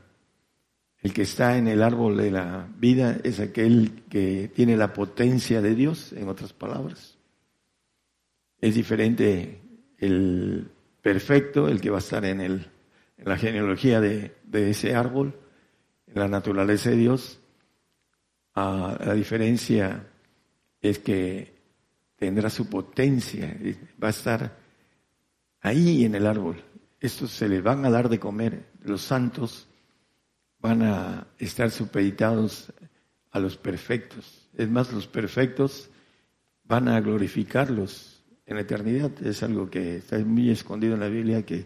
El 1.00 1.14
que 1.14 1.24
está 1.24 1.58
en 1.58 1.68
el 1.68 1.82
árbol 1.82 2.18
de 2.18 2.32
la 2.32 2.68
vida 2.78 3.18
es 3.24 3.40
aquel 3.40 4.04
que 4.10 4.52
tiene 4.54 4.78
la 4.78 4.94
potencia 4.94 5.62
de 5.62 5.74
Dios, 5.76 6.14
en 6.14 6.30
otras 6.30 6.54
palabras. 6.54 7.18
Es 8.60 8.76
diferente 8.76 9.62
el 9.98 10.70
perfecto, 11.02 11.68
el 11.68 11.82
que 11.82 11.90
va 11.90 11.98
a 11.98 12.00
estar 12.00 12.24
en, 12.26 12.42
el, 12.42 12.68
en 13.18 13.26
la 13.28 13.38
genealogía 13.38 14.00
de, 14.00 14.36
ese 14.54 14.96
árbol, 14.96 15.40
en 16.08 16.20
la 16.20 16.28
naturaleza 16.28 16.92
de 16.92 16.98
Dios. 16.98 17.40
a 18.54 18.98
la 19.04 19.14
diferencia 19.14 20.08
es 20.82 21.00
que 21.00 21.54
tendrá 22.16 22.52
su 22.52 22.70
potencia, 22.70 23.58
va 24.02 24.08
a 24.08 24.12
estar 24.12 24.58
ahí 25.62 26.06
en 26.06 26.14
el 26.14 26.28
árbol. 26.28 26.64
Estos 27.02 27.32
se 27.32 27.50
les 27.50 27.64
van 27.64 27.84
a 27.84 27.90
dar 27.90 28.10
de 28.10 28.20
comer, 28.20 28.68
los 28.84 29.02
santos 29.02 29.68
van 30.60 30.84
a 30.84 31.26
estar 31.40 31.72
supeditados 31.72 32.72
a 33.32 33.40
los 33.40 33.58
perfectos. 33.58 34.48
Es 34.56 34.70
más, 34.70 34.94
los 34.94 35.08
perfectos 35.08 35.90
van 36.64 36.88
a 36.88 37.02
glorificarlos 37.02 38.24
en 38.46 38.60
eternidad. 38.60 39.12
Es 39.26 39.42
algo 39.42 39.68
que 39.68 39.96
está 39.96 40.20
muy 40.20 40.52
escondido 40.52 40.94
en 40.94 41.00
la 41.00 41.08
Biblia, 41.08 41.44
que 41.44 41.66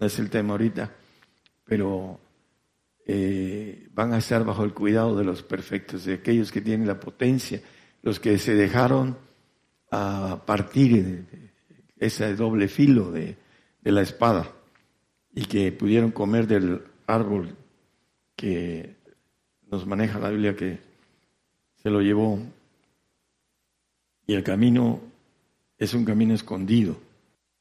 no 0.00 0.06
es 0.06 0.18
el 0.18 0.30
tema 0.30 0.52
ahorita, 0.52 0.90
pero 1.62 2.18
eh, 3.06 3.86
van 3.92 4.14
a 4.14 4.18
estar 4.18 4.46
bajo 4.46 4.64
el 4.64 4.72
cuidado 4.72 5.14
de 5.14 5.24
los 5.24 5.42
perfectos, 5.42 6.06
de 6.06 6.14
aquellos 6.14 6.50
que 6.50 6.62
tienen 6.62 6.88
la 6.88 6.98
potencia, 6.98 7.60
los 8.00 8.18
que 8.18 8.38
se 8.38 8.54
dejaron 8.54 9.18
a 9.90 10.42
partir 10.46 11.26
ese 11.98 12.34
doble 12.34 12.66
filo 12.68 13.10
de, 13.12 13.36
de 13.82 13.92
la 13.92 14.00
espada 14.00 14.54
y 15.34 15.44
que 15.44 15.72
pudieron 15.72 16.10
comer 16.10 16.46
del 16.46 16.82
árbol 17.06 17.56
que 18.36 18.96
nos 19.70 19.86
maneja 19.86 20.18
la 20.18 20.30
Biblia 20.30 20.56
que 20.56 20.78
se 21.76 21.90
lo 21.90 22.00
llevó 22.00 22.38
y 24.26 24.34
el 24.34 24.42
camino 24.42 25.00
es 25.78 25.94
un 25.94 26.04
camino 26.04 26.34
escondido. 26.34 26.98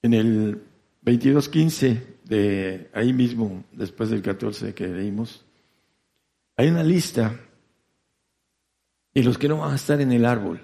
En 0.02 0.14
el 0.14 0.62
22.15 1.04 2.02
de 2.26 2.90
ahí 2.94 3.14
mismo, 3.14 3.64
después 3.72 4.10
del 4.10 4.22
14 4.22 4.74
que 4.74 4.88
leímos, 4.88 5.46
hay 6.56 6.68
una 6.68 6.84
lista 6.84 7.40
y 9.14 9.24
los 9.24 9.38
que 9.38 9.48
no 9.48 9.58
van 9.58 9.72
a 9.72 9.76
estar 9.76 10.00
en 10.02 10.12
el 10.12 10.26
árbol. 10.26 10.62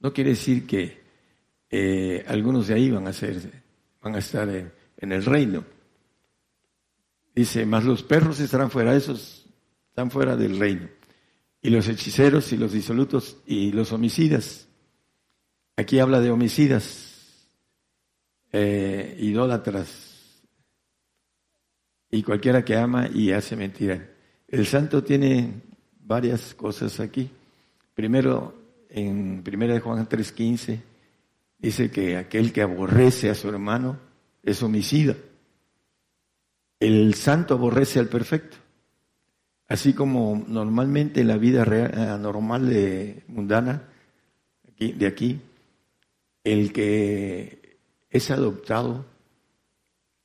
No 0.00 0.12
quiere 0.12 0.30
decir 0.30 0.66
que 0.66 1.00
eh, 1.70 2.24
algunos 2.28 2.68
de 2.68 2.74
ahí 2.74 2.90
van 2.90 3.06
a 3.08 3.12
ser, 3.12 3.62
van 4.02 4.14
a 4.14 4.18
estar 4.18 4.48
en, 4.48 5.12
el 5.12 5.24
reino. 5.24 5.64
Dice, 7.36 7.64
más 7.66 7.84
los 7.84 8.02
perros 8.02 8.40
estarán 8.40 8.70
fuera, 8.70 8.96
esos 8.96 9.46
están 9.90 10.10
fuera 10.10 10.36
del 10.36 10.58
reino. 10.58 10.88
Y 11.62 11.70
los 11.70 11.86
hechiceros 11.86 12.52
y 12.52 12.56
los 12.56 12.72
disolutos 12.72 13.36
y 13.46 13.70
los 13.70 13.92
homicidas 13.92 14.66
Aquí 15.78 15.98
habla 15.98 16.20
de 16.20 16.30
homicidas, 16.30 17.50
eh, 18.50 19.14
idólatras 19.20 20.42
y 22.10 22.22
cualquiera 22.22 22.64
que 22.64 22.76
ama 22.76 23.10
y 23.12 23.30
hace 23.32 23.56
mentira. 23.56 24.08
El 24.48 24.64
santo 24.64 25.04
tiene 25.04 25.52
varias 26.00 26.54
cosas 26.54 26.98
aquí. 26.98 27.30
Primero, 27.94 28.54
en 28.88 29.44
1 29.44 29.80
Juan 29.82 30.08
3:15, 30.08 30.80
dice 31.58 31.90
que 31.90 32.16
aquel 32.16 32.54
que 32.54 32.62
aborrece 32.62 33.28
a 33.28 33.34
su 33.34 33.50
hermano 33.50 33.98
es 34.42 34.62
homicida. 34.62 35.14
El 36.78 37.14
santo 37.14 37.54
aborrece 37.54 37.98
al 37.98 38.08
perfecto. 38.08 38.56
Así 39.68 39.94
como 39.94 40.44
normalmente 40.46 41.24
la 41.24 41.36
vida 41.36 41.64
real, 41.64 42.20
normal 42.22 42.68
de 42.68 43.24
mundana 43.28 43.88
de 44.78 45.06
aquí 45.06 45.40
el 46.44 46.72
que 46.72 47.78
es 48.08 48.30
adoptado 48.30 49.04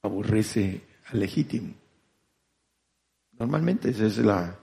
aborrece 0.04 0.82
al 1.08 1.20
legítimo. 1.20 1.74
Normalmente 3.40 3.90
es 3.90 4.18
la... 4.20 4.58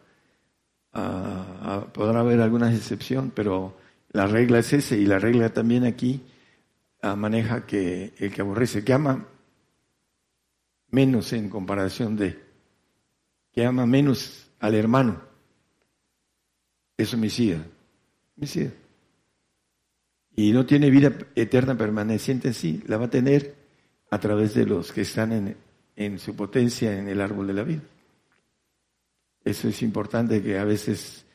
Ah, 0.92 1.46
ah, 1.62 1.86
podrá 1.92 2.20
haber 2.20 2.40
alguna 2.40 2.72
excepción, 2.72 3.32
pero 3.34 3.76
la 4.12 4.26
regla 4.26 4.60
es 4.60 4.72
esa 4.72 4.94
y 4.94 5.04
la 5.04 5.18
regla 5.18 5.52
también 5.52 5.84
aquí 5.84 6.22
ah, 7.02 7.16
maneja 7.16 7.66
que 7.66 8.14
el 8.18 8.32
que 8.32 8.40
aborrece, 8.40 8.84
que 8.84 8.92
ama 8.92 9.26
menos 10.90 11.32
en 11.32 11.48
comparación 11.48 12.16
de, 12.16 12.42
que 13.52 13.64
ama 13.64 13.86
menos 13.86 14.50
al 14.60 14.74
hermano, 14.74 15.22
es 16.96 17.12
homicida. 17.14 17.64
Homicida 18.36 18.72
y 20.38 20.52
no 20.52 20.64
tiene 20.64 20.88
vida 20.88 21.18
eterna 21.34 21.76
permaneciente 21.76 22.46
en 22.46 22.54
sí, 22.54 22.80
la 22.86 22.96
va 22.96 23.06
a 23.06 23.10
tener 23.10 23.56
a 24.08 24.20
través 24.20 24.54
de 24.54 24.66
los 24.66 24.92
que 24.92 25.00
están 25.00 25.32
en, 25.32 25.56
en 25.96 26.20
su 26.20 26.36
potencia 26.36 26.96
en 26.96 27.08
el 27.08 27.20
árbol 27.20 27.48
de 27.48 27.54
la 27.54 27.64
vida. 27.64 27.82
Eso 29.44 29.66
es 29.66 29.82
importante 29.82 30.40
que 30.40 30.56
a 30.56 30.62
veces 30.62 31.26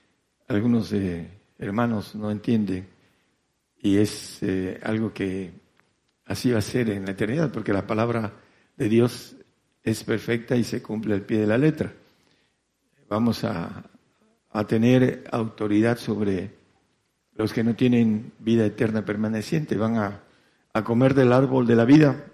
algunos 0.48 0.94
eh, 0.94 1.28
hermanos 1.60 2.16
no 2.16 2.32
entienden 2.32 2.88
y 3.82 3.98
es 3.98 4.42
eh, 4.42 4.80
algo 4.82 5.12
que 5.12 5.52
así 6.24 6.52
va 6.52 6.60
a 6.60 6.62
ser 6.62 6.90
en 6.90 7.04
la 7.04 7.12
eternidad, 7.12 7.52
porque 7.52 7.74
la 7.74 7.86
palabra 7.86 8.32
de 8.78 8.88
Dios 8.88 9.36
es 9.84 10.04
perfecta 10.04 10.56
y 10.56 10.64
se 10.64 10.82
cumple 10.82 11.16
al 11.16 11.22
pie 11.22 11.40
de 11.40 11.48
la 11.48 11.58
letra. 11.58 11.94
Vamos 13.10 13.44
a, 13.44 13.84
a 14.54 14.68
tener 14.68 15.24
autoridad 15.32 15.98
sobre 15.98 16.64
los 17.36 17.52
que 17.52 17.64
no 17.64 17.76
tienen 17.76 18.32
vida 18.40 18.66
eterna 18.66 19.04
permaneciente 19.04 19.76
van 19.76 19.98
a, 19.98 20.24
comer 20.84 21.14
del 21.14 21.34
árbol 21.34 21.68
de 21.68 21.76
la 21.76 21.86
vida, 21.86 22.26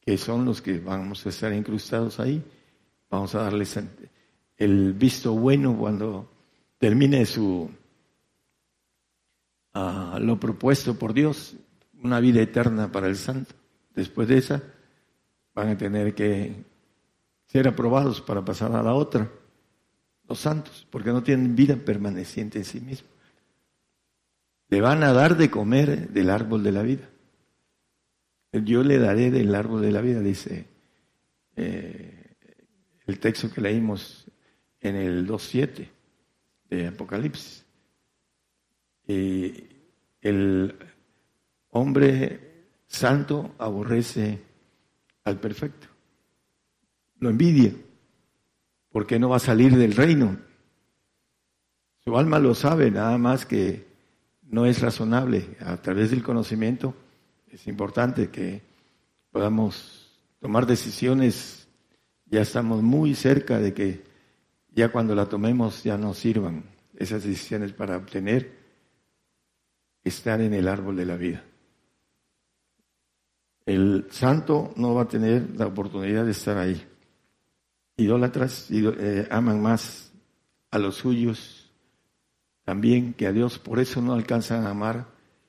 que 0.00 0.16
son 0.16 0.44
los 0.44 0.62
que 0.62 0.78
vamos 0.78 1.26
a 1.26 1.28
estar 1.28 1.52
incrustados 1.52 2.20
ahí. 2.20 2.42
Vamos 3.10 3.34
a 3.34 3.42
darles 3.42 3.80
el 4.56 4.92
visto 4.92 5.32
bueno 5.32 5.76
cuando 5.76 6.30
termine 6.78 7.26
su 7.26 7.68
ah, 9.74 10.18
lo 10.20 10.38
propuesto 10.38 10.96
por 10.96 11.14
Dios, 11.14 11.56
una 12.02 12.20
vida 12.20 12.40
eterna 12.40 12.90
para 12.92 13.08
el 13.08 13.16
santo. 13.16 13.54
Después 13.94 14.28
de 14.28 14.38
esa 14.38 14.62
van 15.56 15.70
a 15.70 15.78
tener 15.78 16.14
que 16.14 16.52
ser 17.46 17.66
aprobados 17.66 18.20
para 18.20 18.44
pasar 18.44 18.72
a 18.72 18.82
la 18.82 18.92
otra. 18.92 19.32
Los 20.28 20.40
santos, 20.40 20.86
porque 20.90 21.10
no 21.10 21.22
tienen 21.22 21.56
vida 21.56 21.76
permaneciente 21.76 22.58
en 22.58 22.64
sí 22.66 22.80
mismos. 22.80 23.10
Le 24.68 24.80
van 24.82 25.02
a 25.02 25.14
dar 25.14 25.36
de 25.36 25.50
comer 25.50 26.10
del 26.10 26.28
árbol 26.28 26.62
de 26.62 26.72
la 26.72 26.82
vida. 26.82 27.08
Yo 28.52 28.82
le 28.82 28.98
daré 28.98 29.30
del 29.30 29.54
árbol 29.54 29.80
de 29.80 29.92
la 29.92 30.02
vida, 30.02 30.20
dice 30.20 30.66
eh, 31.56 32.34
el 33.06 33.18
texto 33.18 33.50
que 33.50 33.60
leímos 33.62 34.30
en 34.80 34.96
el 34.96 35.26
2.7 35.26 35.88
de 36.68 36.86
Apocalipsis. 36.88 37.64
Y 39.08 39.64
el 40.20 40.74
hombre 41.70 42.66
santo 42.86 43.54
aborrece 43.58 44.55
al 45.26 45.40
perfecto, 45.40 45.88
lo 47.18 47.28
envidia, 47.28 47.74
porque 48.90 49.18
no 49.18 49.28
va 49.28 49.36
a 49.36 49.40
salir 49.40 49.76
del 49.76 49.94
reino. 49.94 50.38
Su 52.04 52.16
alma 52.16 52.38
lo 52.38 52.54
sabe, 52.54 52.92
nada 52.92 53.18
más 53.18 53.44
que 53.44 53.86
no 54.42 54.66
es 54.66 54.80
razonable. 54.80 55.56
A 55.60 55.76
través 55.78 56.12
del 56.12 56.22
conocimiento 56.22 56.94
es 57.48 57.66
importante 57.66 58.30
que 58.30 58.62
podamos 59.32 60.16
tomar 60.40 60.64
decisiones. 60.64 61.66
Ya 62.26 62.42
estamos 62.42 62.80
muy 62.82 63.16
cerca 63.16 63.58
de 63.58 63.74
que 63.74 64.04
ya 64.70 64.92
cuando 64.92 65.16
la 65.16 65.26
tomemos 65.26 65.82
ya 65.82 65.98
nos 65.98 66.18
sirvan 66.18 66.64
esas 66.96 67.24
decisiones 67.24 67.72
para 67.72 67.96
obtener 67.96 68.52
estar 70.04 70.40
en 70.40 70.54
el 70.54 70.68
árbol 70.68 70.94
de 70.94 71.04
la 71.04 71.16
vida. 71.16 71.42
El 73.66 74.06
santo 74.10 74.72
no 74.76 74.94
va 74.94 75.02
a 75.02 75.08
tener 75.08 75.50
la 75.56 75.66
oportunidad 75.66 76.24
de 76.24 76.30
estar 76.30 76.56
ahí. 76.56 76.80
Idólatras 77.96 78.68
eh, 78.70 79.26
aman 79.30 79.60
más 79.60 80.12
a 80.70 80.78
los 80.78 80.94
suyos 80.94 81.70
también 82.64 83.12
que 83.14 83.26
a 83.26 83.32
Dios, 83.32 83.58
por 83.58 83.78
eso 83.78 84.00
no 84.02 84.12
alcanzan 84.12 84.66
a 84.66 84.70
amar 84.70 85.06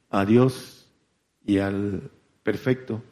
a 0.10 0.24
Dios 0.26 0.88
y 1.46 1.58
al 1.58 2.12
perfecto, 2.44 3.04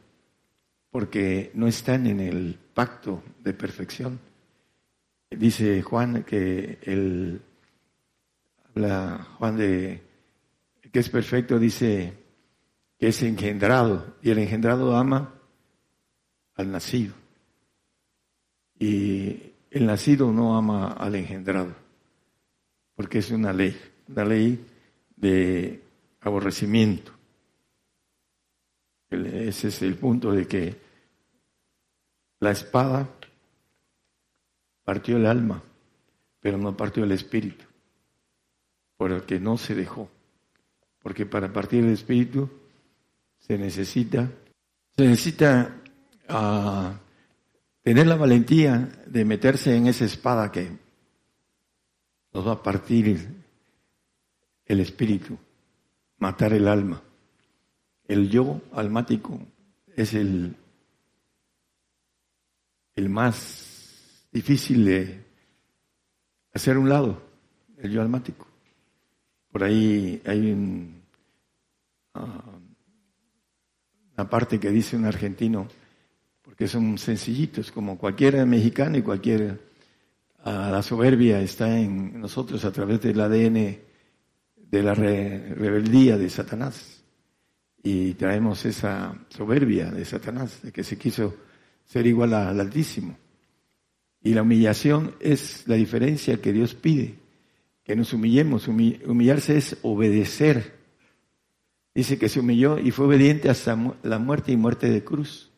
porque 0.91 1.51
no 1.55 1.67
están 1.67 2.05
en 2.07 2.19
el 2.19 2.57
pacto 2.73 3.23
de 3.43 3.53
perfección. 3.53 4.19
Dice 5.31 5.81
Juan 5.81 6.23
que 6.23 6.77
el 6.83 7.41
habla 8.75 9.27
Juan 9.37 9.57
de 9.57 10.01
que 10.91 10.99
es 10.99 11.09
perfecto, 11.09 11.57
dice 11.57 12.24
que 12.97 13.07
es 13.07 13.21
engendrado, 13.23 14.15
y 14.21 14.31
el 14.31 14.39
engendrado 14.39 14.95
ama 14.95 15.33
al 16.55 16.71
nacido. 16.71 17.13
Y 18.79 19.53
el 19.69 19.85
nacido 19.85 20.31
no 20.31 20.57
ama 20.57 20.93
al 20.93 21.15
engendrado, 21.15 21.73
porque 22.95 23.19
es 23.19 23.31
una 23.31 23.51
ley, 23.53 23.77
una 24.07 24.25
ley 24.25 24.65
de 25.15 25.83
aborrecimiento. 26.21 27.11
Ese 29.09 29.69
es 29.69 29.81
el 29.81 29.95
punto 29.95 30.31
de 30.31 30.47
que 30.47 30.75
la 32.39 32.51
espada 32.51 33.09
partió 34.83 35.17
el 35.17 35.25
alma, 35.25 35.61
pero 36.39 36.57
no 36.57 36.75
partió 36.75 37.03
el 37.03 37.11
espíritu, 37.11 37.65
por 38.97 39.11
el 39.11 39.23
que 39.23 39.39
no 39.39 39.57
se 39.57 39.73
dejó. 39.75 40.09
Porque 41.01 41.25
para 41.25 41.51
partir 41.51 41.83
el 41.83 41.91
espíritu 41.91 42.49
se 43.45 43.59
necesita, 43.59 44.31
se 44.97 45.05
necesita 45.05 45.81
ah, 46.29 46.99
tener 47.83 48.07
la 48.07 48.15
valentía 48.15 48.89
de 49.05 49.23
meterse 49.23 49.75
en 49.75 49.85
esa 49.85 50.05
espada 50.05 50.51
que 50.51 50.71
nos 52.33 52.47
va 52.47 52.53
a 52.53 52.63
partir 52.63 53.27
el 54.65 54.79
espíritu, 54.79 55.37
matar 56.17 56.53
el 56.53 56.67
alma. 56.67 57.03
El 58.07 58.31
yo 58.31 58.61
almático 58.73 59.39
es 59.95 60.15
el, 60.15 60.55
el 62.95 63.09
más 63.09 64.27
difícil 64.31 64.85
de 64.85 65.23
hacer 66.51 66.79
un 66.79 66.89
lado, 66.89 67.21
el 67.77 67.91
yo 67.91 68.01
almático. 68.01 68.47
Por 69.51 69.63
ahí 69.63 70.19
hay 70.25 70.51
un, 70.51 71.01
ah, 72.15 72.54
una 74.17 74.29
parte 74.29 74.59
que 74.59 74.71
dice 74.71 74.95
un 74.95 75.05
argentino, 75.05 75.67
porque 76.41 76.67
son 76.67 76.97
sencillitos, 76.97 77.71
como 77.71 77.97
cualquier 77.97 78.45
mexicano 78.45 78.97
y 78.97 79.01
cualquier... 79.01 79.73
Ah, 80.43 80.69
la 80.71 80.83
soberbia 80.83 81.41
está 81.41 81.79
en 81.79 82.21
nosotros 82.21 82.63
a 82.65 82.71
través 82.71 83.01
del 83.01 83.19
ADN 83.19 83.77
de 84.55 84.83
la 84.83 84.93
rebeldía 84.93 86.17
de 86.17 86.29
Satanás. 86.29 87.03
Y 87.81 88.13
traemos 88.13 88.63
esa 88.65 89.17
soberbia 89.29 89.91
de 89.91 90.05
Satanás, 90.05 90.61
de 90.61 90.71
que 90.71 90.83
se 90.83 90.97
quiso 90.97 91.35
ser 91.85 92.05
igual 92.05 92.33
al 92.33 92.59
Altísimo. 92.59 93.17
Y 94.21 94.33
la 94.33 94.43
humillación 94.43 95.15
es 95.19 95.67
la 95.67 95.75
diferencia 95.75 96.41
que 96.41 96.53
Dios 96.53 96.73
pide, 96.73 97.15
que 97.83 97.95
nos 97.95 98.13
humillemos. 98.13 98.67
Humillarse 98.67 99.57
es 99.57 99.77
obedecer 99.81 100.75
Dice 101.95 102.19
que 102.19 102.27
se 102.27 102.41
humilló 102.41 102.77
y 102.77 102.91
fue 102.91 103.05
obediente 103.05 103.49
hasta 103.49 103.77
la 104.03 104.19
muerte 104.19 104.51
y 104.51 104.57
muerte 104.57 104.89
de 104.89 105.05
cruz. 105.05 105.49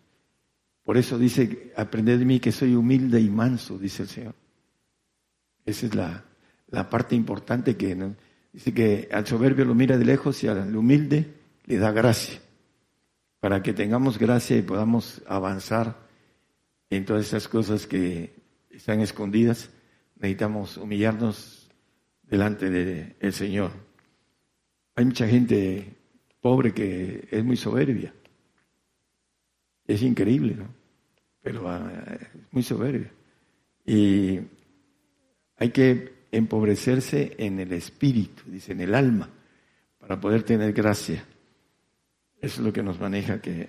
Por 0.84 0.96
eso 0.96 1.18
dice, 1.18 1.74
aprended 1.76 2.20
de 2.20 2.26
mí 2.26 2.40
que 2.40 2.52
soy 2.52 2.76
humilde 2.76 3.20
y 3.20 3.28
manso, 3.28 3.80
dice 3.80 4.04
el 4.04 4.10
Señor. 4.10 4.36
Esa 5.66 5.88
es 5.88 5.96
la, 5.96 6.24
la 6.68 6.90
parte 6.90 7.16
importante 7.16 7.76
que 7.76 8.14
dice 8.54 8.72
que 8.72 9.10
al 9.12 9.26
soberbio 9.26 9.66
lo 9.66 9.74
mira 9.74 9.98
de 9.98 10.06
lejos 10.06 10.44
y 10.44 10.48
al 10.48 10.74
humilde 10.76 11.34
le 11.66 11.78
da 11.78 11.92
gracia. 11.92 12.40
Para 13.40 13.64
que 13.64 13.74
tengamos 13.74 14.20
gracia 14.20 14.56
y 14.58 14.62
podamos 14.62 15.24
avanzar 15.28 15.98
en 16.92 17.04
todas 17.04 17.26
esas 17.26 17.48
cosas 17.48 17.88
que 17.88 18.36
están 18.70 19.02
escondidas, 19.02 19.72
necesitamos 20.18 20.78
humillarnos 20.78 21.68
delante 22.22 22.70
del 22.70 23.34
Señor. 23.34 23.72
Hay 24.96 25.06
mucha 25.06 25.28
gente 25.28 25.97
pobre 26.48 26.74
que 26.74 27.28
es 27.30 27.44
muy 27.44 27.58
soberbia. 27.58 28.14
Es 29.86 30.02
increíble, 30.02 30.56
¿no? 30.56 30.74
Pero 31.42 31.68
ah, 31.68 31.92
es 32.22 32.54
muy 32.54 32.64
soberbia. 32.64 33.12
Y 33.86 34.40
hay 35.58 35.70
que 35.72 36.28
empobrecerse 36.32 37.36
en 37.38 37.60
el 37.60 37.74
espíritu, 37.74 38.44
dice, 38.46 38.72
en 38.72 38.80
el 38.80 38.96
alma, 38.96 39.30
para 40.00 40.22
poder 40.22 40.44
tener 40.44 40.72
gracia. 40.72 41.22
Eso 42.40 42.62
es 42.62 42.66
lo 42.66 42.72
que 42.72 42.82
nos 42.82 42.98
maneja 42.98 43.42
que 43.42 43.68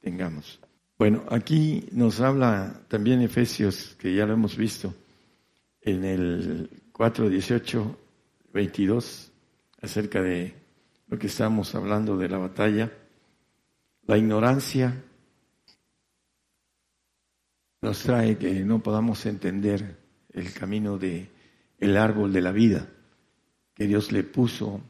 tengamos. 0.00 0.58
Bueno, 0.98 1.22
aquí 1.28 1.86
nos 1.92 2.20
habla 2.20 2.82
también 2.88 3.22
Efesios, 3.22 3.94
que 4.00 4.12
ya 4.16 4.26
lo 4.26 4.32
hemos 4.32 4.56
visto, 4.56 4.92
en 5.80 6.04
el 6.04 6.70
4, 6.90 7.30
18, 7.30 7.98
22, 8.52 9.30
acerca 9.80 10.20
de 10.20 10.59
lo 11.10 11.18
que 11.18 11.26
estamos 11.26 11.74
hablando 11.74 12.16
de 12.16 12.28
la 12.28 12.38
batalla, 12.38 12.92
la 14.06 14.16
ignorancia 14.16 15.04
nos 17.82 18.02
trae 18.02 18.38
que 18.38 18.60
no 18.60 18.80
podamos 18.80 19.26
entender 19.26 19.98
el 20.32 20.52
camino 20.52 20.98
de 20.98 21.28
el 21.78 21.96
árbol 21.96 22.32
de 22.32 22.42
la 22.42 22.52
vida 22.52 22.86
que 23.74 23.86
Dios 23.86 24.12
le 24.12 24.22
puso 24.22 24.80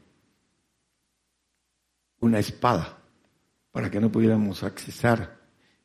una 2.19 2.39
espada 2.39 2.99
para 3.71 3.91
que 3.91 4.01
no 4.01 4.13
pudiéramos 4.13 4.63
accesar, 4.63 5.39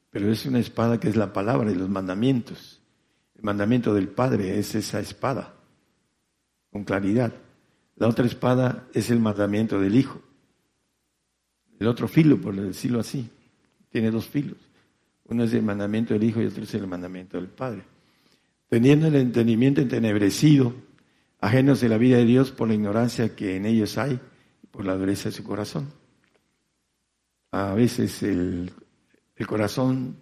pero 0.09 0.29
es 0.29 0.45
una 0.45 0.59
espada 0.59 0.99
que 0.99 1.07
es 1.07 1.15
la 1.15 1.31
palabra 1.31 1.71
y 1.71 1.75
los 1.75 1.87
mandamientos. 1.87 2.81
El 3.35 3.43
mandamiento 3.43 3.93
del 3.93 4.09
Padre 4.09 4.59
es 4.59 4.75
esa 4.75 4.99
espada, 4.99 5.53
con 6.71 6.83
claridad. 6.83 7.44
La 7.95 8.07
otra 8.07 8.25
espada 8.25 8.87
es 8.93 9.09
el 9.09 9.19
mandamiento 9.19 9.79
del 9.79 9.95
Hijo. 9.95 10.21
El 11.79 11.87
otro 11.87 12.07
filo, 12.07 12.39
por 12.39 12.55
decirlo 12.55 12.99
así, 12.99 13.29
tiene 13.89 14.11
dos 14.11 14.27
filos. 14.27 14.57
Uno 15.25 15.43
es 15.43 15.53
el 15.53 15.63
mandamiento 15.63 16.13
del 16.13 16.23
Hijo 16.23 16.41
y 16.41 16.45
otro 16.45 16.63
es 16.63 16.73
el 16.73 16.87
mandamiento 16.87 17.37
del 17.37 17.47
Padre. 17.47 17.83
Teniendo 18.67 19.07
el 19.07 19.15
entendimiento 19.15 19.81
entenebrecido, 19.81 20.73
ajenos 21.39 21.81
de 21.81 21.89
la 21.89 21.97
vida 21.97 22.17
de 22.17 22.25
Dios 22.25 22.51
por 22.51 22.67
la 22.67 22.73
ignorancia 22.73 23.35
que 23.35 23.55
en 23.55 23.65
ellos 23.65 23.97
hay, 23.97 24.19
por 24.71 24.85
la 24.85 24.95
dureza 24.95 25.29
de 25.29 25.35
su 25.35 25.43
corazón. 25.43 25.89
A 27.51 27.73
veces 27.73 28.21
el, 28.23 28.71
el 29.35 29.47
corazón 29.47 30.17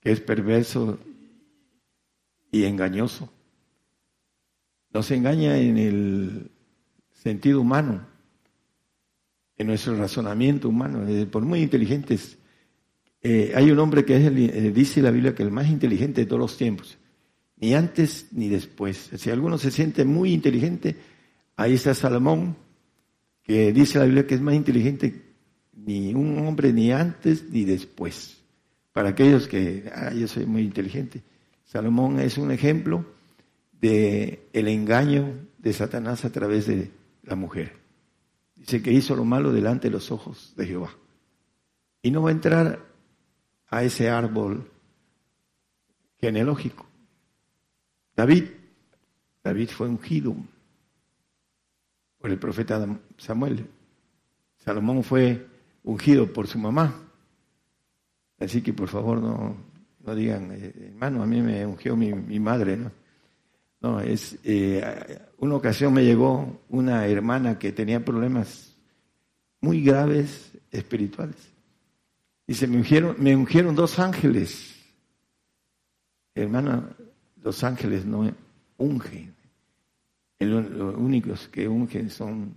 que 0.00 0.12
es 0.12 0.20
perverso 0.20 0.98
y 2.50 2.64
engañoso, 2.64 3.30
nos 4.90 5.10
engaña 5.10 5.58
en 5.58 5.76
el 5.76 6.50
sentido 7.22 7.60
humano, 7.60 8.06
en 9.56 9.66
nuestro 9.66 9.96
razonamiento 9.96 10.68
humano, 10.68 11.06
eh, 11.08 11.26
por 11.26 11.42
muy 11.44 11.60
inteligentes. 11.60 12.38
Eh, 13.20 13.52
hay 13.54 13.70
un 13.70 13.78
hombre 13.80 14.04
que 14.04 14.16
es, 14.16 14.26
el, 14.26 14.38
eh, 14.38 14.72
dice 14.72 15.02
la 15.02 15.10
Biblia, 15.10 15.34
que 15.34 15.42
el 15.42 15.50
más 15.50 15.68
inteligente 15.68 16.20
de 16.22 16.26
todos 16.26 16.40
los 16.40 16.56
tiempos. 16.56 16.98
ni 17.60 17.74
antes 17.74 18.28
ni 18.30 18.48
después. 18.48 19.10
Si 19.16 19.30
alguno 19.30 19.58
se 19.58 19.72
siente 19.72 20.04
muy 20.04 20.32
inteligente, 20.32 20.94
ahí 21.56 21.74
está 21.74 21.92
Salomón, 21.92 22.56
que 23.42 23.72
dice 23.72 23.98
la 23.98 24.04
Biblia 24.04 24.28
que 24.28 24.36
es 24.36 24.40
más 24.40 24.54
inteligente 24.54 25.24
ni 25.74 26.14
un 26.14 26.38
hombre 26.38 26.72
ni 26.72 26.92
antes 26.92 27.50
ni 27.50 27.64
después. 27.64 28.38
Para 28.92 29.08
aquellos 29.08 29.48
que, 29.48 29.90
ah, 29.92 30.12
yo 30.14 30.28
soy 30.28 30.46
muy 30.46 30.62
inteligente. 30.62 31.20
Salomón 31.64 32.20
es 32.20 32.38
un 32.38 32.52
ejemplo 32.52 33.04
de 33.80 34.46
el 34.52 34.68
engaño 34.68 35.34
de 35.58 35.72
Satanás 35.72 36.24
a 36.24 36.30
través 36.30 36.68
de 36.68 36.92
la 37.28 37.36
mujer. 37.36 37.76
Dice 38.56 38.82
que 38.82 38.90
hizo 38.90 39.14
lo 39.14 39.24
malo 39.24 39.52
delante 39.52 39.88
de 39.88 39.92
los 39.92 40.10
ojos 40.10 40.54
de 40.56 40.66
Jehová. 40.66 40.90
Y 42.02 42.10
no 42.10 42.22
va 42.22 42.30
a 42.30 42.32
entrar 42.32 42.84
a 43.68 43.82
ese 43.84 44.08
árbol 44.08 44.70
genealógico. 46.20 46.86
David, 48.16 48.44
David 49.44 49.68
fue 49.68 49.88
ungido 49.88 50.34
por 52.18 52.30
el 52.30 52.38
profeta 52.38 52.84
Samuel. 53.16 53.66
Salomón 54.56 55.04
fue 55.04 55.46
ungido 55.84 56.32
por 56.32 56.48
su 56.48 56.58
mamá. 56.58 57.04
Así 58.40 58.62
que 58.62 58.72
por 58.72 58.88
favor 58.88 59.20
no, 59.20 59.56
no 60.00 60.14
digan, 60.14 60.50
eh, 60.52 60.72
hermano, 60.88 61.22
a 61.22 61.26
mí 61.26 61.42
me 61.42 61.64
ungió 61.66 61.96
mi, 61.96 62.12
mi 62.12 62.40
madre, 62.40 62.76
¿no? 62.76 62.90
No, 63.80 64.00
es, 64.00 64.38
eh, 64.42 65.20
una 65.38 65.54
ocasión 65.54 65.92
me 65.92 66.04
llegó 66.04 66.60
una 66.68 67.06
hermana 67.06 67.58
que 67.58 67.72
tenía 67.72 68.04
problemas 68.04 68.76
muy 69.60 69.82
graves 69.82 70.52
espirituales. 70.70 71.36
Y 72.46 72.54
se 72.54 72.66
me 72.66 72.76
ungieron, 72.76 73.16
me 73.18 73.36
ungieron 73.36 73.74
dos 73.74 73.98
ángeles. 73.98 74.74
Hermana, 76.34 76.96
los 77.42 77.62
ángeles 77.62 78.04
no 78.04 78.30
ungen. 78.78 79.34
Los 80.40 80.96
únicos 80.96 81.48
que 81.48 81.68
ungen 81.68 82.10
son 82.10 82.56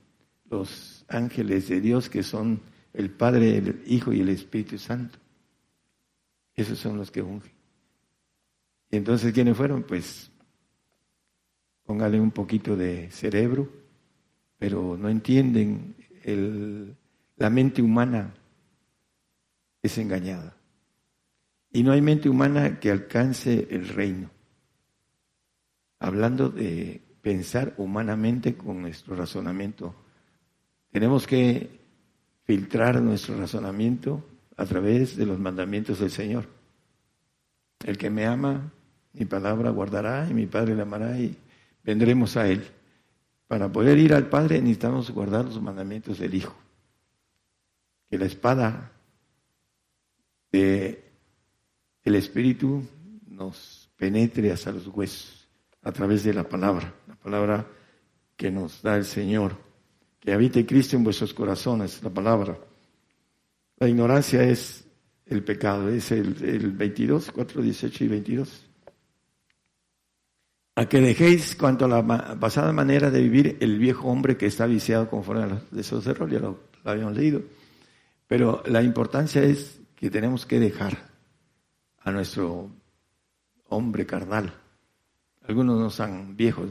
los 0.49 1.05
ángeles 1.07 1.67
de 1.69 1.81
Dios, 1.81 2.09
que 2.09 2.23
son 2.23 2.61
el 2.93 3.11
Padre, 3.11 3.57
el 3.57 3.83
Hijo 3.85 4.11
y 4.11 4.21
el 4.21 4.29
Espíritu 4.29 4.77
Santo. 4.77 5.19
Esos 6.55 6.79
son 6.79 6.97
los 6.97 7.11
que 7.11 7.21
ungen. 7.21 7.51
Y 8.89 8.97
entonces, 8.97 9.33
¿quiénes 9.33 9.55
fueron? 9.55 9.83
Pues 9.83 10.30
póngale 11.91 12.21
un 12.21 12.31
poquito 12.31 12.77
de 12.77 13.11
cerebro, 13.11 13.67
pero 14.57 14.95
no 14.97 15.09
entienden 15.09 15.93
la 17.35 17.49
mente 17.49 17.81
humana 17.81 18.33
es 19.81 19.97
engañada. 19.97 20.55
Y 21.73 21.83
no 21.83 21.91
hay 21.91 22.01
mente 22.01 22.29
humana 22.29 22.79
que 22.79 22.91
alcance 22.91 23.67
el 23.69 23.89
reino. 23.89 24.29
Hablando 25.99 26.47
de 26.47 27.01
pensar 27.21 27.73
humanamente 27.75 28.55
con 28.55 28.81
nuestro 28.81 29.17
razonamiento, 29.17 29.93
tenemos 30.91 31.27
que 31.27 31.77
filtrar 32.45 33.01
nuestro 33.01 33.37
razonamiento 33.37 34.25
a 34.55 34.65
través 34.65 35.17
de 35.17 35.25
los 35.25 35.37
mandamientos 35.37 35.99
del 35.99 36.11
Señor. 36.11 36.47
El 37.85 37.97
que 37.97 38.09
me 38.09 38.25
ama, 38.25 38.71
mi 39.11 39.25
palabra 39.25 39.71
guardará 39.71 40.25
y 40.29 40.33
mi 40.33 40.45
Padre 40.45 40.73
le 40.73 40.83
amará 40.83 41.19
y 41.19 41.35
vendremos 41.83 42.37
a 42.37 42.47
Él. 42.47 42.65
Para 43.47 43.71
poder 43.71 43.97
ir 43.97 44.13
al 44.13 44.27
Padre 44.29 44.61
necesitamos 44.61 45.11
guardar 45.11 45.45
los 45.45 45.61
mandamientos 45.61 46.19
del 46.19 46.35
Hijo. 46.35 46.55
Que 48.09 48.17
la 48.17 48.25
espada 48.25 48.91
de 50.51 51.03
el 52.03 52.15
Espíritu 52.15 52.83
nos 53.27 53.89
penetre 53.95 54.51
hasta 54.51 54.71
los 54.71 54.87
huesos 54.87 55.47
a 55.83 55.91
través 55.91 56.23
de 56.23 56.33
la 56.33 56.47
palabra, 56.47 56.93
la 57.07 57.15
palabra 57.15 57.67
que 58.35 58.51
nos 58.51 58.81
da 58.81 58.95
el 58.95 59.05
Señor. 59.05 59.57
Que 60.19 60.33
habite 60.33 60.65
Cristo 60.65 60.95
en 60.95 61.03
vuestros 61.03 61.33
corazones, 61.33 62.01
la 62.03 62.09
palabra. 62.09 62.57
La 63.77 63.89
ignorancia 63.89 64.43
es 64.43 64.85
el 65.25 65.43
pecado, 65.43 65.89
es 65.89 66.11
el, 66.11 66.43
el 66.43 66.71
22, 66.71 67.31
4, 67.31 67.61
18 67.61 68.03
y 68.03 68.07
22 68.07 68.70
a 70.75 70.85
que 70.87 71.01
dejéis 71.01 71.55
cuanto 71.55 71.85
a 71.85 71.87
la 71.87 72.39
pasada 72.39 72.71
manera 72.71 73.11
de 73.11 73.21
vivir 73.21 73.57
el 73.59 73.77
viejo 73.77 74.07
hombre 74.07 74.37
que 74.37 74.45
está 74.45 74.65
viciado 74.65 75.09
conforme 75.09 75.43
a 75.43 75.47
los 75.47 75.71
deseos 75.71 76.05
de 76.05 76.13
ya 76.13 76.39
lo, 76.39 76.59
habíamos 76.83 77.15
leído. 77.15 77.41
Pero 78.27 78.63
la 78.65 78.81
importancia 78.81 79.43
es 79.43 79.81
que 79.95 80.09
tenemos 80.09 80.45
que 80.45 80.59
dejar 80.59 80.97
a 81.99 82.11
nuestro 82.11 82.71
hombre 83.67 84.05
carnal. 84.05 84.53
Algunos 85.47 85.79
no 85.79 85.89
son 85.89 86.37
viejos, 86.37 86.69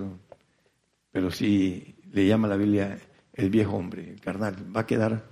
pero 1.11 1.31
sí 1.31 1.97
le 2.13 2.27
llama 2.27 2.49
la 2.49 2.57
Biblia 2.57 2.99
el 3.35 3.51
viejo 3.51 3.77
hombre, 3.77 4.11
el 4.11 4.21
carnal. 4.21 4.57
Va 4.75 4.81
a 4.81 4.87
quedar 4.87 5.25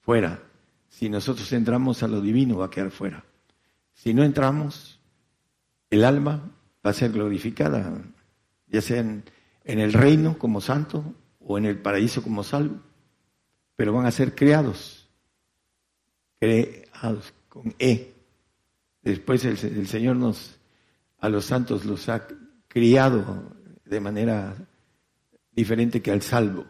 fuera. 0.00 0.40
Si 0.88 1.08
nosotros 1.08 1.52
entramos 1.52 2.02
a 2.02 2.08
lo 2.08 2.20
divino, 2.20 2.58
va 2.58 2.66
a 2.66 2.70
quedar 2.70 2.90
fuera. 2.90 3.24
Si 3.94 4.14
no 4.14 4.22
entramos, 4.22 5.00
el 5.90 6.04
alma 6.04 6.50
va 6.84 6.90
a 6.90 6.94
ser 6.94 7.12
glorificada, 7.12 8.02
ya 8.66 8.80
sea 8.80 9.00
en, 9.00 9.24
el 9.64 9.92
reino 9.92 10.38
como 10.38 10.60
santo 10.60 11.04
o 11.40 11.58
en 11.58 11.66
el 11.66 11.78
paraíso 11.78 12.22
como 12.22 12.42
salvo, 12.42 12.80
pero 13.76 13.92
van 13.92 14.06
a 14.06 14.10
ser 14.10 14.34
creados, 14.34 15.08
creados 16.38 17.32
con 17.48 17.74
E. 17.78 18.12
Después 19.02 19.44
el, 19.44 19.86
Señor 19.86 20.16
nos, 20.16 20.58
a 21.18 21.28
los 21.28 21.44
santos 21.44 21.84
los 21.84 22.08
ha 22.08 22.26
criado 22.68 23.54
de 23.84 24.00
manera 24.00 24.56
diferente 25.52 26.02
que 26.02 26.10
al 26.10 26.22
salvo. 26.22 26.66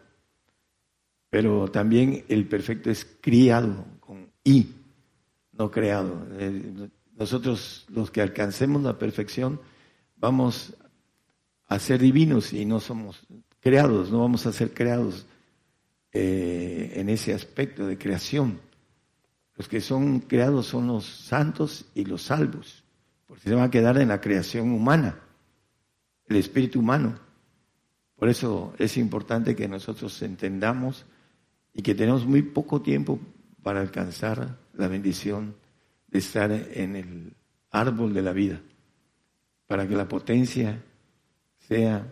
Pero 1.30 1.68
también 1.68 2.24
el 2.28 2.47
perfecto 2.47 2.90
es 2.90 3.06
criado 3.20 3.86
con 4.01 4.30
I, 4.44 4.68
no 5.52 5.70
creado. 5.70 6.26
Eh, 6.32 6.90
nosotros 7.16 7.86
los 7.89 8.10
que 8.10 8.20
alcancemos 8.20 8.82
la 8.82 8.98
perfección 8.98 9.60
vamos 10.23 10.73
a 11.66 11.78
ser 11.81 12.01
divinos 12.01 12.53
y 12.53 12.65
no 12.65 12.78
somos 12.78 13.27
creados, 13.61 14.12
no 14.12 14.20
vamos 14.20 14.47
a 14.47 14.53
ser 14.53 14.73
creados 14.73 15.27
eh, 16.12 16.93
en 16.94 17.09
ese 17.09 17.35
aspecto 17.35 17.86
de 17.86 17.99
creación. 17.99 18.61
Los 19.57 19.69
que 19.69 19.81
son 19.81 20.20
creados 20.20 20.66
son 20.66 20.86
los 20.86 21.05
santos 21.05 21.86
y 21.94 22.05
los 22.05 22.23
salvos, 22.23 22.85
porque 23.27 23.49
se 23.49 23.55
van 23.55 23.65
a 23.65 23.70
quedar 23.70 23.99
en 23.99 24.09
la 24.09 24.20
creación 24.20 24.70
humana, 24.70 25.19
el 26.28 26.36
espíritu 26.36 26.78
humano. 26.78 27.19
Por 28.15 28.28
eso 28.28 28.74
es 28.78 28.97
importante 28.97 29.57
que 29.57 29.66
nosotros 29.66 30.23
entendamos 30.23 31.05
y 31.74 31.82
que 31.82 31.97
tenemos 31.97 32.24
muy 32.27 32.43
poco 32.43 32.81
tiempo 32.81 33.19
para 33.61 33.81
alcanzar 33.81 34.57
la 34.74 34.86
bendición 34.86 35.57
de 36.07 36.20
estar 36.20 36.53
en 36.53 36.94
el 36.94 37.32
árbol 37.73 38.15
de 38.15 38.23
la 38.23 38.32
vida 38.32 38.61
para 39.73 39.89
que 39.89 39.97
la 39.97 40.07
potencia 40.07 40.85
sea, 41.57 42.07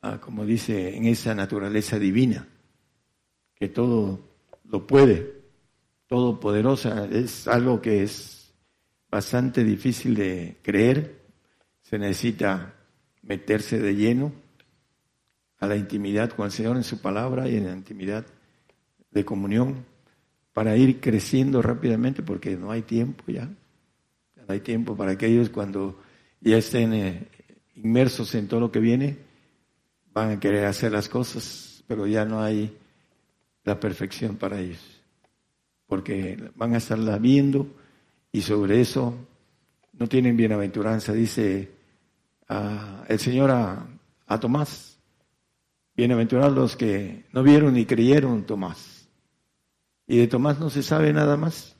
ah, 0.00 0.20
como 0.20 0.46
dice, 0.46 0.96
en 0.96 1.06
esa 1.06 1.34
naturaleza 1.34 1.98
divina, 1.98 2.46
que 3.56 3.68
todo 3.68 4.20
lo 4.62 4.86
puede, 4.86 5.42
todo 6.06 6.38
poderosa, 6.38 7.08
es 7.10 7.48
algo 7.48 7.82
que 7.82 8.04
es 8.04 8.54
bastante 9.10 9.64
difícil 9.64 10.14
de 10.14 10.58
creer, 10.62 11.20
se 11.82 11.98
necesita 11.98 12.76
meterse 13.22 13.80
de 13.80 13.96
lleno 13.96 14.32
a 15.58 15.66
la 15.66 15.74
intimidad 15.74 16.30
con 16.30 16.46
el 16.46 16.52
Señor 16.52 16.76
en 16.76 16.84
su 16.84 17.02
palabra 17.02 17.48
y 17.48 17.56
en 17.56 17.66
la 17.66 17.72
intimidad 17.72 18.24
de 19.10 19.24
comunión 19.24 19.84
para 20.52 20.76
ir 20.76 21.00
creciendo 21.00 21.60
rápidamente 21.60 22.22
porque 22.22 22.56
no 22.56 22.70
hay 22.70 22.82
tiempo 22.82 23.24
ya. 23.26 23.46
No 24.46 24.52
hay 24.52 24.60
tiempo 24.60 24.96
para 24.96 25.10
aquellos 25.10 25.48
cuando 25.48 26.03
ya 26.44 26.58
estén 26.58 26.92
eh, 26.92 27.26
inmersos 27.76 28.34
en 28.34 28.48
todo 28.48 28.60
lo 28.60 28.70
que 28.70 28.78
viene, 28.78 29.16
van 30.12 30.32
a 30.32 30.40
querer 30.40 30.66
hacer 30.66 30.92
las 30.92 31.08
cosas, 31.08 31.82
pero 31.88 32.06
ya 32.06 32.24
no 32.24 32.42
hay 32.42 32.76
la 33.64 33.80
perfección 33.80 34.36
para 34.36 34.60
ellos, 34.60 35.02
porque 35.86 36.50
van 36.54 36.74
a 36.74 36.78
estarla 36.78 37.18
viendo 37.18 37.66
y 38.30 38.42
sobre 38.42 38.80
eso 38.80 39.14
no 39.92 40.06
tienen 40.06 40.36
bienaventuranza, 40.36 41.12
dice 41.12 41.70
ah, 42.48 43.04
el 43.08 43.18
Señor 43.18 43.50
a, 43.50 43.86
a 44.26 44.40
Tomás, 44.40 44.98
bienaventurados 45.96 46.54
los 46.54 46.76
que 46.76 47.24
no 47.32 47.42
vieron 47.42 47.74
ni 47.74 47.86
creyeron 47.86 48.44
Tomás. 48.44 49.08
Y 50.06 50.18
de 50.18 50.28
Tomás 50.28 50.60
no 50.60 50.68
se 50.68 50.82
sabe 50.82 51.12
nada 51.14 51.38
más. 51.38 51.73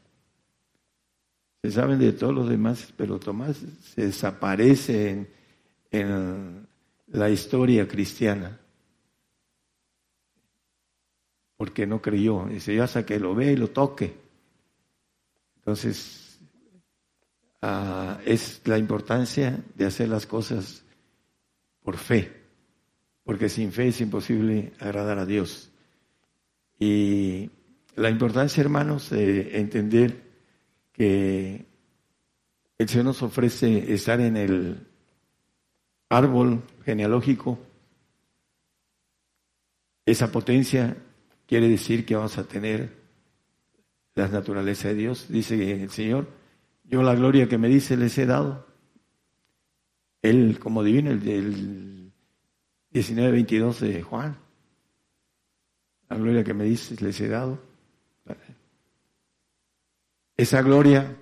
Se 1.64 1.70
saben 1.70 1.98
de 1.98 2.12
todos 2.12 2.34
los 2.34 2.46
demás, 2.46 2.92
pero 2.94 3.18
Tomás 3.18 3.56
se 3.80 4.04
desaparece 4.04 5.30
en, 5.90 6.68
la 7.06 7.30
historia 7.30 7.88
cristiana. 7.88 8.60
Porque 11.56 11.86
no 11.86 12.02
creyó. 12.02 12.44
Dice, 12.50 12.74
yo 12.74 12.84
hasta 12.84 13.06
que 13.06 13.18
lo 13.18 13.34
ve 13.34 13.52
y 13.52 13.56
lo 13.56 13.70
toque. 13.70 14.14
Entonces, 15.56 16.38
ah, 17.62 18.20
es 18.26 18.60
la 18.66 18.76
importancia 18.76 19.64
de 19.74 19.86
hacer 19.86 20.10
las 20.10 20.26
cosas 20.26 20.84
por 21.82 21.96
fe, 21.96 22.30
porque 23.22 23.48
sin 23.48 23.72
fe 23.72 23.88
es 23.88 24.02
imposible 24.02 24.74
agradar 24.80 25.18
a 25.18 25.24
Dios. 25.24 25.70
Y 26.78 27.50
la 27.96 28.10
importancia, 28.10 28.60
hermanos, 28.60 29.08
de 29.08 29.58
entender 29.58 30.23
que 30.94 31.66
el 32.78 32.88
Señor 32.88 33.06
nos 33.06 33.22
ofrece 33.22 33.92
estar 33.92 34.20
en 34.20 34.36
el 34.36 34.86
árbol 36.08 36.62
genealógico. 36.84 37.58
Esa 40.06 40.30
potencia 40.30 40.96
quiere 41.46 41.68
decir 41.68 42.06
que 42.06 42.14
vamos 42.14 42.38
a 42.38 42.44
tener 42.44 42.90
la 44.14 44.28
naturaleza 44.28 44.88
de 44.88 44.94
Dios. 44.94 45.26
Dice 45.28 45.82
el 45.82 45.90
Señor, 45.90 46.28
yo 46.84 47.02
la 47.02 47.14
gloria 47.14 47.48
que 47.48 47.58
me 47.58 47.68
dice 47.68 47.96
les 47.96 48.16
he 48.16 48.26
dado. 48.26 48.66
Él 50.22 50.58
como 50.58 50.82
divino, 50.82 51.10
el 51.10 51.20
del 51.20 52.12
19-22 52.92 53.78
de 53.80 54.02
Juan. 54.02 54.38
La 56.08 56.16
gloria 56.16 56.44
que 56.44 56.54
me 56.54 56.64
dice 56.64 56.96
les 57.04 57.20
he 57.20 57.28
dado. 57.28 57.73
Esa 60.36 60.62
gloria 60.62 61.16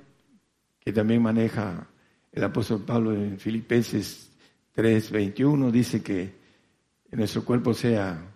que 0.81 0.93
también 0.93 1.23
maneja 1.23 1.87
el 2.33 2.45
apóstol 2.45 2.83
Pablo 2.85 3.15
en 3.15 3.39
Filipenses 3.39 4.31
3:21, 4.75 5.71
dice 5.71 6.03
que 6.03 6.33
nuestro 7.11 7.45
cuerpo 7.45 7.75
sea, 7.75 8.35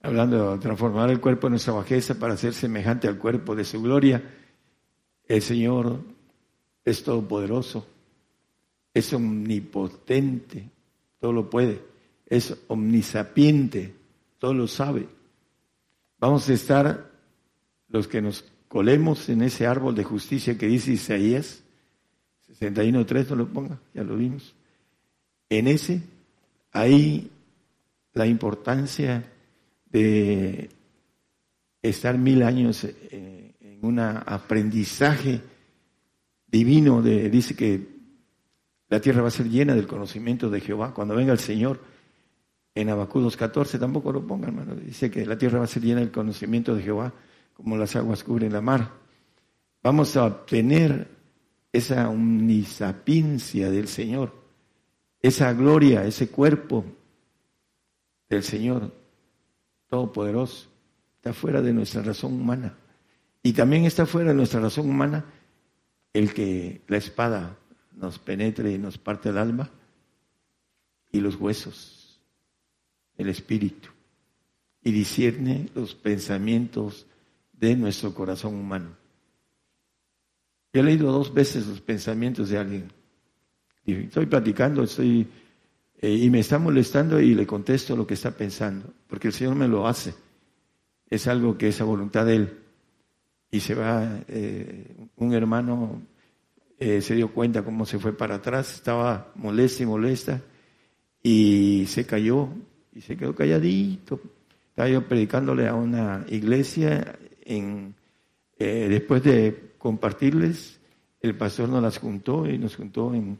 hablando 0.00 0.52
de 0.52 0.58
transformar 0.58 1.10
el 1.10 1.20
cuerpo 1.20 1.46
en 1.46 1.52
nuestra 1.52 1.74
bajeza 1.74 2.18
para 2.18 2.36
ser 2.36 2.54
semejante 2.54 3.08
al 3.08 3.18
cuerpo 3.18 3.54
de 3.54 3.64
su 3.64 3.82
gloria, 3.82 4.22
el 5.28 5.42
Señor 5.42 6.00
es 6.82 7.04
todopoderoso, 7.04 7.86
es 8.94 9.12
omnipotente, 9.12 10.70
todo 11.20 11.32
lo 11.32 11.50
puede, 11.50 11.82
es 12.26 12.56
omnisapiente, 12.68 13.94
todo 14.38 14.54
lo 14.54 14.66
sabe. 14.66 15.06
Vamos 16.18 16.48
a 16.48 16.54
estar 16.54 17.10
los 17.88 18.08
que 18.08 18.22
nos 18.22 18.44
colemos 18.74 19.28
en 19.28 19.42
ese 19.42 19.68
árbol 19.68 19.94
de 19.94 20.02
justicia 20.02 20.58
que 20.58 20.66
dice 20.66 20.90
Isaías 20.90 21.62
61.3, 22.60 23.28
no 23.28 23.36
lo 23.36 23.46
ponga, 23.46 23.78
ya 23.94 24.02
lo 24.02 24.16
vimos. 24.16 24.52
En 25.48 25.68
ese, 25.68 26.02
hay 26.72 27.30
la 28.14 28.26
importancia 28.26 29.30
de 29.92 30.70
estar 31.82 32.18
mil 32.18 32.42
años 32.42 32.82
eh, 32.82 33.54
en 33.60 33.78
un 33.84 34.00
aprendizaje 34.00 35.40
divino, 36.48 37.00
de, 37.00 37.30
dice 37.30 37.54
que 37.54 37.80
la 38.88 39.00
tierra 39.00 39.22
va 39.22 39.28
a 39.28 39.30
ser 39.30 39.48
llena 39.48 39.76
del 39.76 39.86
conocimiento 39.86 40.50
de 40.50 40.60
Jehová. 40.60 40.92
Cuando 40.92 41.14
venga 41.14 41.32
el 41.32 41.38
Señor, 41.38 41.80
en 42.74 42.90
Abacudos 42.90 43.36
14, 43.36 43.78
tampoco 43.78 44.12
lo 44.12 44.26
ponga, 44.26 44.48
hermano, 44.48 44.74
dice 44.74 45.12
que 45.12 45.24
la 45.24 45.38
tierra 45.38 45.60
va 45.60 45.66
a 45.66 45.68
ser 45.68 45.84
llena 45.84 46.00
del 46.00 46.10
conocimiento 46.10 46.74
de 46.74 46.82
Jehová 46.82 47.12
como 47.54 47.76
las 47.76 47.96
aguas 47.96 48.22
cubren 48.22 48.52
la 48.52 48.60
mar. 48.60 48.90
Vamos 49.82 50.16
a 50.16 50.26
obtener 50.26 51.08
esa 51.72 52.08
omnisapiencia 52.08 53.70
del 53.70 53.88
Señor, 53.88 54.32
esa 55.20 55.52
gloria, 55.52 56.04
ese 56.04 56.28
cuerpo 56.28 56.84
del 58.28 58.42
Señor 58.42 58.92
Todopoderoso. 59.88 60.68
Está 61.16 61.32
fuera 61.32 61.62
de 61.62 61.72
nuestra 61.72 62.02
razón 62.02 62.34
humana. 62.34 62.76
Y 63.42 63.52
también 63.52 63.84
está 63.84 64.06
fuera 64.06 64.30
de 64.30 64.36
nuestra 64.36 64.60
razón 64.60 64.88
humana 64.88 65.24
el 66.12 66.32
que 66.32 66.82
la 66.86 66.96
espada 66.96 67.58
nos 67.92 68.18
penetre 68.18 68.72
y 68.72 68.78
nos 68.78 68.98
parte 68.98 69.28
el 69.28 69.38
alma 69.38 69.70
y 71.12 71.20
los 71.20 71.36
huesos, 71.36 72.20
el 73.16 73.28
espíritu, 73.28 73.88
y 74.82 74.92
discierne 74.92 75.68
los 75.74 75.94
pensamientos 75.94 77.06
de 77.58 77.76
nuestro 77.76 78.14
corazón 78.14 78.54
humano. 78.54 78.96
he 80.72 80.82
leído 80.82 81.12
dos 81.12 81.32
veces 81.32 81.66
los 81.66 81.80
pensamientos 81.80 82.48
de 82.50 82.58
alguien. 82.58 82.92
Estoy 83.86 84.26
platicando, 84.26 84.82
estoy 84.82 85.28
eh, 86.00 86.12
y 86.12 86.30
me 86.30 86.40
está 86.40 86.58
molestando 86.58 87.20
y 87.20 87.34
le 87.34 87.46
contesto 87.46 87.96
lo 87.96 88.06
que 88.06 88.14
está 88.14 88.30
pensando, 88.30 88.92
porque 89.06 89.28
el 89.28 89.32
Señor 89.32 89.54
me 89.54 89.68
lo 89.68 89.86
hace. 89.86 90.14
Es 91.08 91.26
algo 91.28 91.56
que 91.56 91.68
es 91.68 91.80
a 91.80 91.84
voluntad 91.84 92.26
de 92.26 92.36
Él. 92.36 92.58
Y 93.50 93.60
se 93.60 93.74
va, 93.74 94.20
eh, 94.28 95.08
un 95.16 95.32
hermano 95.32 96.02
eh, 96.78 97.00
se 97.00 97.14
dio 97.14 97.32
cuenta 97.32 97.64
cómo 97.64 97.86
se 97.86 97.98
fue 97.98 98.16
para 98.16 98.34
atrás, 98.34 98.74
estaba 98.74 99.32
molesta 99.36 99.82
y 99.82 99.86
molesta, 99.86 100.42
y 101.22 101.86
se 101.86 102.04
cayó, 102.04 102.48
y 102.92 103.00
se 103.00 103.16
quedó 103.16 103.34
calladito. 103.34 104.20
Estaba 104.68 104.88
yo 104.88 105.08
predicándole 105.08 105.68
a 105.68 105.74
una 105.74 106.26
iglesia 106.28 107.18
en, 107.44 107.94
eh, 108.58 108.86
después 108.88 109.22
de 109.22 109.72
compartirles, 109.78 110.80
el 111.20 111.36
pastor 111.36 111.68
nos 111.68 111.82
las 111.82 111.98
juntó 111.98 112.48
y 112.48 112.58
nos 112.58 112.76
juntó 112.76 113.14
en, 113.14 113.38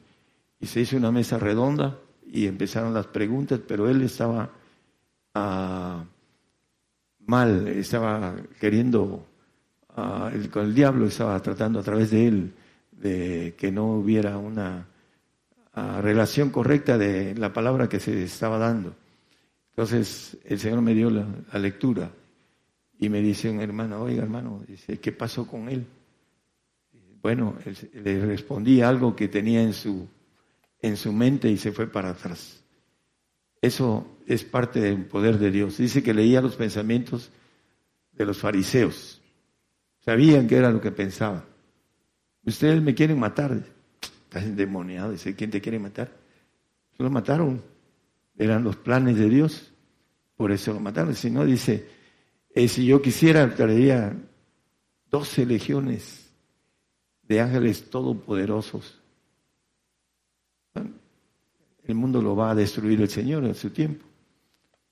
y 0.60 0.66
se 0.66 0.80
hizo 0.80 0.96
una 0.96 1.10
mesa 1.10 1.38
redonda 1.38 1.98
y 2.26 2.46
empezaron 2.46 2.94
las 2.94 3.06
preguntas, 3.06 3.60
pero 3.66 3.88
él 3.88 4.02
estaba 4.02 4.50
ah, 5.34 6.04
mal, 7.26 7.68
estaba 7.68 8.34
queriendo, 8.60 9.26
ah, 9.96 10.30
con 10.52 10.66
el 10.66 10.74
diablo 10.74 11.06
estaba 11.06 11.40
tratando 11.40 11.80
a 11.80 11.82
través 11.82 12.10
de 12.10 12.26
él 12.26 12.52
de 12.92 13.54
que 13.58 13.70
no 13.70 13.92
hubiera 13.94 14.38
una 14.38 14.86
ah, 15.74 16.00
relación 16.02 16.50
correcta 16.50 16.96
de 16.98 17.34
la 17.34 17.52
palabra 17.52 17.88
que 17.88 18.00
se 18.00 18.22
estaba 18.22 18.58
dando. 18.58 18.94
Entonces 19.70 20.38
el 20.44 20.58
Señor 20.58 20.80
me 20.82 20.94
dio 20.94 21.10
la 21.10 21.58
lectura 21.58 22.10
y 23.04 23.08
me 23.10 23.20
dice 23.20 23.50
un 23.50 23.60
hermano, 23.60 24.02
oiga 24.02 24.22
hermano, 24.22 24.64
dice, 24.66 24.98
¿qué 24.98 25.12
pasó 25.12 25.46
con 25.46 25.68
él? 25.68 25.86
Bueno, 27.22 27.56
le 27.92 28.24
respondí 28.24 28.80
algo 28.80 29.14
que 29.14 29.28
tenía 29.28 29.62
en 29.62 29.72
su, 29.72 30.08
en 30.80 30.96
su 30.96 31.12
mente 31.12 31.50
y 31.50 31.56
se 31.56 31.72
fue 31.72 31.86
para 31.86 32.10
atrás. 32.10 32.62
Eso 33.60 34.18
es 34.26 34.44
parte 34.44 34.80
del 34.80 35.06
poder 35.06 35.38
de 35.38 35.50
Dios. 35.50 35.78
Dice 35.78 36.02
que 36.02 36.12
leía 36.12 36.42
los 36.42 36.56
pensamientos 36.56 37.30
de 38.12 38.26
los 38.26 38.38
fariseos. 38.38 39.22
Sabían 40.00 40.46
que 40.46 40.56
era 40.56 40.70
lo 40.70 40.80
que 40.80 40.90
pensaba. 40.90 41.44
Ustedes 42.44 42.82
me 42.82 42.94
quieren 42.94 43.18
matar. 43.18 43.58
Estás 44.24 44.44
endemoniado. 44.44 45.12
Dice, 45.12 45.34
¿quién 45.34 45.50
te 45.50 45.62
quiere 45.62 45.78
matar? 45.78 46.12
Lo 46.98 47.10
mataron. 47.10 47.62
Eran 48.36 48.64
los 48.64 48.76
planes 48.76 49.16
de 49.16 49.28
Dios. 49.30 49.72
Por 50.36 50.52
eso 50.52 50.74
lo 50.74 50.80
mataron. 50.80 51.14
Si 51.14 51.30
no, 51.30 51.44
dice, 51.46 51.86
eh, 52.54 52.68
si 52.68 52.86
yo 52.86 53.02
quisiera, 53.02 53.52
traería 53.54 54.16
doce 55.10 55.44
legiones 55.44 56.32
de 57.22 57.40
ángeles 57.40 57.90
todopoderosos. 57.90 59.00
El 61.84 61.94
mundo 61.94 62.22
lo 62.22 62.34
va 62.34 62.52
a 62.52 62.54
destruir 62.54 63.00
el 63.00 63.08
Señor 63.08 63.44
en 63.44 63.54
su 63.54 63.70
tiempo, 63.70 64.06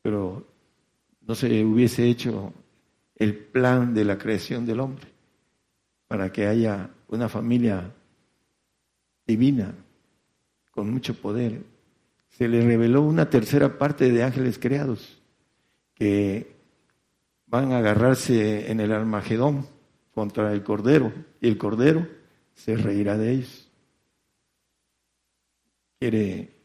pero 0.02 0.46
no 1.20 1.34
se 1.34 1.64
hubiese 1.64 2.08
hecho 2.08 2.52
el 3.14 3.36
plan 3.36 3.94
de 3.94 4.04
la 4.04 4.18
creación 4.18 4.66
del 4.66 4.80
hombre 4.80 5.06
para 6.08 6.30
que 6.32 6.46
haya 6.46 6.90
una 7.08 7.28
familia 7.28 7.94
divina 9.26 9.74
con 10.72 10.90
mucho 10.90 11.14
poder. 11.14 11.62
Se 12.28 12.48
le 12.48 12.60
reveló 12.62 13.02
una 13.02 13.30
tercera 13.30 13.78
parte 13.78 14.10
de 14.10 14.22
ángeles 14.22 14.58
creados 14.58 15.22
que 15.94 16.51
van 17.52 17.70
a 17.70 17.78
agarrarse 17.78 18.70
en 18.70 18.80
el 18.80 18.92
Armagedón 18.92 19.66
contra 20.14 20.54
el 20.54 20.62
Cordero 20.62 21.12
y 21.38 21.48
el 21.48 21.58
Cordero 21.58 22.08
se 22.54 22.76
reirá 22.76 23.18
de 23.18 23.32
ellos. 23.32 23.70
Quiere 25.98 26.56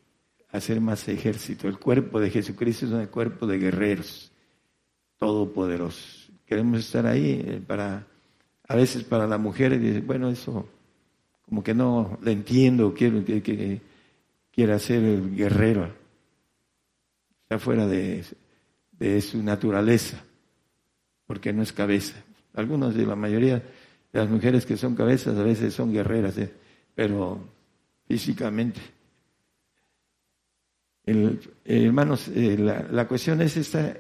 hacer 0.50 0.80
más 0.80 1.06
ejército. 1.10 1.68
El 1.68 1.78
cuerpo 1.78 2.22
de 2.22 2.30
Jesucristo 2.30 2.86
es 2.86 2.94
un 2.94 3.06
cuerpo 3.08 3.46
de 3.46 3.58
guerreros 3.58 4.32
todopoderosos. 5.18 6.32
Queremos 6.46 6.80
estar 6.80 7.06
ahí 7.06 7.44
eh, 7.46 7.62
para, 7.68 8.08
a 8.66 8.76
veces 8.76 9.04
para 9.04 9.28
la 9.28 9.38
mujer, 9.38 9.78
dice, 9.78 10.00
bueno, 10.00 10.30
eso 10.30 10.70
como 11.42 11.62
que 11.62 11.74
no 11.74 12.18
le 12.22 12.32
entiendo, 12.32 12.94
quiero 12.94 13.26
que, 13.26 13.44
que 13.44 13.82
quiera 14.52 14.80
ser 14.80 15.04
el 15.04 15.36
guerrero. 15.36 15.94
Está 17.44 17.60
fuera 17.60 17.86
de, 17.86 18.24
de 18.94 19.20
su 19.20 19.44
naturaleza 19.44 20.24
porque 21.28 21.54
no 21.54 21.62
es 21.62 21.74
cabeza. 21.74 22.16
Algunas 22.54 22.96
de 22.96 23.06
la 23.06 23.16
mayoría 23.16 23.58
de 23.58 24.20
las 24.20 24.30
mujeres 24.30 24.66
que 24.66 24.78
son 24.78 24.96
cabezas 24.96 25.38
a 25.38 25.44
veces 25.44 25.74
son 25.74 25.94
guerreras, 25.94 26.38
¿eh? 26.38 26.52
pero 26.96 27.40
físicamente. 28.08 28.82
hermanos, 31.66 32.30
eh, 32.30 32.58
la, 32.58 33.08
cuestión 33.08 33.42
es 33.42 33.58
esta, 33.58 33.98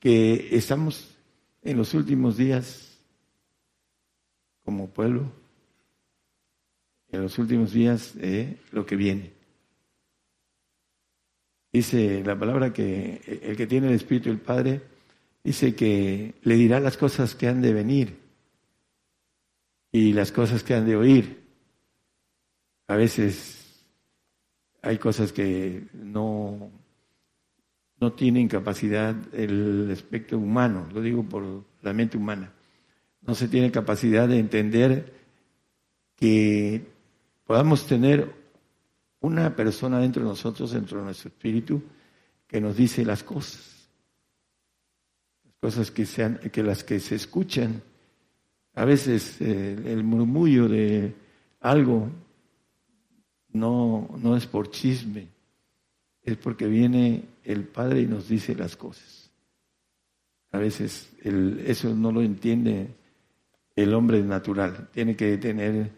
que 0.00 0.48
estamos 0.56 1.14
en 1.62 1.76
los 1.76 1.94
últimos 1.94 2.36
días 2.36 2.98
como 4.64 4.88
pueblo 4.88 5.40
en 7.12 7.22
los 7.22 7.38
últimos 7.38 7.72
días 7.72 8.14
de 8.16 8.56
lo 8.72 8.86
que 8.86 8.96
viene. 8.96 9.32
Dice 11.72 12.22
la 12.24 12.38
palabra 12.38 12.72
que 12.72 13.20
el 13.42 13.56
que 13.56 13.66
tiene 13.66 13.88
el 13.88 13.94
Espíritu 13.94 14.28
del 14.28 14.40
Padre 14.40 14.80
dice 15.42 15.74
que 15.74 16.34
le 16.42 16.54
dirá 16.54 16.80
las 16.80 16.96
cosas 16.96 17.34
que 17.34 17.48
han 17.48 17.62
de 17.62 17.72
venir 17.72 18.18
y 19.92 20.12
las 20.12 20.32
cosas 20.32 20.62
que 20.62 20.74
han 20.74 20.86
de 20.86 20.96
oír. 20.96 21.40
A 22.86 22.96
veces 22.96 23.84
hay 24.82 24.98
cosas 24.98 25.32
que 25.32 25.86
no, 25.92 26.70
no 28.00 28.12
tienen 28.12 28.48
capacidad 28.48 29.14
el 29.34 29.90
aspecto 29.92 30.38
humano, 30.38 30.88
lo 30.92 31.00
digo 31.00 31.22
por 31.22 31.64
la 31.82 31.92
mente 31.92 32.16
humana. 32.16 32.52
No 33.22 33.34
se 33.34 33.48
tiene 33.48 33.70
capacidad 33.70 34.26
de 34.26 34.38
entender 34.38 35.12
que 36.16 36.86
podamos 37.44 37.86
tener 37.86 38.34
una 39.20 39.54
persona 39.54 40.00
dentro 40.00 40.22
de 40.22 40.30
nosotros, 40.30 40.72
dentro 40.72 40.98
de 40.98 41.04
nuestro 41.04 41.28
espíritu, 41.28 41.82
que 42.46 42.60
nos 42.60 42.76
dice 42.76 43.04
las 43.04 43.22
cosas. 43.22 43.79
Cosas 45.60 45.90
que, 45.90 46.06
sean, 46.06 46.38
que 46.52 46.62
las 46.62 46.84
que 46.84 47.00
se 47.00 47.16
escuchan. 47.16 47.82
A 48.74 48.84
veces 48.84 49.40
eh, 49.40 49.76
el 49.86 50.04
murmullo 50.04 50.68
de 50.68 51.14
algo 51.60 52.08
no, 53.52 54.08
no 54.22 54.36
es 54.36 54.46
por 54.46 54.70
chisme, 54.70 55.28
es 56.22 56.36
porque 56.36 56.66
viene 56.66 57.24
el 57.44 57.64
Padre 57.64 58.02
y 58.02 58.06
nos 58.06 58.28
dice 58.28 58.54
las 58.54 58.76
cosas. 58.76 59.30
A 60.52 60.58
veces 60.58 61.12
el, 61.22 61.62
eso 61.66 61.94
no 61.94 62.10
lo 62.10 62.22
entiende 62.22 62.88
el 63.76 63.94
hombre 63.94 64.22
natural. 64.22 64.88
Tiene 64.92 65.16
que 65.16 65.36
tener 65.38 65.90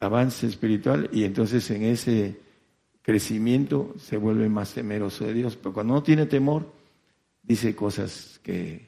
avance 0.00 0.46
espiritual 0.46 1.10
y 1.12 1.24
entonces 1.24 1.68
en 1.70 1.82
ese 1.82 2.40
crecimiento 3.02 3.94
se 3.98 4.16
vuelve 4.16 4.48
más 4.48 4.74
temeroso 4.74 5.24
de 5.24 5.34
Dios. 5.34 5.56
Pero 5.56 5.72
cuando 5.72 5.94
no 5.94 6.02
tiene 6.02 6.26
temor, 6.26 6.77
dice 7.48 7.74
cosas 7.74 8.38
que, 8.42 8.86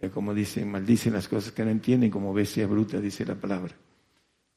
eh, 0.00 0.10
como 0.10 0.32
dicen, 0.32 0.70
maldicen 0.70 1.12
las 1.12 1.28
cosas 1.28 1.52
que 1.52 1.62
no 1.62 1.70
entienden, 1.70 2.10
como 2.10 2.32
bestia 2.32 2.66
bruta, 2.66 2.98
dice 3.00 3.26
la 3.26 3.34
palabra. 3.34 3.74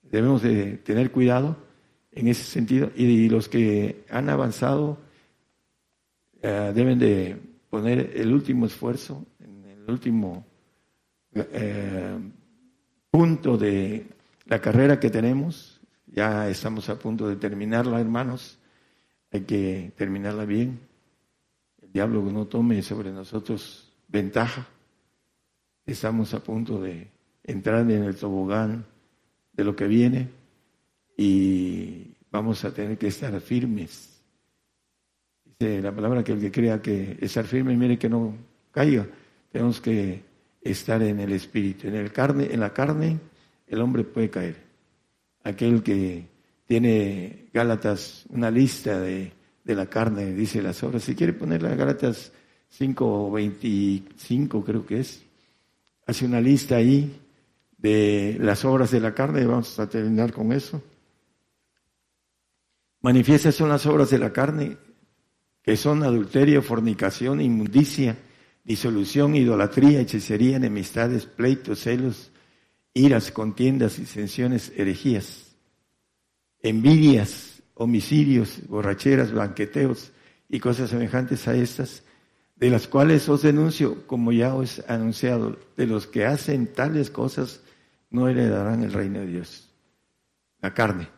Debemos 0.02 0.42
de 0.42 0.78
tener 0.78 1.12
cuidado 1.12 1.58
en 2.14 2.30
ese 2.30 2.44
sentido 2.44 2.90
y 2.96 3.28
los 3.28 3.50
que 3.50 4.06
han 4.10 4.30
avanzado 4.30 4.98
eh, 6.42 6.72
deben 6.74 6.98
de 6.98 7.38
poner 7.70 8.14
el 8.16 8.34
último 8.34 8.66
esfuerzo, 8.66 9.26
el 9.42 9.92
último 9.92 10.46
eh, 11.36 12.18
punto 13.12 13.58
de 13.58 14.08
la 14.46 14.62
carrera 14.62 14.98
que 14.98 15.10
tenemos, 15.10 15.82
ya 16.06 16.50
estamos 16.50 16.88
a 16.88 16.98
punto 16.98 17.28
de 17.28 17.36
terminarla, 17.36 18.00
hermanos, 18.00 18.58
hay 19.32 19.42
que 19.42 19.92
terminarla 19.98 20.46
bien. 20.46 20.80
Diablo 21.94 22.22
no 22.22 22.46
tome 22.46 22.82
sobre 22.82 23.12
nosotros 23.12 23.92
ventaja. 24.08 24.68
Estamos 25.86 26.34
a 26.34 26.44
punto 26.44 26.82
de 26.82 27.08
entrar 27.44 27.90
en 27.90 28.04
el 28.04 28.16
tobogán 28.16 28.86
de 29.54 29.64
lo 29.64 29.76
que 29.76 29.88
viene 29.88 30.30
y 31.16 32.14
vamos 32.32 32.64
a 32.66 32.74
tener 32.74 32.98
que 32.98 33.08
estar 33.08 33.40
firmes. 33.40 34.22
Dice 35.46 35.82
la 35.82 35.96
palabra 35.96 36.24
que 36.24 36.34
el 36.34 36.40
que 36.40 36.52
crea 36.52 36.82
que 36.82 37.18
estar 37.22 37.46
firme, 37.46 37.76
mire 37.76 37.98
que 37.98 38.10
no 38.10 38.36
caiga. 38.72 39.08
Tenemos 39.52 39.82
que 39.82 40.24
estar 40.62 41.02
en 41.02 41.20
el 41.20 41.32
espíritu, 41.32 41.88
en 41.88 41.96
el 41.96 42.12
carne, 42.12 42.50
en 42.52 42.60
la 42.60 42.74
carne 42.74 43.20
el 43.68 43.82
hombre 43.82 44.04
puede 44.04 44.30
caer. 44.30 44.56
Aquel 45.44 45.84
que 45.84 46.26
tiene 46.66 47.48
Gálatas, 47.54 48.26
una 48.30 48.50
lista 48.52 49.00
de, 49.00 49.32
la 49.76 49.88
carne, 49.88 50.34
dice 50.34 50.62
las 50.62 50.82
obras, 50.84 51.04
si 51.04 51.16
quiere 51.16 51.34
ponerla 51.34 51.76
Gálatas 51.76 52.32
5.25 52.78 54.64
creo 54.64 54.86
que 54.86 55.00
es, 55.00 55.24
hace 56.06 56.26
una 56.26 56.42
lista 56.42 56.76
ahí 56.76 57.22
de 57.78 58.38
las 58.40 58.66
obras 58.66 58.92
de 58.92 59.00
la 59.00 59.14
carne, 59.14 59.46
vamos 59.46 59.80
a 59.80 59.88
terminar 59.88 60.34
con 60.34 60.52
eso. 60.52 60.82
Manifiestas 63.02 63.56
son 63.56 63.70
las 63.70 63.86
obras 63.86 64.10
de 64.10 64.20
la 64.20 64.34
carne, 64.34 64.78
que 65.62 65.78
son 65.78 66.04
adulterio, 66.04 66.62
fornicación, 66.62 67.42
inmundicia, 67.42 68.18
disolución, 68.64 69.36
idolatría, 69.36 70.02
hechicería, 70.02 70.58
enemistades, 70.58 71.26
pleitos, 71.26 71.80
celos, 71.80 72.32
iras, 72.94 73.32
contiendas, 73.32 73.98
disensiones, 73.98 74.74
herejías, 74.76 75.56
envidias, 76.62 77.57
homicidios, 77.78 78.68
borracheras, 78.68 79.32
banqueteos 79.32 80.12
y 80.50 80.60
cosas 80.60 80.90
semejantes 80.90 81.48
a 81.48 81.56
estas, 81.56 82.04
de 82.56 82.70
las 82.70 82.88
cuales 82.88 83.30
os 83.30 83.44
denuncio, 83.44 84.08
como 84.08 84.32
ya 84.32 84.56
os 84.56 84.80
he 84.80 84.92
anunciado, 84.92 85.58
de 85.76 85.86
los 85.86 86.08
que 86.08 86.26
hacen 86.26 86.74
tales 86.74 87.10
cosas 87.10 87.62
no 88.10 88.28
heredarán 88.28 88.84
el 88.84 88.94
reino 88.94 89.20
de 89.20 89.28
Dios. 89.28 89.70
La 90.62 90.74
carne. 90.74 91.10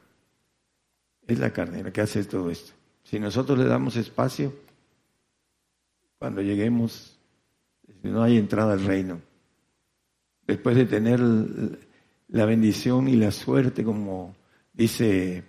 Es 1.28 1.40
la 1.40 1.54
carne 1.54 1.84
la 1.84 1.94
que 1.94 2.02
hace 2.02 2.24
todo 2.26 2.50
esto. 2.50 2.74
Si 3.04 3.20
nosotros 3.20 3.58
le 3.58 3.66
damos 3.66 3.96
espacio, 3.96 4.54
cuando 6.18 6.42
lleguemos, 6.42 7.18
no 8.04 8.24
hay 8.24 8.38
entrada 8.38 8.74
al 8.74 8.84
reino 8.84 9.22
después 10.50 10.76
de 10.76 10.86
tener 10.86 11.20
la 12.30 12.46
bendición 12.46 13.08
y 13.08 13.16
la 13.16 13.30
suerte, 13.30 13.84
como 13.84 14.36
dice 14.74 15.44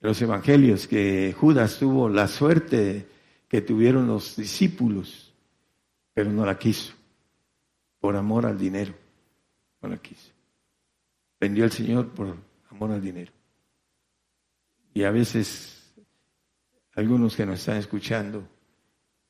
los 0.00 0.20
evangelios, 0.22 0.86
que 0.86 1.34
Judas 1.38 1.78
tuvo 1.78 2.08
la 2.08 2.26
suerte 2.28 3.06
que 3.48 3.60
tuvieron 3.60 4.06
los 4.06 4.36
discípulos, 4.36 5.32
pero 6.14 6.30
no 6.30 6.44
la 6.46 6.58
quiso, 6.58 6.94
por 7.98 8.16
amor 8.16 8.46
al 8.46 8.58
dinero, 8.58 8.94
no 9.82 9.88
la 9.88 9.98
quiso. 9.98 10.30
Vendió 11.38 11.64
al 11.64 11.72
Señor 11.72 12.08
por 12.08 12.36
amor 12.70 12.92
al 12.92 13.02
dinero. 13.02 13.32
Y 14.94 15.04
a 15.04 15.10
veces 15.10 15.92
algunos 16.94 17.36
que 17.36 17.46
nos 17.46 17.60
están 17.60 17.76
escuchando 17.76 18.46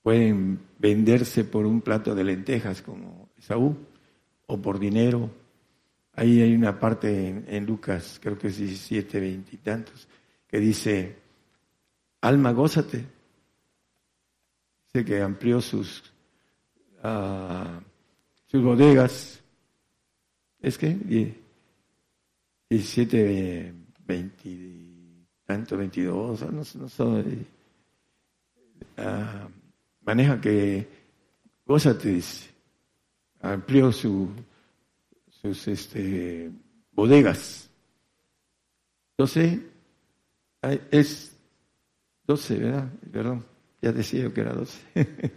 pueden 0.03 0.61
venderse 0.79 1.45
por 1.45 1.67
un 1.67 1.81
plato 1.81 2.15
de 2.15 2.25
lentejas 2.25 2.83
como 2.83 3.29
Esaú 3.39 3.77
o 4.47 4.61
por 4.61 4.79
dinero. 4.79 5.31
Ahí 6.15 6.41
hay 6.43 6.55
una 6.55 6.79
parte 6.79 7.45
en, 7.47 7.67
Lucas, 7.67 8.19
creo 8.23 8.39
que 8.39 8.49
es 8.49 8.57
17, 8.59 9.21
20 9.21 9.55
y 9.55 9.59
tantos, 9.59 10.09
que 10.51 10.59
dice, 10.59 11.17
alma, 12.21 12.53
gózate. 12.53 13.07
Dice 14.87 15.05
que 15.05 15.23
amplió 15.23 15.61
sus, 15.61 16.13
uh, 17.05 17.81
sus 18.47 18.63
bodegas. 18.63 19.41
¿Es 20.61 20.77
que? 20.77 21.37
17, 22.69 23.75
20 24.07 24.81
tanto, 25.45 25.77
22, 25.77 26.43
no, 26.43 26.51
no 26.51 27.19
uh, 28.99 29.51
maneja 30.03 30.41
que 30.41 30.89
gózate, 31.67 32.13
dice 32.13 32.51
amplió 33.41 33.93
su, 33.93 34.29
sus 35.31 35.69
este, 35.69 36.51
bodegas. 36.93 37.71
12, 39.17 39.70
es 40.63 41.37
12, 42.27 42.59
¿verdad? 42.59 42.93
Perdón, 43.13 43.45
ya 43.83 43.93
decía 43.93 44.23
yo 44.23 44.35
que 44.35 44.41
era 44.41 44.53
12. 44.53 44.79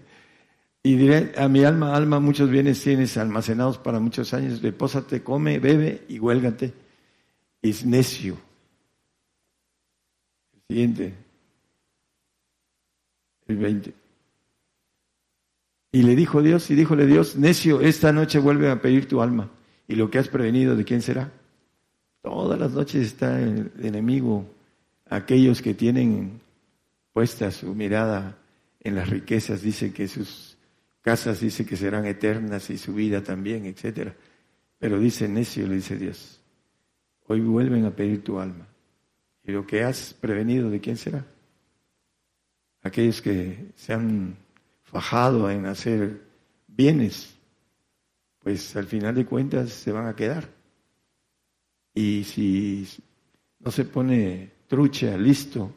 y 0.84 0.96
diré, 0.96 1.34
a 1.38 1.48
mi 1.48 1.64
alma, 1.64 1.96
alma, 1.96 2.20
muchos 2.20 2.50
bienes 2.50 2.82
tienes 2.82 3.18
almacenados 3.18 3.78
para 3.78 4.00
muchos 4.00 4.34
años, 4.34 4.62
repósate, 4.62 5.24
come, 5.24 5.60
bebe 5.60 6.04
y 6.08 6.20
huélgate. 6.20 6.74
Es 7.62 7.86
necio. 7.86 8.38
El 10.54 10.62
siguiente, 10.68 11.14
el 13.48 13.58
20. 13.58 13.94
Y 15.94 16.02
le 16.02 16.16
dijo 16.16 16.42
Dios, 16.42 16.70
y 16.72 16.76
díjole 16.76 17.06
Dios, 17.06 17.36
necio, 17.36 17.80
esta 17.80 18.12
noche 18.12 18.40
vuelve 18.40 18.70
a 18.70 18.82
pedir 18.82 19.08
tu 19.08 19.22
alma. 19.22 19.50
Y 19.88 19.96
lo 19.96 20.10
que 20.10 20.18
has 20.18 20.28
prevenido, 20.28 20.76
¿de 20.76 20.84
quién 20.84 21.02
será? 21.02 21.32
Todas 22.24 22.60
las 22.60 22.72
noches 22.72 23.06
está 23.06 23.40
el 23.40 23.72
enemigo, 23.80 24.46
aquellos 25.14 25.62
que 25.62 25.76
tienen 25.76 26.42
puesta 27.12 27.52
su 27.52 27.76
mirada 27.76 28.36
en 28.80 28.96
las 28.96 29.10
riquezas, 29.10 29.62
dice 29.62 29.94
que 29.94 30.08
sus 30.08 30.58
casas 31.02 31.40
dice 31.40 31.66
que 31.66 31.78
serán 31.78 32.06
eternas 32.06 32.70
y 32.72 32.80
su 32.80 32.96
vida 32.96 33.22
también, 33.22 33.66
etcétera. 33.66 34.16
Pero 34.80 35.00
dice 35.00 35.28
necio, 35.28 35.68
le 35.68 35.76
dice 35.76 35.98
Dios, 35.98 36.42
hoy 37.28 37.42
vuelven 37.42 37.86
a 37.86 37.92
pedir 37.92 38.24
tu 38.24 38.40
alma. 38.40 38.68
Y 39.44 39.52
lo 39.52 39.68
que 39.68 39.84
has 39.84 40.16
prevenido, 40.16 40.72
¿de 40.72 40.80
quién 40.80 40.98
será? 40.98 41.24
Aquellos 42.82 43.22
que 43.22 43.72
se 43.76 43.94
han 43.94 44.36
bajado 44.92 45.50
en 45.52 45.68
hacer 45.68 46.22
bienes, 46.68 47.36
pues 48.40 48.76
al 48.76 48.88
final 48.88 49.14
de 49.14 49.26
cuentas 49.26 49.70
se 49.70 49.92
van 49.92 50.08
a 50.08 50.16
quedar. 50.16 50.50
Y 51.94 52.24
si 52.24 52.88
no 53.60 53.70
se 53.70 53.86
pone 53.86 54.53
trucha, 54.68 55.18
listo, 55.18 55.72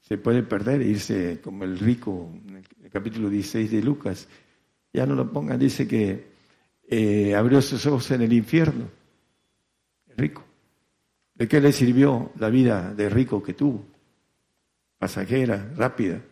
se 0.00 0.18
puede 0.18 0.42
perder 0.42 0.82
e 0.82 0.88
irse 0.88 1.40
como 1.42 1.64
el 1.64 1.78
rico 1.78 2.30
en 2.46 2.62
el 2.82 2.90
capítulo 2.90 3.28
16 3.28 3.70
de 3.70 3.82
Lucas. 3.82 4.28
Ya 4.92 5.04
no 5.04 5.14
lo 5.14 5.30
pongan, 5.32 5.58
dice 5.58 5.86
que 5.86 6.26
eh, 6.88 7.34
abrió 7.34 7.60
sus 7.60 7.84
ojos 7.86 8.10
en 8.12 8.22
el 8.22 8.32
infierno, 8.32 8.88
el 10.06 10.16
rico. 10.16 10.44
¿De 11.34 11.48
qué 11.48 11.60
le 11.60 11.72
sirvió 11.72 12.32
la 12.38 12.48
vida 12.48 12.94
de 12.94 13.08
rico 13.08 13.42
que 13.42 13.54
tuvo? 13.54 13.84
Pasajera, 14.98 15.72
rápida, 15.76 16.22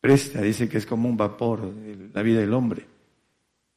presta, 0.00 0.40
dice 0.40 0.68
que 0.68 0.78
es 0.78 0.86
como 0.86 1.08
un 1.08 1.16
vapor 1.16 1.74
la 2.14 2.22
vida 2.22 2.40
del 2.40 2.54
hombre. 2.54 2.86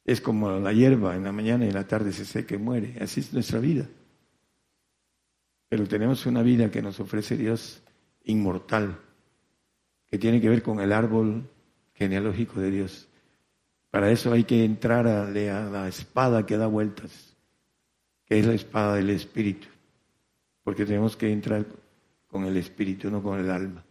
Es 0.04 0.20
como 0.20 0.50
la 0.58 0.72
hierba, 0.72 1.14
en 1.14 1.24
la 1.24 1.32
mañana 1.32 1.64
y 1.64 1.68
en 1.68 1.74
la 1.74 1.86
tarde 1.86 2.12
se 2.12 2.24
seca 2.24 2.54
y 2.54 2.58
muere. 2.58 2.96
Así 3.00 3.20
es 3.20 3.32
nuestra 3.32 3.58
vida. 3.58 3.88
Pero 5.72 5.88
tenemos 5.88 6.26
una 6.26 6.42
vida 6.42 6.70
que 6.70 6.82
nos 6.82 7.00
ofrece 7.00 7.34
Dios 7.34 7.82
inmortal, 8.24 8.98
que 10.06 10.18
tiene 10.18 10.38
que 10.38 10.50
ver 10.50 10.62
con 10.62 10.80
el 10.80 10.92
árbol 10.92 11.48
genealógico 11.94 12.60
de 12.60 12.70
Dios. 12.70 13.08
Para 13.90 14.10
eso 14.10 14.34
hay 14.34 14.44
que 14.44 14.66
entrar 14.66 15.06
a, 15.06 15.30
la 15.30 15.88
espada 15.88 16.44
que 16.44 16.58
da 16.58 16.66
vueltas, 16.66 17.34
que 18.26 18.38
es 18.38 18.44
la 18.44 18.52
espada 18.52 18.96
del 18.96 19.08
Espíritu, 19.08 19.66
porque 20.62 20.84
tenemos 20.84 21.16
que 21.16 21.32
entrar 21.32 21.64
con 22.28 22.44
el 22.44 22.58
Espíritu, 22.58 23.10
no 23.10 23.22
con 23.22 23.40
el 23.40 23.50
alma. 23.50 23.82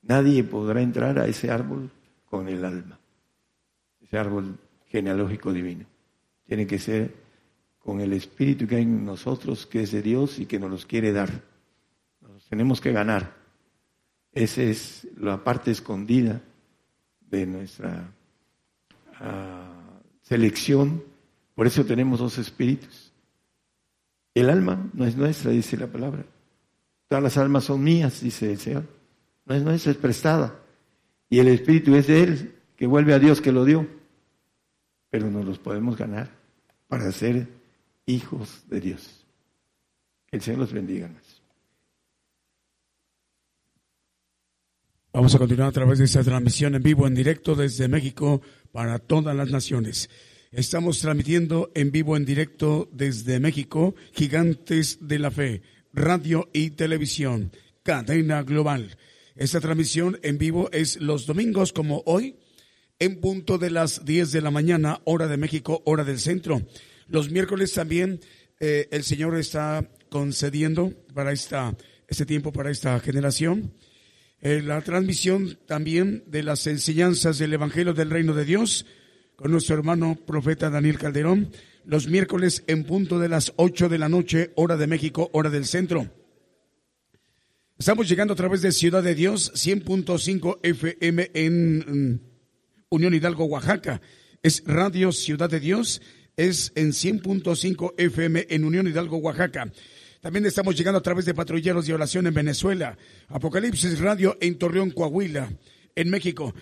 Nadie 0.00 0.42
podrá 0.42 0.80
entrar 0.80 1.18
a 1.18 1.26
ese 1.26 1.50
árbol 1.50 1.90
con 2.24 2.48
el 2.48 2.64
alma, 2.64 2.98
ese 4.00 4.16
árbol 4.16 4.58
genealógico 4.86 5.52
divino. 5.52 5.84
Tiene 6.46 6.66
que 6.66 6.78
ser 6.78 7.25
con 7.86 8.00
el 8.00 8.12
espíritu 8.12 8.66
que 8.66 8.76
hay 8.76 8.82
en 8.82 9.04
nosotros, 9.04 9.64
que 9.64 9.82
es 9.82 9.92
de 9.92 10.02
Dios 10.02 10.40
y 10.40 10.46
que 10.46 10.58
nos 10.58 10.70
los 10.70 10.84
quiere 10.84 11.12
dar. 11.12 11.30
Nos 12.20 12.44
tenemos 12.48 12.80
que 12.80 12.90
ganar. 12.90 13.36
Esa 14.32 14.62
es 14.62 15.06
la 15.16 15.42
parte 15.42 15.70
escondida 15.70 16.42
de 17.20 17.46
nuestra 17.46 18.12
ah, 19.20 20.00
selección. 20.22 21.02
Por 21.54 21.68
eso 21.68 21.86
tenemos 21.86 22.18
dos 22.18 22.36
espíritus. 22.38 23.12
El 24.34 24.50
alma 24.50 24.90
no 24.92 25.06
es 25.06 25.16
nuestra, 25.16 25.52
dice 25.52 25.76
la 25.76 25.86
palabra. 25.86 26.26
Todas 27.08 27.22
las 27.22 27.36
almas 27.38 27.64
son 27.64 27.84
mías, 27.84 28.20
dice 28.20 28.50
el 28.50 28.58
Señor. 28.58 28.84
No 29.44 29.54
es 29.54 29.62
nuestra, 29.62 29.92
es 29.92 29.98
prestada. 29.98 30.58
Y 31.30 31.38
el 31.38 31.48
espíritu 31.48 31.94
es 31.94 32.08
de 32.08 32.22
Él, 32.24 32.54
que 32.76 32.86
vuelve 32.86 33.14
a 33.14 33.18
Dios 33.18 33.40
que 33.40 33.52
lo 33.52 33.64
dio 33.64 33.86
pero 35.16 35.30
nos 35.30 35.46
los 35.46 35.58
podemos 35.58 35.96
ganar 35.96 36.28
para 36.88 37.10
ser 37.10 37.48
hijos 38.06 38.64
de 38.68 38.80
Dios. 38.80 39.26
El 40.30 40.40
Señor 40.40 40.60
los 40.60 40.72
bendiga. 40.72 41.10
Vamos 45.12 45.34
a 45.34 45.38
continuar 45.38 45.68
a 45.68 45.72
través 45.72 45.98
de 45.98 46.04
esta 46.04 46.22
transmisión 46.22 46.74
en 46.74 46.82
vivo, 46.82 47.06
en 47.06 47.14
directo 47.14 47.54
desde 47.54 47.88
México 47.88 48.42
para 48.70 48.98
todas 48.98 49.34
las 49.34 49.50
naciones. 49.50 50.10
Estamos 50.52 51.00
transmitiendo 51.00 51.70
en 51.74 51.90
vivo, 51.90 52.16
en 52.16 52.24
directo 52.24 52.88
desde 52.92 53.40
México, 53.40 53.94
Gigantes 54.12 54.98
de 55.00 55.18
la 55.18 55.30
Fe, 55.30 55.62
radio 55.92 56.48
y 56.52 56.70
televisión, 56.70 57.50
cadena 57.82 58.42
global. 58.42 58.96
Esta 59.34 59.60
transmisión 59.60 60.18
en 60.22 60.38
vivo 60.38 60.70
es 60.72 61.00
los 61.00 61.26
domingos 61.26 61.72
como 61.72 62.02
hoy, 62.06 62.36
en 62.98 63.20
punto 63.20 63.58
de 63.58 63.70
las 63.70 64.04
10 64.04 64.32
de 64.32 64.40
la 64.40 64.50
mañana, 64.50 65.00
hora 65.04 65.26
de 65.28 65.36
México, 65.36 65.82
hora 65.86 66.04
del 66.04 66.18
centro. 66.18 66.62
Los 67.08 67.30
miércoles 67.30 67.72
también 67.72 68.20
eh, 68.58 68.88
el 68.90 69.04
Señor 69.04 69.36
está 69.36 69.88
concediendo 70.08 70.92
para 71.14 71.32
esta, 71.32 71.76
este 72.08 72.26
tiempo, 72.26 72.52
para 72.52 72.70
esta 72.70 72.98
generación, 73.00 73.72
eh, 74.40 74.62
la 74.62 74.80
transmisión 74.80 75.58
también 75.66 76.24
de 76.26 76.42
las 76.42 76.66
enseñanzas 76.66 77.38
del 77.38 77.54
Evangelio 77.54 77.94
del 77.94 78.10
Reino 78.10 78.34
de 78.34 78.44
Dios 78.44 78.86
con 79.36 79.50
nuestro 79.50 79.76
hermano 79.76 80.16
profeta 80.26 80.70
Daniel 80.70 80.98
Calderón, 80.98 81.50
los 81.84 82.08
miércoles 82.08 82.64
en 82.66 82.84
punto 82.84 83.18
de 83.18 83.28
las 83.28 83.52
8 83.56 83.88
de 83.88 83.98
la 83.98 84.08
noche, 84.08 84.52
hora 84.56 84.76
de 84.76 84.86
México, 84.86 85.30
hora 85.32 85.50
del 85.50 85.66
centro. 85.66 86.10
Estamos 87.78 88.08
llegando 88.08 88.32
a 88.32 88.36
través 88.36 88.62
de 88.62 88.72
Ciudad 88.72 89.02
de 89.02 89.14
Dios, 89.14 89.52
100.5 89.54 90.60
FM 90.62 91.30
en 91.34 92.22
Unión 92.88 93.14
Hidalgo, 93.14 93.44
Oaxaca. 93.44 94.00
Es 94.42 94.62
Radio 94.64 95.12
Ciudad 95.12 95.50
de 95.50 95.60
Dios, 95.60 96.00
es 96.36 96.72
en 96.74 96.90
100.5 96.90 97.94
FM 97.96 98.46
en 98.50 98.64
Unión 98.64 98.86
Hidalgo, 98.86 99.16
Oaxaca. 99.18 99.72
También 100.20 100.44
estamos 100.46 100.76
llegando 100.76 100.98
a 100.98 101.02
través 101.02 101.24
de 101.24 101.34
patrulleros 101.34 101.86
de 101.86 101.94
oración 101.94 102.26
en 102.26 102.34
Venezuela, 102.34 102.98
Apocalipsis 103.28 103.98
Radio 104.00 104.36
en 104.40 104.58
Torreón, 104.58 104.90
Coahuila, 104.90 105.50
en 105.94 106.10
México. 106.10 106.54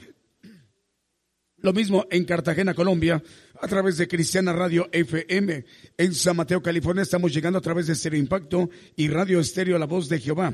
Lo 1.59 1.73
mismo 1.73 2.07
en 2.11 2.25
Cartagena, 2.25 2.75
Colombia, 2.75 3.23
a 3.61 3.67
través 3.67 3.97
de 3.97 4.07
Cristiana 4.07 4.53
Radio 4.53 4.89
FM. 4.93 5.65
En 5.97 6.15
San 6.15 6.37
Mateo, 6.37 6.63
California, 6.63 7.03
estamos 7.03 7.33
llegando 7.33 7.59
a 7.59 7.63
través 7.63 7.87
de 7.87 7.95
Stereo 7.95 8.21
Impacto 8.21 8.69
y 8.97 9.09
Radio 9.09 9.41
Estéreo 9.41 9.79
La 9.79 9.87
Voz 9.87 10.09
de 10.11 10.21
Jehová. 10.21 10.53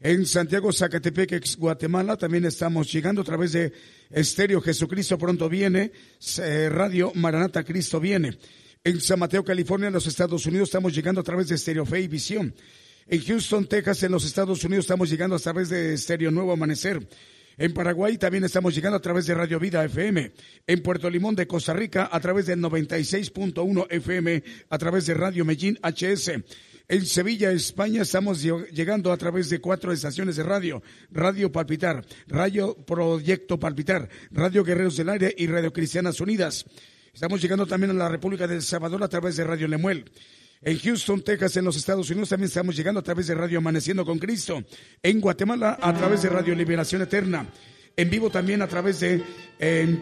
En 0.00 0.26
Santiago, 0.26 0.72
Zacatepec, 0.72 1.56
Guatemala, 1.56 2.16
también 2.16 2.44
estamos 2.44 2.92
llegando 2.92 3.22
a 3.22 3.24
través 3.24 3.50
de 3.50 3.72
Estéreo 4.10 4.60
Jesucristo 4.60 5.18
Pronto 5.18 5.48
Viene, 5.48 5.90
Radio 6.70 7.10
Maranata 7.16 7.64
Cristo 7.64 7.98
Viene. 7.98 8.38
En 8.84 9.00
San 9.00 9.18
Mateo, 9.18 9.42
California, 9.42 9.88
en 9.88 9.94
los 9.94 10.06
Estados 10.06 10.46
Unidos, 10.46 10.68
estamos 10.68 10.94
llegando 10.94 11.20
a 11.20 11.24
través 11.24 11.48
de 11.48 11.56
Estéreo 11.56 11.84
Fe 11.84 12.02
y 12.02 12.06
Visión. 12.06 12.54
En 13.08 13.24
Houston, 13.24 13.66
Texas, 13.66 14.04
en 14.04 14.12
los 14.12 14.24
Estados 14.24 14.62
Unidos, 14.62 14.84
estamos 14.84 15.10
llegando 15.10 15.34
a 15.34 15.40
través 15.40 15.68
de 15.68 15.94
Estéreo 15.94 16.30
Nuevo 16.30 16.52
Amanecer. 16.52 17.04
En 17.56 17.74
Paraguay 17.74 18.16
también 18.18 18.44
estamos 18.44 18.76
llegando 18.76 18.98
a 18.98 19.02
través 19.02 19.26
de 19.26 19.34
Radio 19.34 19.58
Vida 19.58 19.84
FM. 19.84 20.30
En 20.64 20.80
Puerto 20.80 21.10
Limón 21.10 21.34
de 21.34 21.48
Costa 21.48 21.72
Rica 21.72 22.08
a 22.12 22.20
través 22.20 22.46
del 22.46 22.60
96.1 22.60 23.86
FM, 23.90 24.44
a 24.70 24.78
través 24.78 25.06
de 25.06 25.14
Radio 25.14 25.44
Medellín 25.44 25.76
HS. 25.82 26.34
En 26.90 27.04
Sevilla, 27.04 27.52
España, 27.52 28.00
estamos 28.00 28.42
llegando 28.42 29.12
a 29.12 29.16
través 29.18 29.50
de 29.50 29.60
cuatro 29.60 29.92
estaciones 29.92 30.36
de 30.36 30.42
radio. 30.42 30.82
Radio 31.10 31.52
Palpitar, 31.52 32.02
Radio 32.28 32.74
Proyecto 32.74 33.60
Palpitar, 33.60 34.08
Radio 34.30 34.64
Guerreros 34.64 34.96
del 34.96 35.10
Aire 35.10 35.34
y 35.36 35.48
Radio 35.48 35.70
Cristianas 35.70 36.18
Unidas. 36.18 36.64
Estamos 37.12 37.42
llegando 37.42 37.66
también 37.66 37.90
a 37.90 37.92
la 37.94 38.08
República 38.08 38.46
del 38.46 38.62
Salvador 38.62 39.02
a 39.02 39.08
través 39.08 39.36
de 39.36 39.44
Radio 39.44 39.68
Lemuel. 39.68 40.10
En 40.62 40.78
Houston, 40.78 41.20
Texas, 41.20 41.58
en 41.58 41.66
los 41.66 41.76
Estados 41.76 42.08
Unidos, 42.08 42.30
también 42.30 42.48
estamos 42.48 42.74
llegando 42.74 43.00
a 43.00 43.04
través 43.04 43.26
de 43.26 43.34
Radio 43.34 43.58
Amaneciendo 43.58 44.06
con 44.06 44.18
Cristo. 44.18 44.64
En 45.02 45.20
Guatemala, 45.20 45.78
a 45.82 45.92
través 45.92 46.22
de 46.22 46.30
Radio 46.30 46.54
Liberación 46.54 47.02
Eterna 47.02 47.46
en 47.98 48.08
vivo 48.08 48.30
también 48.30 48.62
a 48.62 48.68
través 48.68 49.00
de 49.00 49.22
en 49.58 50.00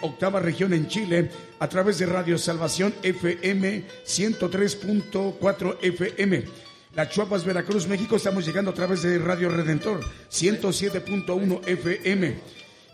octava 0.00 0.40
región 0.40 0.72
en 0.72 0.88
Chile, 0.88 1.30
a 1.58 1.68
través 1.68 1.98
de 1.98 2.06
Radio 2.06 2.38
Salvación 2.38 2.94
FM 3.02 3.84
103.4 4.06 5.76
FM. 5.82 6.44
La 6.94 7.10
Chuapas, 7.10 7.44
Veracruz, 7.44 7.86
México, 7.86 8.16
estamos 8.16 8.46
llegando 8.46 8.70
a 8.70 8.74
través 8.74 9.02
de 9.02 9.18
Radio 9.18 9.50
Redentor 9.50 10.00
107.1 10.30 11.60
FM. 11.66 12.34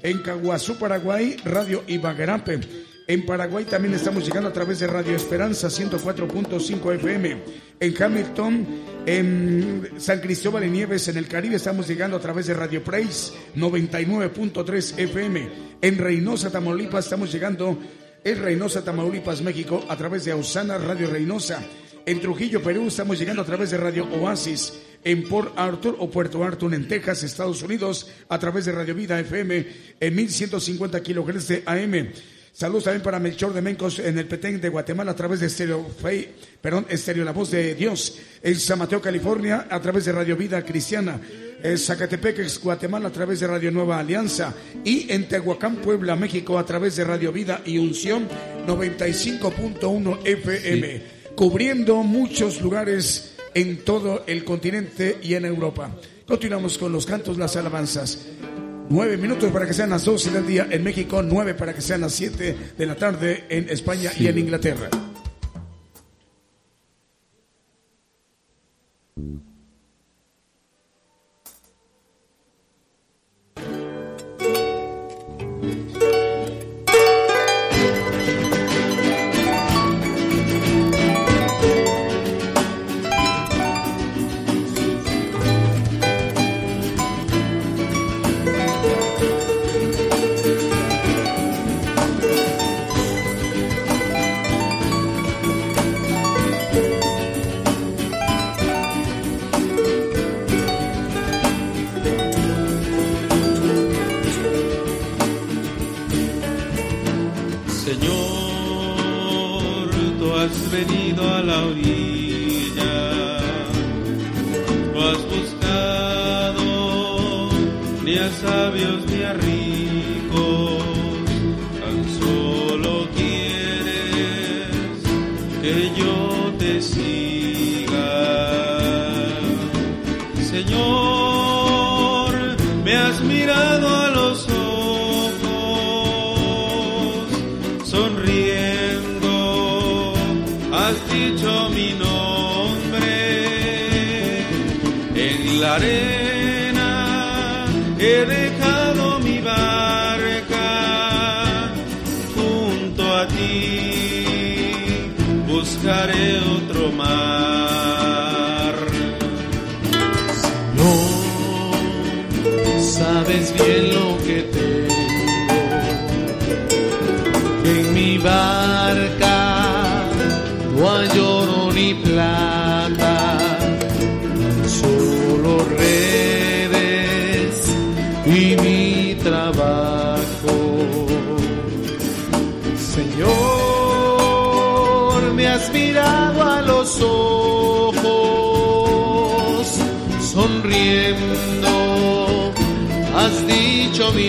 En 0.03 0.19
Caguazú, 0.23 0.77
Paraguay, 0.79 1.37
Radio 1.45 1.85
Ibaguerape 1.87 2.88
en 3.09 3.25
Paraguay 3.25 3.65
también 3.65 3.95
estamos 3.95 4.23
llegando 4.27 4.51
a 4.51 4.53
través 4.53 4.81
de 4.81 4.87
Radio 4.87 5.17
Esperanza 5.17 5.69
104.5 5.69 6.95
FM. 6.97 7.43
En 7.81 8.03
Hamilton, 8.03 8.67
en 9.07 9.91
San 9.97 10.21
Cristóbal 10.21 10.63
de 10.63 10.69
Nieves, 10.69 11.09
en 11.09 11.17
el 11.17 11.27
Caribe, 11.27 11.57
estamos 11.57 11.89
llegando 11.89 12.19
a 12.19 12.21
través 12.21 12.49
de 12.49 12.55
Radio 12.55 12.85
Praise 12.85 13.33
99.3 13.57 14.99
FM. 14.99 15.49
En 15.81 15.97
Reynosa, 15.97 16.51
Tamaulipas, 16.51 17.07
estamos 17.07 17.33
llegando 17.33 17.79
en 18.23 18.43
Reynosa, 18.43 18.85
Tamaulipas, 18.85 19.41
México, 19.41 19.83
a 19.89 19.97
través 19.97 20.27
de 20.27 20.33
Ausana 20.33 20.77
Radio 20.77 21.09
Reynosa. 21.09 21.63
En 22.05 22.21
Trujillo, 22.21 22.63
Perú, 22.63 22.89
estamos 22.89 23.19
llegando 23.19 23.41
a 23.41 23.47
través 23.47 23.71
de 23.71 23.79
Radio 23.79 24.07
Oasis. 24.21 24.75
En 25.03 25.27
Port 25.27 25.55
Arthur 25.57 25.97
o 25.99 26.11
Puerto 26.11 26.45
Arthur, 26.45 26.75
en 26.75 26.87
Texas, 26.87 27.23
Estados 27.23 27.63
Unidos, 27.63 28.11
a 28.29 28.39
través 28.39 28.67
de 28.67 28.73
Radio 28.73 28.95
Vida 28.95 29.19
FM 29.19 29.67
en 29.99 30.15
1150 30.15 31.03
kilohertz 31.03 31.49
de 31.49 31.63
AM. 31.65 32.13
Saludos 32.53 32.85
también 32.85 33.03
para 33.03 33.21
Melchor 33.21 33.53
de 33.53 33.63
Mencos 33.63 33.99
en 34.01 34.19
el 34.19 34.27
Petén 34.27 34.61
de 34.61 34.69
Guatemala 34.69 35.13
a 35.13 35.17
través 35.17 35.41
de 35.41 35.47
Estéreo 35.47 35.87
Fe, 36.01 36.33
perdón, 36.61 36.87
Estéreo 36.89 37.25
La 37.25 37.33
Voz 37.33 37.51
de 37.51 37.75
Dios. 37.75 38.19
En 38.43 38.57
San 38.57 38.79
Mateo, 38.79 39.01
California, 39.01 39.67
a 39.71 39.81
través 39.81 40.05
de 40.05 40.13
Radio 40.13 40.37
Vida 40.37 40.65
Cristiana. 40.65 41.21
En 41.63 41.77
Zacatepec, 41.77 42.61
Guatemala, 42.63 43.09
a 43.09 43.13
través 43.13 43.41
de 43.41 43.47
Radio 43.47 43.71
Nueva 43.71 43.99
Alianza. 43.99 44.55
Y 44.85 45.13
en 45.13 45.29
Tehuacán, 45.29 45.77
Puebla, 45.77 46.17
México, 46.17 46.59
a 46.59 46.67
través 46.67 46.97
de 46.97 47.05
Radio 47.05 47.33
Vida 47.33 47.63
y 47.65 47.79
Unción 47.79 48.29
95.1 48.67 50.19
FM. 50.25 51.03
Cubriendo 51.35 52.03
muchos 52.03 52.61
lugares 52.61 53.35
en 53.55 53.85
todo 53.85 54.25
el 54.27 54.45
continente 54.45 55.19
y 55.23 55.35
en 55.35 55.45
Europa. 55.45 55.91
Continuamos 56.27 56.79
con 56.79 56.93
los 56.93 57.07
cantos, 57.07 57.39
las 57.39 57.57
alabanzas. 57.57 58.19
Nueve 58.91 59.19
minutos 59.19 59.53
para 59.53 59.67
que 59.67 59.75
sean 59.75 59.91
las 59.91 60.05
doce 60.05 60.31
del 60.31 60.47
día 60.47 60.67
en 60.71 60.83
México, 60.83 61.23
nueve 61.23 61.53
para 61.53 61.75
que 61.75 61.83
sean 61.83 62.01
las 62.01 62.13
siete 62.13 62.57
de 62.77 62.87
la 62.87 62.95
tarde 62.95 63.45
en 63.51 63.69
España 63.69 64.11
y 64.19 64.29
en 64.29 64.39
Inglaterra. 64.39 64.89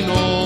No. 0.02 0.39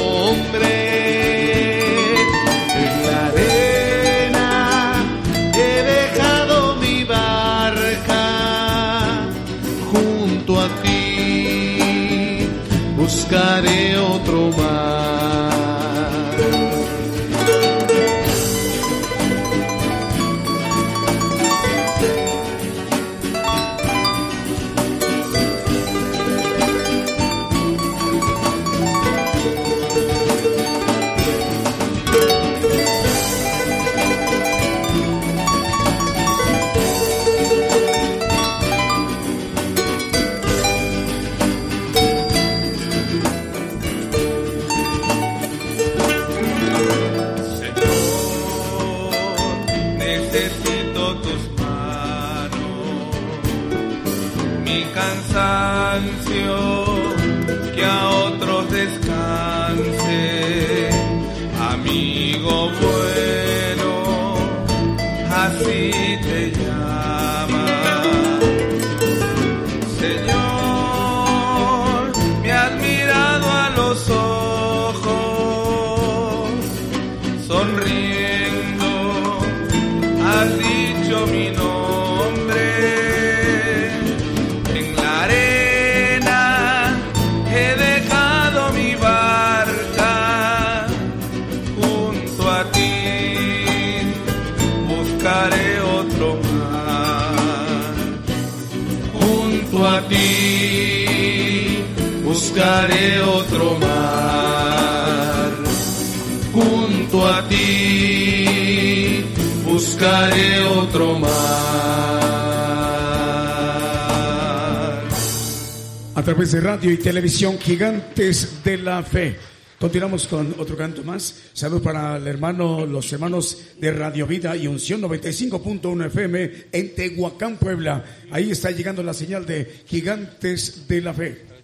Radio 116.62 116.92
y 116.92 116.98
televisión 116.98 117.58
Gigantes 117.60 118.64
de 118.64 118.78
la 118.78 119.02
Fe. 119.04 119.36
Continuamos 119.80 120.28
con 120.28 120.56
otro 120.60 120.78
canto 120.78 121.04
más. 121.04 121.50
Salud 121.54 121.82
para 121.82 122.18
el 122.18 122.28
hermano, 122.28 122.86
los 122.86 123.12
hermanos 123.12 123.72
de 123.80 123.92
Radio 123.92 124.28
Vida 124.28 124.56
y 124.56 124.68
Unción 124.68 125.02
95.1 125.02 126.06
FM 126.08 126.52
en 126.72 126.96
Tehuacán, 126.96 127.58
Puebla. 127.58 128.04
Ahí 128.32 128.52
está 128.52 128.72
llegando 128.72 129.04
la 129.04 129.14
señal 129.14 129.46
de 129.46 129.84
Gigantes 129.86 130.88
de 130.88 131.02
la 131.02 131.14
Fe. 131.14 131.63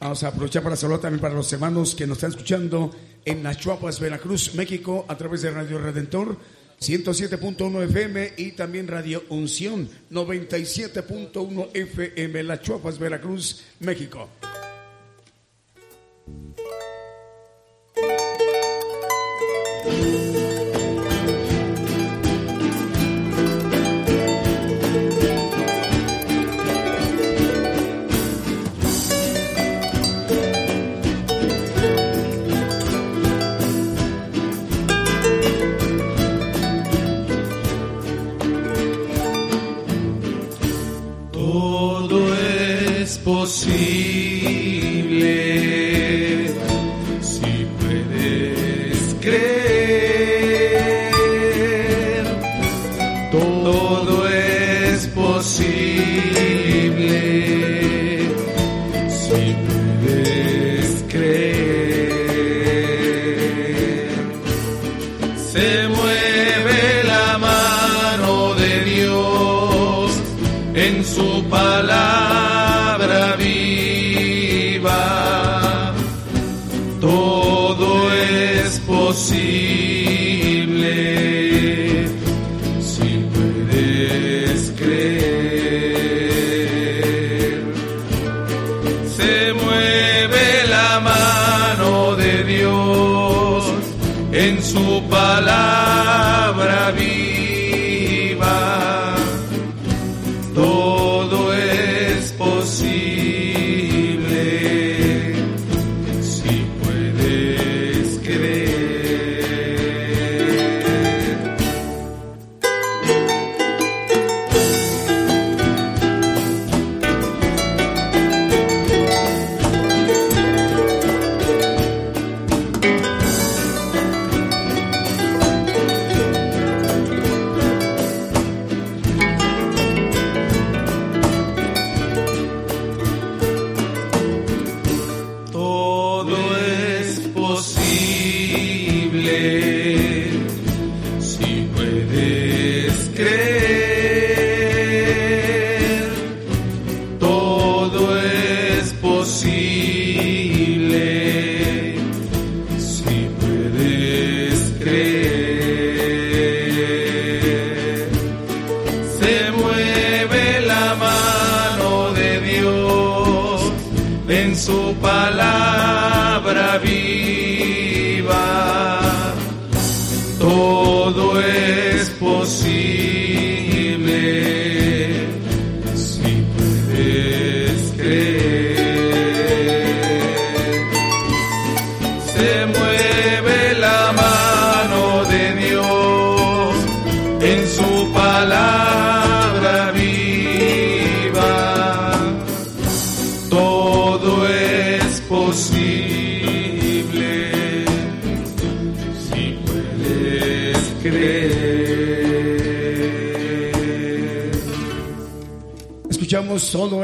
Vamos 0.00 0.22
a 0.22 0.28
aprovechar 0.28 0.62
para 0.62 0.76
saludar 0.76 1.02
también 1.02 1.20
para 1.20 1.34
los 1.34 1.52
hermanos 1.52 1.94
que 1.94 2.06
nos 2.06 2.16
están 2.16 2.30
escuchando 2.30 2.90
en 3.22 3.42
Nachuapas, 3.42 4.00
Veracruz, 4.00 4.54
México, 4.54 5.04
a 5.06 5.16
través 5.18 5.42
de 5.42 5.50
Radio 5.50 5.76
Redentor 5.76 6.38
107.1 6.80 7.82
FM 7.84 8.32
y 8.38 8.52
también 8.52 8.88
Radio 8.88 9.22
Unción 9.28 9.90
97.1 10.10 11.68
FM, 11.74 12.42
La 12.44 12.62
Chuapas, 12.62 12.98
Veracruz, 12.98 13.62
México. 13.80 14.30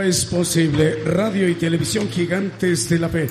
Es 0.06 0.24
posible, 0.24 1.02
radio 1.04 1.48
y 1.48 1.56
televisión 1.56 2.08
gigantes 2.08 2.88
de 2.88 2.98
la 3.00 3.08
fe. 3.08 3.28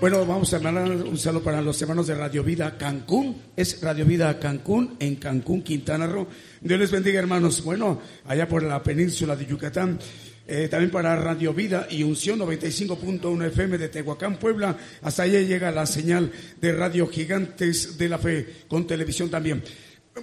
Bueno, 0.00 0.26
vamos 0.26 0.52
a 0.52 0.58
mandar 0.58 0.90
un 0.90 1.16
saludo 1.16 1.44
para 1.44 1.62
los 1.62 1.80
hermanos 1.80 2.08
de 2.08 2.16
Radio 2.16 2.42
Vida 2.42 2.76
Cancún. 2.76 3.40
Es 3.54 3.80
Radio 3.80 4.04
Vida 4.04 4.36
Cancún, 4.40 4.96
en 4.98 5.14
Cancún, 5.14 5.62
Quintana 5.62 6.08
Roo. 6.08 6.26
Dios 6.60 6.80
les 6.80 6.90
bendiga, 6.90 7.20
hermanos. 7.20 7.62
Bueno, 7.62 8.00
allá 8.26 8.48
por 8.48 8.64
la 8.64 8.82
península 8.82 9.36
de 9.36 9.46
Yucatán. 9.46 10.00
Eh, 10.44 10.66
también 10.68 10.90
para 10.90 11.14
Radio 11.14 11.54
Vida 11.54 11.86
y 11.88 12.02
Unción 12.02 12.40
95.1 12.40 13.46
FM 13.46 13.78
de 13.78 13.88
Tehuacán, 13.88 14.40
Puebla. 14.40 14.76
Hasta 15.02 15.22
allá 15.22 15.40
llega 15.40 15.70
la 15.70 15.86
señal 15.86 16.32
de 16.60 16.72
Radio 16.72 17.06
Gigantes 17.06 17.96
de 17.96 18.08
la 18.08 18.18
Fe, 18.18 18.64
con 18.66 18.88
televisión 18.88 19.30
también. 19.30 19.62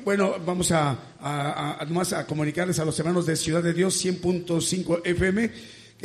Bueno, 0.04 0.36
vamos 0.46 0.74
a, 0.74 0.90
a, 1.22 1.80
a, 1.80 2.20
a 2.20 2.28
comunicarles 2.28 2.80
a 2.80 2.86
los 2.86 3.00
hermanos 3.00 3.26
de 3.26 3.38
Ciudad 3.38 3.64
de 3.64 3.74
Dios 3.74 4.04
100.5 4.04 5.02
FM 5.06 5.52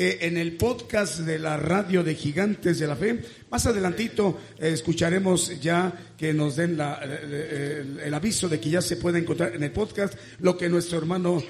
que 0.00 0.16
en 0.22 0.38
el 0.38 0.56
podcast 0.56 1.18
de 1.20 1.38
la 1.38 1.58
radio 1.58 2.02
de 2.02 2.14
Gigantes 2.14 2.78
de 2.78 2.86
la 2.86 2.96
Fe, 2.96 3.20
más 3.50 3.66
adelantito 3.66 4.40
eh, 4.58 4.70
escucharemos 4.72 5.60
ya 5.60 5.92
que 6.16 6.32
nos 6.32 6.56
den 6.56 6.78
la, 6.78 6.98
eh, 7.04 7.84
el, 8.06 8.14
aviso 8.14 8.48
de 8.48 8.58
que 8.58 8.70
ya 8.70 8.80
se 8.80 8.96
puede 8.96 9.18
encontrar 9.18 9.54
en 9.54 9.62
el 9.62 9.72
podcast 9.72 10.14
lo 10.38 10.56
que 10.56 10.70
nuestro 10.70 10.96
hermano, 10.96 11.42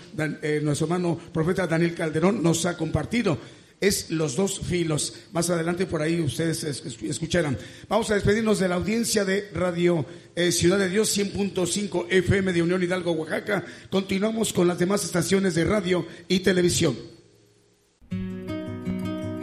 eh, 0.42 0.58
nuestro 0.64 0.86
hermano 0.88 1.16
profeta 1.32 1.68
Daniel 1.68 1.94
Calderón 1.94 2.42
nos 2.42 2.66
ha 2.66 2.76
compartido 2.76 3.38
es 3.80 4.10
los 4.10 4.34
dos 4.34 4.58
filos. 4.58 5.14
Más 5.32 5.48
adelante 5.48 5.86
por 5.86 6.02
ahí 6.02 6.20
ustedes 6.20 6.64
es- 6.64 6.84
es- 6.84 7.00
escucharán. 7.04 7.56
Vamos 7.88 8.10
a 8.10 8.14
despedirnos 8.14 8.58
de 8.58 8.66
la 8.68 8.74
audiencia 8.74 9.24
de 9.24 9.48
Radio 9.54 10.04
eh, 10.34 10.50
Ciudad 10.50 10.76
de 10.80 10.88
Dios 10.88 11.16
100.5 11.16 12.08
FM 12.10 12.52
de 12.52 12.62
Unión 12.62 12.82
Hidalgo, 12.82 13.12
Oaxaca. 13.12 13.64
Continuamos 13.90 14.52
con 14.52 14.66
las 14.66 14.80
demás 14.80 15.04
estaciones 15.04 15.54
de 15.54 15.64
radio 15.66 16.04
y 16.26 16.40
televisión. 16.40 17.19